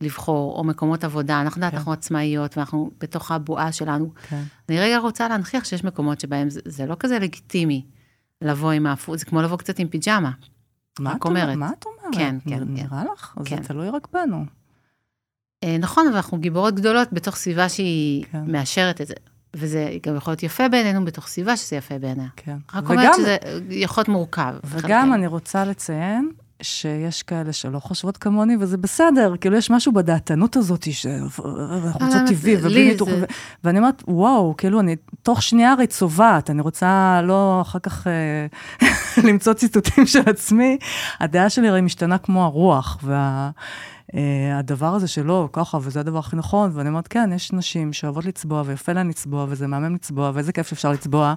לבחור, 0.00 0.58
או 0.58 0.64
מקומות 0.64 1.04
עבודה. 1.04 1.40
אנחנו 1.40 1.58
יודעת, 1.58 1.72
כן. 1.72 1.76
אנחנו 1.76 1.92
עצמאיות, 1.92 2.56
ואנחנו 2.56 2.90
בתוך 3.00 3.30
הבועה 3.30 3.72
שלנו. 3.72 4.10
כן. 4.28 4.42
אני 4.68 4.80
רגע 4.80 4.98
רוצה 4.98 5.28
להנכיח 5.28 5.64
שיש 5.64 5.84
מקומות 5.84 6.20
שבהם 6.20 6.50
זה, 6.50 6.60
זה 6.64 6.86
לא 6.86 6.96
כזה 6.98 7.18
לגיטימי 7.18 7.84
לבוא 8.42 8.70
עם 8.70 8.86
האפור, 8.86 9.16
זה 9.16 9.24
כמו 9.24 9.42
לבוא 9.42 9.58
קצת 9.58 9.78
עם 9.78 9.88
פיג'מה. 9.88 10.30
מה 11.00 11.14
את 11.16 11.24
אומרת? 11.24 11.56
מה 11.56 11.70
את 11.78 11.84
אומרת? 11.86 12.14
כן, 12.14 12.36
כן. 12.48 12.62
נראה 12.66 12.88
כן. 13.02 13.12
לך? 13.12 13.34
כן. 13.44 13.62
זה 13.62 13.68
תלוי 13.68 13.90
רק 13.90 14.08
בנו. 14.12 14.44
אה, 15.64 15.78
נכון, 15.78 16.06
אבל 16.06 16.16
אנחנו 16.16 16.38
גיבורות 16.38 16.74
גדולות 16.74 17.12
בתוך 17.12 17.36
סביבה 17.36 17.68
שהיא 17.68 18.24
כן. 18.24 18.42
מאשרת 18.46 19.00
את 19.00 19.06
זה. 19.06 19.14
וזה 19.54 19.98
גם 20.02 20.16
יכול 20.16 20.30
להיות 20.30 20.42
יפה 20.42 20.68
בעינינו 20.68 21.04
בתוך 21.04 21.26
סביבה 21.26 21.56
שזה 21.56 21.76
יפה 21.76 21.98
בעיניה. 21.98 22.28
כן. 22.36 22.56
רק 22.74 22.84
וגם, 22.84 22.98
אומרת 22.98 23.14
שזה 23.14 23.36
יכול 23.70 24.00
להיות 24.00 24.08
מורכב. 24.08 24.54
וגם 24.64 25.14
אני 25.14 25.26
רוצה 25.26 25.64
לציין 25.64 26.30
שיש 26.62 27.22
כאלה 27.22 27.52
שלא 27.52 27.78
חושבות 27.78 28.16
כמוני, 28.16 28.56
וזה 28.60 28.76
בסדר, 28.76 29.34
כאילו 29.40 29.56
יש 29.56 29.70
משהו 29.70 29.92
בדעתנות 29.92 30.56
הזאת, 30.56 30.92
שאנחנו 30.92 31.44
רוצות 31.92 32.22
טבעי, 32.28 32.56
ובלי 32.56 32.88
ניתוח. 32.88 33.08
ואני 33.64 33.78
אומרת, 33.78 34.02
וואו, 34.08 34.54
כאילו 34.58 34.80
אני 34.80 34.96
תוך 35.22 35.42
שנייה 35.42 35.72
הרי 35.72 35.86
צובעת, 35.86 36.50
אני 36.50 36.62
רוצה 36.62 37.20
לא 37.24 37.58
אחר 37.60 37.78
כך 37.78 38.06
אה, 38.06 38.46
למצוא 39.28 39.52
ציטוטים 39.52 40.06
של 40.06 40.22
עצמי, 40.26 40.78
הדעה 41.20 41.50
שלי 41.50 41.68
הרי 41.68 41.80
משתנה 41.80 42.18
כמו 42.18 42.44
הרוח, 42.44 42.98
והדבר 44.12 44.90
אה, 44.90 44.94
הזה 44.94 45.08
שלא, 45.08 45.48
ככה, 45.52 45.78
וזה 45.82 46.00
הדבר 46.00 46.18
הכי 46.18 46.36
נכון, 46.36 46.70
ואני 46.74 46.88
אומרת, 46.88 47.08
כן, 47.08 47.30
יש 47.34 47.52
נשים 47.52 47.92
שאוהבות 47.92 48.24
לצבוע, 48.24 48.62
ויפה 48.66 48.92
להן 48.92 49.08
לצבוע, 49.08 49.46
וזה 49.48 49.66
מהמם 49.66 49.94
לצבוע, 49.94 50.30
ואיזה 50.34 50.52
כיף 50.52 50.68
שאפשר 50.68 50.92
לצבוע, 50.92 51.34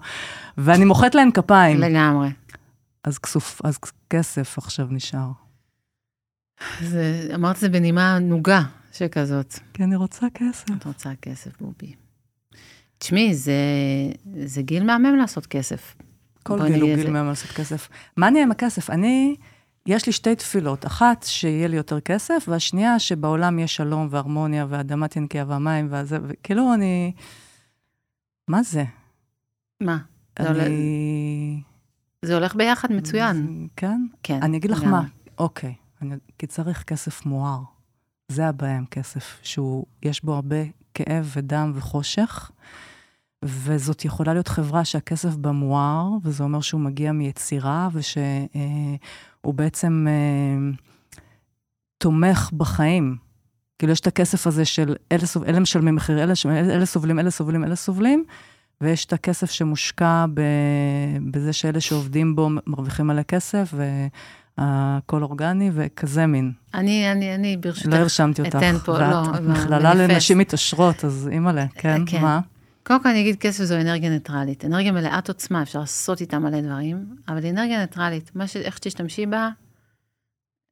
ואני 0.58 0.86
מוחאת 0.86 1.16
להן 1.16 1.32
כפיים. 1.32 1.80
לגמרי. 1.80 2.30
אז, 3.04 3.18
כסוף, 3.20 3.62
אז 3.64 3.78
כסף 4.10 4.58
עכשיו 4.58 4.88
נשאר. 4.92 5.32
זה, 6.82 7.28
אמרת 7.36 7.58
זה 7.58 7.70
בנימה 7.70 8.20
נוגה, 8.20 8.62
שכזאת. 8.94 9.54
כי 9.74 9.84
אני 9.84 9.96
רוצה 9.96 10.28
כסף. 10.34 10.66
את 10.78 10.86
רוצה 10.86 11.12
כסף, 11.22 11.62
בובי. 11.62 11.94
תשמעי, 12.98 13.34
זה, 13.36 13.54
זה 14.46 14.62
גיל 14.62 14.84
מהמם 14.84 15.16
לעשות 15.18 15.46
כסף. 15.46 15.96
כל 16.44 16.68
גיל 16.68 16.82
הוא 16.82 16.90
גיל 16.96 17.06
זה- 17.06 17.12
מהמם 17.12 17.30
לעשות 17.30 17.52
כסף. 17.52 17.90
מה 18.18 18.30
נהיה 18.30 18.44
עם 18.44 18.52
הכסף? 18.52 18.90
אני, 18.90 19.36
יש 19.86 20.06
לי 20.06 20.12
שתי 20.12 20.36
תפילות. 20.36 20.86
אחת, 20.86 21.24
שיהיה 21.24 21.68
לי 21.68 21.78
יותר 21.78 22.00
כסף, 22.00 22.46
והשנייה, 22.48 23.00
שבעולם 23.00 23.60
יהיה 23.60 23.68
שלום 23.68 24.08
והרמוניה, 24.12 24.66
והאדמת 24.70 25.16
ינקיה 25.16 25.46
והמים, 25.48 25.88
והזה, 25.92 26.18
וכאילו 26.28 26.74
אני... 26.74 27.14
מה 28.48 28.64
זה? 28.64 28.84
מה? 29.82 29.98
אני... 30.40 31.62
זה 32.26 32.34
הולך 32.34 32.56
ביחד 32.56 32.92
מצוין. 32.92 33.68
כן? 33.76 34.02
כן. 34.24 34.40
אני 34.44 34.58
אגיד 34.58 34.72
לך. 34.72 34.84
מה, 34.84 35.04
אוקיי, 35.38 35.74
אני, 36.02 36.16
כי 36.38 36.48
צריך 36.48 36.84
כסף 36.84 37.26
מואר. 37.26 37.60
זה 38.28 38.48
הבעיה 38.48 38.78
עם 38.78 38.86
כסף, 38.86 39.40
שהוא, 39.44 39.86
יש 40.04 40.24
בו 40.24 40.34
הרבה 40.36 40.56
כאב 40.94 41.32
ודם 41.36 41.72
וחושך, 41.76 42.52
וזאת 43.46 44.06
יכולה 44.06 44.34
להיות 44.34 44.48
חברה 44.48 44.86
שהכסף 44.86 45.36
בה 45.36 45.52
מואר, 45.52 46.08
וזה 46.24 46.44
אומר 46.44 46.62
שהוא 46.62 46.82
מגיע 46.82 47.12
מיצירה, 47.12 47.90
ושהוא 47.94 49.54
בעצם 49.54 50.08
אה, 50.10 50.72
תומך 51.98 52.50
בחיים. 52.58 53.18
כאילו, 53.80 53.94
יש 53.94 54.00
את 54.00 54.08
הכסף 54.08 54.48
הזה 54.48 54.66
של 54.66 54.96
אלה, 55.12 55.26
סוב, 55.26 55.44
אלה 55.44 55.60
משלמים 55.60 55.96
מחיר, 55.96 56.24
אלה, 56.24 56.36
ש- 56.36 56.46
אלה 56.46 56.86
סובלים, 56.86 57.20
אלה 57.20 57.32
סובלים, 57.32 57.64
אלה 57.64 57.76
סובלים, 57.76 58.24
ויש 58.82 59.06
את 59.06 59.14
הכסף 59.14 59.52
שמושקע 59.52 60.26
בזה 61.32 61.54
שאלה 61.54 61.82
שעובדים 61.82 62.36
בו 62.36 62.50
מרוויחים 62.68 63.08
מלא 63.08 63.24
כסף, 63.24 63.74
והכל 64.58 65.24
אורגני, 65.24 65.72
וכזה 65.74 66.26
מין. 66.26 66.52
אני, 66.74 67.12
אני, 67.12 67.36
אני 67.36 67.58
ברשותך. 67.58 67.90
לא 67.90 67.96
הרשמתי 67.96 68.42
אותך. 68.42 68.56
אתן 68.56 68.78
פה, 68.86 69.00
לא, 69.00 69.24
מכללה. 69.42 69.94
לנשים 69.94 70.38
מתעשרות, 70.38 71.06
אז 71.06 71.30
אימא'לה, 71.32 71.66
כן, 71.76 72.02
כן. 72.06 72.22
מה? 72.22 72.40
קודם 72.84 73.04
כל 73.04 73.10
אני 73.10 73.22
אגיד 73.22 73.36
כסף 73.36 73.64
זו 73.64 73.76
אנרגיה 73.76 74.10
ניטרלית. 74.10 74.66
אנרגיה 74.66 74.92
מלאת 74.92 75.28
עוצמה, 75.28 75.62
אפשר 75.62 75.80
לעשות 75.80 76.22
איתה 76.22 76.40
מלא 76.40 76.62
דברים, 76.62 77.06
אבל 77.28 77.46
אנרגיה 77.46 77.82
ניטרלית. 77.82 78.32
מה 78.36 78.48
ש... 78.48 78.58
איך 78.58 78.78
שתשתמשי 78.78 79.26
בה, 79.26 79.50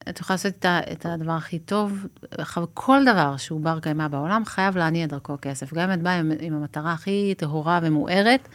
את 0.09 0.19
יכולה 0.19 0.35
לעשות 0.35 0.65
את 0.65 1.05
הדבר 1.05 1.31
הכי 1.31 1.59
טוב. 1.59 2.05
כל 2.73 3.01
דבר 3.05 3.37
שהוא 3.37 3.61
בר 3.61 3.79
קיימא 3.79 4.07
בעולם, 4.07 4.45
חייב 4.45 4.77
להניע 4.77 5.05
דרכו 5.05 5.35
כסף. 5.41 5.73
גם 5.73 5.89
אם 5.89 5.99
את 5.99 6.03
באה 6.03 6.21
עם 6.39 6.53
המטרה 6.53 6.93
הכי 6.93 7.33
טהורה 7.37 7.79
ומוארת, 7.83 8.47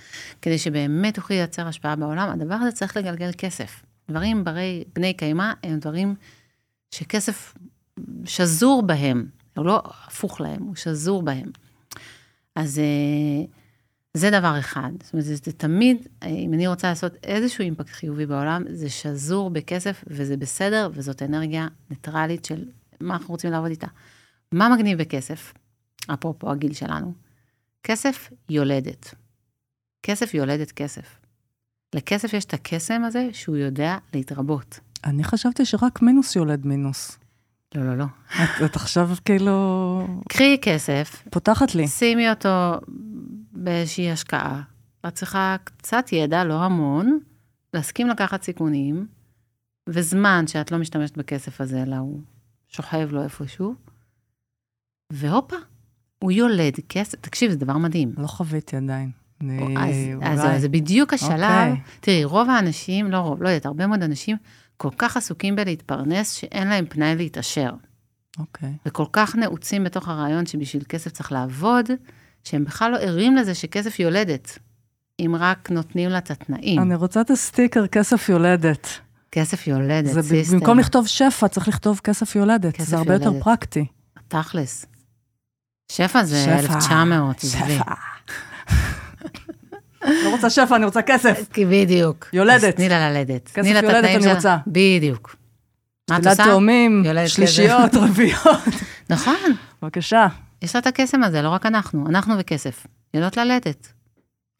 כדי 0.43 0.59
שבאמת 0.59 1.14
תוכלי 1.14 1.36
לייצר 1.36 1.66
השפעה 1.66 1.97
בעולם, 1.97 2.28
הדבר 2.30 2.55
הזה 2.55 2.72
צריך 2.72 2.97
לגלגל 2.97 3.30
כסף. 3.38 3.82
דברים 4.11 4.45
ברי, 4.45 4.84
בני 4.95 5.14
קיימא 5.14 5.53
הם 5.62 5.78
דברים 5.78 6.14
שכסף 6.90 7.55
שזור 8.24 8.82
בהם, 8.82 9.26
הוא 9.57 9.66
לא 9.66 9.82
הפוך 10.07 10.40
להם, 10.40 10.62
הוא 10.62 10.74
שזור 10.74 11.22
בהם. 11.22 11.51
אז 12.55 12.78
אה, 12.78 13.45
זה 14.15 14.31
דבר 14.31 14.59
אחד. 14.59 14.91
זאת 15.03 15.13
אומרת, 15.13 15.25
זה, 15.25 15.37
זה 15.37 15.53
תמיד, 15.53 16.07
אם 16.27 16.55
אני 16.55 16.67
רוצה 16.67 16.89
לעשות 16.89 17.13
איזשהו 17.23 17.63
אימפקט 17.63 17.91
חיובי 17.91 18.27
בעולם, 18.27 18.63
זה 18.69 18.91
שזור 18.91 19.51
בכסף, 19.51 20.05
וזה 20.07 20.37
בסדר, 20.37 20.91
וזאת 20.95 21.23
אנרגיה 21.23 21.69
ניטרלית 21.91 22.45
של 22.45 22.65
מה 23.01 23.15
אנחנו 23.15 23.29
רוצים 23.29 23.51
לעבוד 23.51 23.71
איתה. 23.71 23.87
מה 24.53 24.69
מגניב 24.69 24.99
בכסף? 24.99 25.53
אפרופו 26.15 26.51
הגיל 26.51 26.73
שלנו. 26.73 27.13
כסף 27.83 28.31
יולדת. 28.49 29.15
כסף 30.03 30.35
יולדת 30.35 30.73
כסף. 30.73 31.19
לכסף 31.95 32.33
יש 32.33 32.45
את 32.45 32.55
הקסם 32.55 33.05
הזה 33.05 33.29
שהוא 33.33 33.57
יודע 33.57 33.99
להתרבות. 34.15 34.81
אני 35.05 35.25
חשבתי 35.25 35.65
שרק 35.65 36.03
מינוס 36.03 36.37
יולד 36.37 36.67
מינוס. 36.67 37.19
לא, 37.75 37.85
לא, 37.85 37.99
לא. 37.99 38.05
את, 38.45 38.65
את 38.65 38.77
עכשיו 38.77 39.11
כאילו 39.25 40.07
קחי 40.29 40.59
כסף, 40.63 41.23
פותחת 41.31 41.75
לי. 41.75 41.89
שימי 41.89 42.31
אותו 42.31 42.79
באיזושהי 43.53 44.11
השקעה. 44.11 44.63
את 45.07 45.15
צריכה 45.15 45.57
קצת 45.65 46.13
ידע, 46.13 46.45
לא 46.45 46.63
המון, 46.63 47.19
להסכים 47.75 48.09
לקחת 48.09 48.43
סיכונים, 48.43 49.07
וזמן 49.89 50.47
שאת 50.47 50.73
לא 50.73 50.79
משתמשת 50.79 51.17
בכסף 51.17 51.61
הזה, 51.61 51.83
אלא 51.83 51.97
הוא 51.97 52.21
שוכב 52.69 53.09
לו 53.13 53.23
איפשהו, 53.23 53.75
והופה, 55.13 55.57
הוא 56.19 56.33
יולד 56.33 56.75
כסף. 56.89 57.21
תקשיב, 57.21 57.51
זה 57.51 57.57
דבר 57.57 57.79
מדהים. 57.79 58.13
לא 58.19 58.27
חוויתי 58.27 58.77
עדיין. 58.77 59.11
אני, 59.41 59.77
אז, 59.79 59.95
אז 60.23 60.41
אולי. 60.41 60.55
זה, 60.55 60.61
זה 60.61 60.69
בדיוק 60.69 61.13
השלב. 61.13 61.33
אוקיי. 61.33 61.81
תראי, 62.01 62.25
רוב 62.25 62.51
האנשים, 62.51 63.11
לא 63.11 63.17
רוב, 63.17 63.43
לא 63.43 63.49
יודעת, 63.49 63.67
הרבה 63.67 63.87
מאוד 63.87 64.03
אנשים 64.03 64.37
כל 64.77 64.91
כך 64.99 65.17
עסוקים 65.17 65.57
בלהתפרנס, 65.57 66.33
שאין 66.33 66.69
להם 66.69 66.87
פנאי 66.87 67.17
להתעשר. 67.17 67.71
אוקיי. 68.39 68.73
וכל 68.87 69.05
כך 69.13 69.37
נעוצים 69.37 69.85
בתוך 69.85 70.09
הרעיון 70.09 70.47
שבשביל 70.47 70.83
כסף 70.89 71.11
צריך 71.11 71.33
לעבוד, 71.33 71.91
שהם 72.45 72.64
בכלל 72.64 72.93
לא 72.93 72.97
ערים 72.97 73.36
לזה 73.36 73.55
שכסף 73.55 74.01
יולדת, 74.01 74.59
אם 75.20 75.34
רק 75.38 75.70
נותנים 75.70 76.11
לה 76.11 76.18
את 76.18 76.30
התנאים. 76.30 76.82
אני 76.82 76.95
רוצה 76.95 77.20
את 77.20 77.30
הסטיקר 77.30 77.86
כסף 77.86 78.28
יולדת. 78.28 78.88
כסף 79.32 79.66
יולדת, 79.66 80.12
זה 80.12 80.22
סיסטר. 80.22 80.57
במקום 80.57 80.78
לכתוב 80.78 81.07
שפע, 81.07 81.49
צריך 81.49 81.68
לכתוב 81.68 82.01
כסף 82.05 82.36
יולדת. 82.36 82.74
כסף 82.74 82.88
זה 82.88 82.97
הרבה 82.97 83.14
יותר 83.14 83.26
יולדת. 83.26 83.43
פרקטי. 83.43 83.84
תכלס. 84.28 84.86
שפע 85.93 86.24
זה 86.24 86.43
שפע. 86.45 86.59
1900, 86.59 87.45
עזבי. 87.45 87.76
שפע. 87.78 87.95
לא 90.24 90.30
רוצה 90.30 90.51
שפע, 90.51 90.76
אני 90.76 90.84
רוצה 90.84 91.03
כסף. 91.03 91.47
כי 91.55 91.64
בדיוק. 91.66 92.28
יולדת. 92.32 92.64
אז 92.64 92.74
תני 92.74 92.88
לה 92.88 93.11
ללדת. 93.11 93.49
כסף 93.49 93.68
יולדת 93.68 93.95
התנאים 93.95 94.22
אני. 94.22 94.34
רוצה. 94.34 94.57
בדיוק. 94.66 95.36
מה 96.11 96.16
את 96.18 96.26
עושה? 96.26 96.45
תאומים, 96.45 97.03
יולדת 97.07 97.28
שלישיות, 97.28 97.95
רביעיות. 97.95 98.68
נכון, 99.11 99.53
בבקשה. 99.82 100.26
יש 100.63 100.75
לה 100.75 100.81
את 100.81 100.87
הקסם 100.87 101.23
הזה, 101.23 101.43
לא 101.43 101.49
רק 101.49 101.67
אנחנו, 101.67 102.07
אנחנו 102.09 102.35
וכסף. 102.39 102.87
יודעות 103.15 103.37
ללדת. 103.37 103.93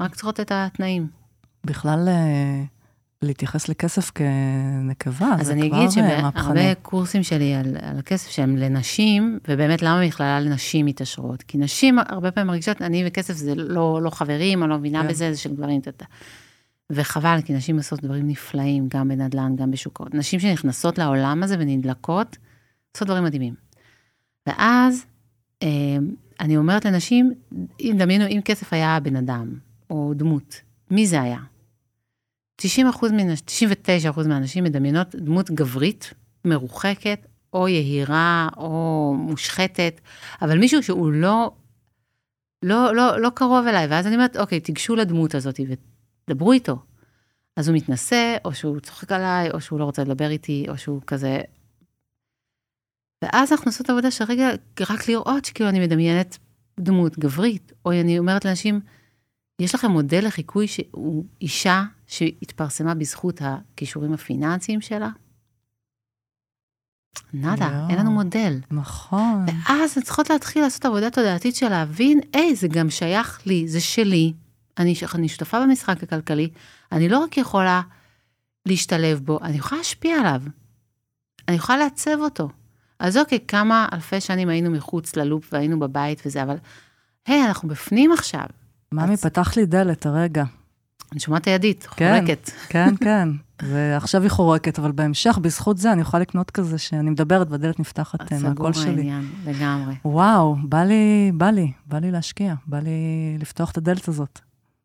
רק 0.03 0.14
צריכות 0.14 0.40
את 0.40 0.53
התנאים. 0.55 1.07
בכלל, 1.64 2.09
אה, 2.09 2.62
להתייחס 3.22 3.68
לכסף 3.68 4.11
כנקבה, 4.11 5.34
אז 5.40 5.46
זה 5.46 5.53
אני 5.53 5.70
כבר 5.70 5.84
אגיד 5.84 5.98
אה, 5.98 6.22
מהפכני. 6.22 6.42
שבהרבה 6.42 6.74
קורסים 6.74 7.22
שלי 7.22 7.55
על, 7.55 7.76
על 7.80 7.98
הכסף 7.98 8.30
שהם 8.30 8.57
לנשים, 8.57 9.38
ובאמת 9.48 9.82
למה 9.82 10.07
מכללה 10.07 10.40
לנשים 10.40 10.86
מתעשרות? 10.86 11.42
כי 11.42 11.59
נשים 11.59 11.98
הרבה 11.98 12.30
פעמים 12.30 12.46
מרגישות, 12.46 12.82
אני 12.82 13.05
וכסף 13.07 13.34
זה 13.34 13.55
לא, 13.55 14.03
לא 14.03 14.11
חברים, 14.11 14.62
אני 14.62 14.70
לא 14.70 14.78
מבינה 14.78 15.03
כן. 15.03 15.09
בזה, 15.09 15.32
זה 15.32 15.38
של 15.38 15.55
גברים. 15.55 15.80
טטה. 15.80 16.05
וחבל, 16.92 17.38
כי 17.44 17.53
נשים 17.53 17.76
עושות 17.76 18.03
דברים 18.03 18.28
נפלאים, 18.28 18.88
גם 18.88 19.09
בנדל"ן, 19.09 19.57
גם 19.57 19.70
בשוק 19.70 20.00
ההון. 20.00 20.11
נשים 20.14 20.40
שנכנסות 20.40 20.98
לעולם 20.98 21.42
הזה 21.42 21.57
ונדלקות, 21.59 22.36
עושות 22.92 23.09
דברים 23.09 23.24
מדהימים. 23.24 23.55
ואז 24.46 25.05
אני 26.40 26.56
אומרת 26.56 26.84
לנשים, 26.84 27.32
דמיינו, 27.82 28.26
אם 28.26 28.40
כסף 28.44 28.72
היה 28.72 29.00
בן 29.00 29.16
אדם, 29.16 29.54
או 29.90 30.12
דמות, 30.16 30.60
מי 30.90 31.06
זה 31.06 31.22
היה? 31.22 31.38
90 32.56 32.86
אחוז, 32.86 33.10
99 33.44 34.10
אחוז 34.10 34.26
מהנשים 34.26 34.64
מדמיינות 34.64 35.14
דמות 35.14 35.50
גברית, 35.50 36.14
מרוחקת, 36.44 37.26
או 37.52 37.68
יהירה, 37.68 38.48
או 38.56 39.14
מושחתת, 39.18 40.00
אבל 40.42 40.58
מישהו 40.58 40.82
שהוא 40.82 41.12
לא, 41.12 41.50
לא, 42.62 42.94
לא, 42.94 43.20
לא 43.20 43.30
קרוב 43.34 43.66
אליי, 43.66 43.86
ואז 43.86 44.06
אני 44.06 44.14
אומרת, 44.14 44.36
אוקיי, 44.36 44.60
תיגשו 44.60 44.96
לדמות 44.96 45.34
הזאת 45.34 45.60
ודברו 46.28 46.52
איתו. 46.52 46.78
אז 47.56 47.68
הוא 47.68 47.76
מתנשא, 47.76 48.36
או 48.44 48.54
שהוא 48.54 48.80
צוחק 48.80 49.12
עליי, 49.12 49.50
או 49.50 49.60
שהוא 49.60 49.78
לא 49.78 49.84
רוצה 49.84 50.04
לדבר 50.04 50.30
איתי, 50.30 50.66
או 50.68 50.78
שהוא 50.78 51.00
כזה... 51.06 51.40
ואז 53.22 53.52
אנחנו 53.52 53.68
עושות 53.68 53.90
עבודה 53.90 54.10
של 54.10 54.24
רגע, 54.24 54.48
רק 54.90 55.08
לראות 55.08 55.44
שכאילו 55.44 55.68
אני 55.68 55.80
מדמיינת 55.80 56.38
דמות 56.80 57.18
גברית, 57.18 57.72
או 57.84 57.92
אני 57.92 58.18
אומרת 58.18 58.44
לאנשים, 58.44 58.80
יש 59.60 59.74
לכם 59.74 59.90
מודל 59.90 60.26
לחיקוי 60.26 60.68
שהוא 60.68 61.24
אישה 61.40 61.82
שהתפרסמה 62.06 62.94
בזכות 62.94 63.40
הכישורים 63.44 64.12
הפיננסיים 64.12 64.80
שלה? 64.80 65.08
נאדה, 67.32 67.64
יואו. 67.64 67.88
אין 67.90 67.98
לנו 67.98 68.10
מודל. 68.10 68.58
נכון. 68.70 69.46
ואז 69.46 69.96
הן 69.96 70.02
צריכות 70.02 70.30
להתחיל 70.30 70.62
לעשות 70.62 70.84
עבודה 70.84 71.10
תודעתית 71.10 71.56
של 71.56 71.68
להבין, 71.68 72.20
היי, 72.32 72.54
זה 72.56 72.68
גם 72.68 72.90
שייך 72.90 73.46
לי, 73.46 73.68
זה 73.68 73.80
שלי, 73.80 74.32
אני, 74.78 74.94
אני 75.14 75.28
שותפה 75.28 75.60
במשחק 75.60 76.02
הכלכלי, 76.02 76.48
אני 76.92 77.08
לא 77.08 77.18
רק 77.18 77.36
יכולה 77.36 77.82
להשתלב 78.66 79.20
בו, 79.24 79.38
אני 79.42 79.56
יכולה 79.56 79.78
להשפיע 79.78 80.16
עליו. 80.16 80.42
אני 81.48 81.56
יכולה 81.56 81.78
לעצב 81.78 82.20
אותו. 82.20 82.48
אז 83.03 83.16
אוקיי, 83.16 83.38
כמה 83.48 83.86
אלפי 83.92 84.20
שנים 84.20 84.48
היינו 84.48 84.70
מחוץ 84.70 85.16
ללופ 85.16 85.48
והיינו 85.53 85.78
בבית 85.80 86.22
וזה, 86.26 86.42
אבל 86.42 86.57
היי, 87.26 87.46
אנחנו 87.46 87.68
בפנים 87.68 88.12
עכשיו. 88.12 88.44
ממי, 88.92 89.12
אז- 89.12 89.22
פתח 89.22 89.57
לי 89.57 89.66
דלת 89.66 90.07
הרגע. 90.07 90.44
אני 91.12 91.20
שומעת 91.20 91.46
הידית, 91.46 91.86
כן. 91.96 92.18
חורקת. 92.20 92.50
כן, 92.68 92.96
כן. 93.05 93.28
ועכשיו 93.62 94.22
היא 94.22 94.30
חורקת, 94.30 94.78
אבל 94.78 94.92
בהמשך, 94.92 95.38
בזכות 95.38 95.78
זה, 95.78 95.92
אני 95.92 96.00
יכולה 96.00 96.20
לקנות 96.20 96.50
כזה 96.50 96.78
שאני 96.78 97.11
מדברת 97.11 97.50
והדלת 97.50 97.80
נפתחת 97.80 98.32
אה, 98.32 98.38
סגור 98.38 98.48
מהקול 98.48 98.72
שלי. 98.72 98.88
העניין, 98.88 99.30
לגמרי. 99.46 99.94
וואו, 100.05 100.57
בא 100.62 100.82
לי, 100.84 101.32
בא 101.34 101.50
לי, 101.50 101.72
בא 101.86 101.98
לי 101.98 102.11
להשקיע, 102.11 102.55
בא 102.66 102.78
לי 102.78 102.90
לפתוח 103.38 103.70
את 103.70 103.76
הדלת 103.78 104.09
הזאת. 104.09 104.40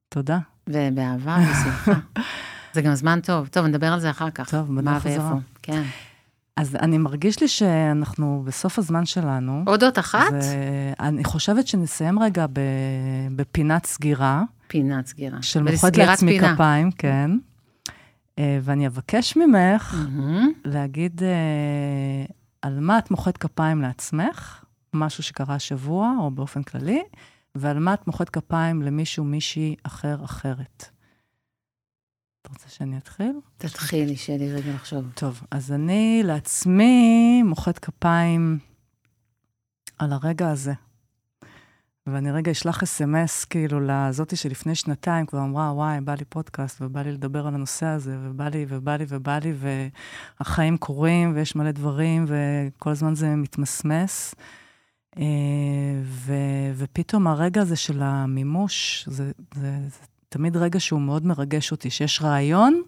תודה. 0.09 0.39
ובאהבה 0.67 1.37
ובשמחה. 1.41 1.91
זה 2.73 2.81
גם 2.81 2.95
זמן 2.95 3.19
טוב. 3.23 3.47
טוב, 3.47 3.65
נדבר 3.65 3.93
על 3.93 3.99
זה 3.99 4.09
אחר 4.09 4.29
כך. 4.29 4.49
טוב, 4.49 4.71
מה 4.71 4.81
בדרך 4.81 5.03
חזרה. 5.03 5.13
ואיפה. 5.25 5.35
כן. 5.61 5.83
אז 6.57 6.75
אני 6.75 6.97
מרגיש 6.97 7.41
לי 7.41 7.47
שאנחנו 7.47 8.43
בסוף 8.45 8.79
הזמן 8.79 9.05
שלנו. 9.05 9.63
עוד 9.67 9.83
אות 9.83 9.99
אחת? 9.99 10.31
ואני 10.31 11.23
חושבת 11.23 11.67
שנסיים 11.67 12.19
רגע 12.19 12.45
ב... 12.53 12.59
בפינת 13.35 13.85
סגירה. 13.85 14.43
פינת 14.67 15.07
סגירה. 15.07 15.41
של 15.41 15.63
מוחד 15.63 15.95
לעצמי 15.95 16.31
פינה. 16.39 16.55
כפיים, 16.55 16.91
כן. 16.91 17.31
אה, 18.39 18.59
ואני 18.61 18.87
אבקש 18.87 19.37
ממך 19.37 19.93
mm-hmm. 19.93 20.43
להגיד 20.65 21.23
אה, 21.23 22.25
על 22.61 22.79
מה 22.79 22.99
את 22.99 23.11
מוחאת 23.11 23.37
כפיים 23.37 23.81
לעצמך, 23.81 24.63
משהו 24.93 25.23
שקרה 25.23 25.55
השבוע 25.55 26.13
או 26.19 26.31
באופן 26.31 26.63
כללי, 26.63 27.03
ועל 27.55 27.79
מה 27.79 27.93
את 27.93 28.07
מוחאת 28.07 28.29
כפיים 28.29 28.81
למישהו, 28.81 29.23
מישהי 29.23 29.75
אחר, 29.83 30.17
אחרת. 30.23 30.89
את 32.47 32.51
רוצה 32.51 32.69
שאני 32.69 32.97
אתחיל? 32.97 33.33
תתחילי, 33.57 34.15
שיהיה 34.15 34.39
לי 34.39 34.53
רגע 34.53 34.73
לחשוב. 34.73 35.05
טוב, 35.13 35.41
אז 35.51 35.71
אני 35.71 36.21
לעצמי 36.23 37.43
מוחאת 37.43 37.79
כפיים 37.79 38.59
על 39.99 40.13
הרגע 40.13 40.49
הזה. 40.49 40.73
ואני 42.07 42.31
רגע 42.31 42.51
אשלח 42.51 42.83
אס.אם.אס 42.83 43.45
כאילו 43.45 43.79
לזאתי 43.79 44.35
שלפני 44.35 44.75
שנתיים 44.75 45.25
כבר 45.25 45.39
אמרה, 45.39 45.73
וואי, 45.73 46.01
בא 46.01 46.13
לי 46.13 46.25
פודקאסט 46.25 46.81
ובא 46.81 47.01
לי 47.01 47.11
לדבר 47.11 47.47
על 47.47 47.55
הנושא 47.55 47.85
הזה, 47.85 48.17
ובא 48.23 48.47
לי 48.47 48.65
ובא 48.69 48.95
לי 48.95 49.05
ובא 49.07 49.39
לי, 49.39 49.53
והחיים 50.39 50.77
קורים 50.77 51.35
ויש 51.35 51.55
מלא 51.55 51.71
דברים, 51.71 52.25
וכל 52.27 52.89
הזמן 52.89 53.15
זה 53.15 53.35
מתמסמס. 53.35 54.35
אה, 55.17 55.23
ו, 56.03 56.33
ופתאום 56.75 57.27
הרגע 57.27 57.61
הזה 57.61 57.75
של 57.75 58.01
המימוש, 58.01 59.05
זה, 59.07 59.31
זה, 59.55 59.79
זה 59.89 59.99
תמיד 60.29 60.57
רגע 60.57 60.79
שהוא 60.79 61.01
מאוד 61.01 61.25
מרגש 61.25 61.71
אותי, 61.71 61.89
שיש 61.89 62.21
רעיון, 62.21 62.81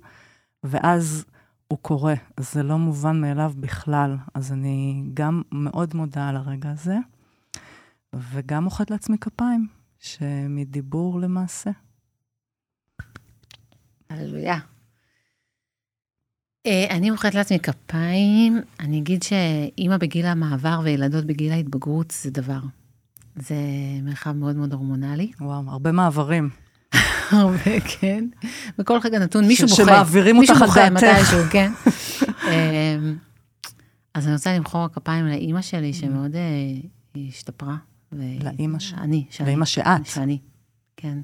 ואז 0.63 1.25
הוא 1.67 1.79
קורה. 1.81 2.13
זה 2.39 2.63
לא 2.63 2.77
מובן 2.77 3.21
מאליו 3.21 3.53
בכלל. 3.59 4.17
אז 4.33 4.51
אני 4.51 5.03
גם 5.13 5.41
מאוד 5.51 5.95
מודה 5.95 6.29
על 6.29 6.35
הרגע 6.35 6.71
הזה. 6.71 6.95
וגם 8.15 8.63
מוחאת 8.63 8.91
לעצמי 8.91 9.17
כפיים, 9.17 9.67
שמדיבור 9.99 11.19
למעשה. 11.19 11.71
הללויה. 14.09 14.59
אה, 16.65 16.87
אני 16.89 17.11
מוחאת 17.11 17.35
לעצמי 17.35 17.59
כפיים, 17.59 18.61
אני 18.79 18.99
אגיד 18.99 19.23
שאימא 19.23 19.97
בגיל 19.97 20.25
המעבר 20.25 20.81
וילדות 20.83 21.25
בגיל 21.25 21.51
ההתבגרות 21.51 22.11
זה 22.11 22.31
דבר. 22.31 22.59
זה 23.35 23.55
מרחב 24.03 24.31
מאוד 24.31 24.55
מאוד 24.55 24.73
הורמונלי. 24.73 25.31
וואו, 25.41 25.69
הרבה 25.69 25.91
מעברים. 25.91 26.49
הרבה, 27.29 27.79
כן. 27.99 28.25
בכל 28.77 28.99
רגע 29.03 29.19
נתון 29.19 29.47
מישהו 29.47 29.67
בוכה. 29.67 29.83
שמעבירים 29.83 30.37
אותך 30.37 30.61
על 30.61 30.67
דעתך. 30.75 30.77
מישהו 30.77 31.07
בוכה 31.07 31.15
מתישהו, 31.17 31.39
כן. 31.51 31.71
אמ, 32.51 33.17
אז 34.13 34.25
אני 34.25 34.33
רוצה 34.33 34.53
למחור 34.53 34.85
הכפיים 34.85 35.25
לאימא 35.27 35.61
שלי, 35.61 35.93
שמאוד 35.93 36.35
אה, 36.35 37.21
השתפרה. 37.27 37.75
לאימא 38.11 38.79
ש... 38.79 38.93
אני, 38.93 39.25
שאני. 39.29 39.47
לאימא 39.47 39.65
שאת. 39.65 40.05
שאני, 40.05 40.39
כן. 40.97 41.17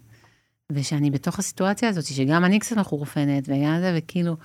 ושאני 0.71 1.11
בתוך 1.11 1.39
הסיטואציה 1.39 1.89
הזאת, 1.89 2.05
שגם 2.05 2.45
אני 2.45 2.59
קצת 2.59 2.77
מחורפנת, 2.77 3.43
וגם 3.47 3.77
זה, 3.79 3.95
וכאילו, 3.97 4.37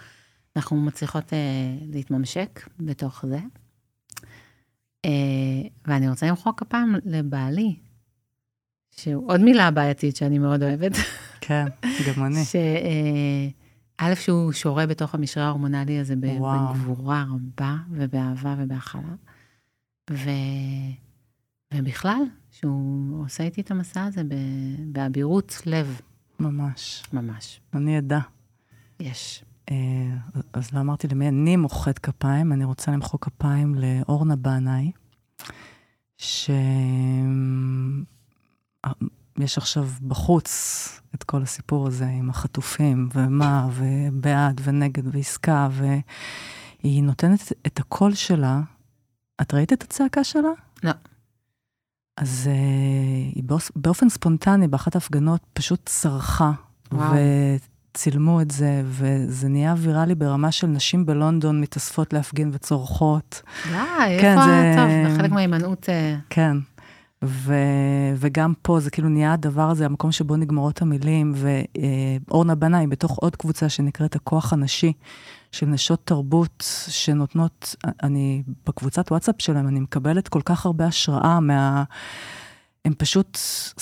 אנחנו 0.57 0.77
מצליחות 0.77 1.33
אה, 1.33 1.39
להתממשק 1.93 2.69
בתוך 2.81 3.25
זה. 3.27 3.39
אה, 5.05 5.69
ואני 5.87 6.09
רוצה 6.09 6.27
למחוא 6.27 6.53
כפיים 6.57 6.95
לבעלי, 7.05 7.77
שהוא 8.97 9.31
עוד 9.33 9.41
מילה 9.41 9.71
בעייתית 9.71 10.17
שאני 10.17 10.39
מאוד 10.39 10.63
אוהבת. 10.63 10.93
כן, 11.41 11.67
גם 12.07 12.25
אני. 12.25 12.45
שא', 12.45 12.59
אה, 14.01 14.17
שהוא 14.17 14.53
שורה 14.53 14.87
בתוך 14.87 15.15
המשרה 15.15 15.45
ההורמונלי 15.45 15.99
הזה 15.99 16.17
בגבורה 16.17 17.25
רבה, 17.29 17.77
ובאהבה 17.91 18.55
ובהכלה. 18.59 19.15
ו... 20.11 20.31
ובכלל, 21.75 22.23
שהוא 22.51 23.25
עושה 23.25 23.45
איתי 23.45 23.61
את 23.61 23.71
המסע 23.71 24.05
הזה 24.05 24.23
באבירות 24.93 25.63
לב. 25.67 26.01
ממש. 26.41 27.03
ממש. 27.13 27.61
אני 27.75 27.97
עדה. 27.97 28.21
יש. 29.01 29.45
אה, 29.71 29.77
אז 30.53 30.73
לא 30.73 30.81
אמרתי 30.81 31.09
למי 31.09 31.29
אני 31.29 31.57
מוחאת 31.57 31.99
כפיים, 31.99 32.53
אני 32.53 32.65
רוצה 32.65 32.93
למחוא 32.93 33.19
כפיים 33.21 33.75
לאורנה 33.75 34.37
בנאי, 34.37 34.93
שיש 39.41 39.59
עכשיו 39.59 39.89
בחוץ 40.09 41.01
את 41.15 41.23
כל 41.23 41.43
הסיפור 41.43 41.87
הזה 41.87 42.07
עם 42.07 42.31
החטופים, 42.31 43.09
ומה, 43.15 43.69
ובעד, 43.73 44.61
ונגד, 44.65 45.15
ועסקה, 45.15 45.69
והיא 45.73 47.03
נותנת 47.03 47.53
את 47.67 47.79
הקול 47.79 48.15
שלה. 48.15 48.61
את 49.41 49.55
ראית 49.55 49.73
את 49.73 49.83
הצעקה 49.83 50.25
שלה? 50.25 50.51
לא. 50.85 50.93
אז 52.17 52.49
uh, 52.53 53.35
היא 53.35 53.45
באופ... 53.45 53.71
באופן 53.77 54.09
ספונטני, 54.09 54.69
באחת 54.69 54.95
ההפגנות, 54.95 55.41
פשוט 55.53 55.81
צרחה. 55.87 56.53
וואו. 56.93 57.15
וצילמו 57.95 58.41
את 58.41 58.51
זה, 58.51 58.83
וזה 58.85 59.49
נהיה 59.49 59.75
ויראלי 59.79 60.15
ברמה 60.15 60.53
של 60.53 60.67
נשים 60.67 61.07
בלונדון 61.07 61.61
מתאספות 61.61 62.13
להפגין 62.13 62.51
וצורחות. 62.53 63.43
די, 63.69 64.19
כן, 64.21 64.39
איפה, 64.39 64.45
זה... 64.45 64.75
טוב, 64.77 65.13
זה 65.13 65.19
חלק 65.19 65.31
מההימנעות. 65.31 65.89
אה. 65.89 66.17
כן. 66.31 66.57
ו... 67.25 67.55
וגם 68.17 68.53
פה 68.63 68.81
זה 68.81 68.91
כאילו 68.91 69.09
נהיה 69.09 69.33
הדבר 69.33 69.71
הזה, 69.71 69.87
המקום 69.87 70.13
שבו 70.13 70.37
נגמרות 70.37 70.83
המילים, 70.83 71.35
ואורנה 71.37 72.55
בנאי 72.55 72.87
בתוך 72.87 73.19
עוד 73.19 73.37
קבוצה 73.37 73.69
שנקראת 73.69 74.17
הכוח 74.17 74.53
הנשי, 74.53 74.93
של 75.53 75.67
נשות 75.67 76.01
תרבות 76.05 76.65
שנותנות, 76.89 77.75
אני 78.03 78.43
בקבוצת 78.67 79.11
וואטסאפ 79.11 79.35
שלהם, 79.39 79.69
אני 79.69 79.81
מקבלת 79.81 80.29
כל 80.29 80.41
כך 80.45 80.67
הרבה 80.67 80.87
השראה 80.87 81.41
מה... 81.41 81.85
הן 82.85 82.93
פשוט 82.99 83.39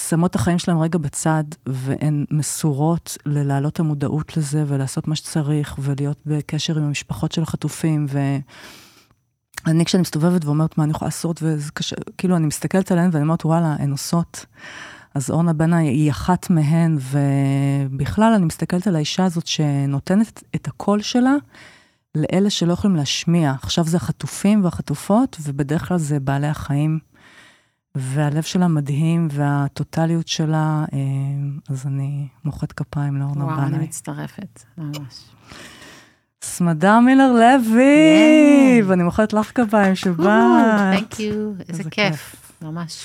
שמות 0.09 0.31
את 0.31 0.35
החיים 0.35 0.59
שלהם 0.59 0.79
רגע 0.79 0.99
בצד, 0.99 1.45
והן 1.67 2.25
מסורות 2.31 3.17
ללהעלות 3.27 3.81
המודעות 3.81 4.37
לזה 4.37 4.65
ולעשות 4.67 5.09
מה 5.09 5.17
שצריך, 5.17 5.77
ולהיות 5.79 6.21
בקשר 6.27 6.79
עם 6.79 6.85
המשפחות 6.85 7.33
של 7.33 7.43
החטופים, 7.43 8.07
ואני 9.67 9.85
כשאני 9.85 10.01
מסתובבת 10.01 10.45
ואומרת 10.45 10.79
מה 10.79 10.85
אני 10.85 10.91
יכולה 10.91 11.07
לעשות, 11.07 11.43
וזה 11.43 11.71
קשה, 11.73 11.97
כאילו 12.19 12.37
אני 12.37 12.47
מסתכלת 12.47 12.93
עליהן 12.93 13.11
ואני 13.13 13.23
אומרת, 13.23 13.45
וואלה, 13.45 13.77
הן 13.79 13.91
עושות. 13.91 14.47
אז 15.15 15.31
אורנה 15.31 15.53
בנה 15.53 15.77
היא 15.77 16.11
אחת 16.11 16.51
מהן, 16.51 16.99
ובכלל 17.91 18.33
אני 18.33 18.45
מסתכלת 18.45 18.87
על 18.87 18.97
האישה 18.97 19.25
הזאת 19.25 19.47
שנותנת 19.47 20.43
את 20.55 20.69
הקול 20.69 21.03
שלה 21.03 21.35
לאלה 22.15 22.51
שלא 22.51 22.73
יכולים 22.73 22.97
להשמיע. 22.97 23.55
עכשיו 23.63 23.85
זה 23.85 23.97
החטופים 23.97 24.65
והחטופות, 24.65 25.37
ובדרך 25.43 25.89
כלל 25.89 25.99
זה 25.99 26.21
בעלי 26.21 26.47
החיים. 26.47 26.99
והלב 27.95 28.43
שלה 28.43 28.69
מדהים, 28.69 29.29
והטוטליות 29.31 30.29
שלה, 30.29 30.85
אה, 30.93 30.99
אז 31.69 31.87
אני 31.87 32.29
מוחאת 32.45 32.73
כפיים 32.73 33.17
לאורנה 33.17 33.45
בנאי. 33.45 33.55
וואו, 33.55 33.67
אני 33.67 33.79
מצטרפת, 33.79 34.63
ממש. 34.79 35.25
סמדר 36.45 37.01
מילר 37.01 37.33
לוי, 37.33 38.83
ואני 38.87 39.03
מוחאת 39.03 39.33
לך 39.33 39.53
כפיים 39.55 39.95
שבאת. 39.95 40.17
תודה, 40.17 40.93
איזה 41.69 41.83
כיף, 41.91 42.37
ממש. 42.63 43.05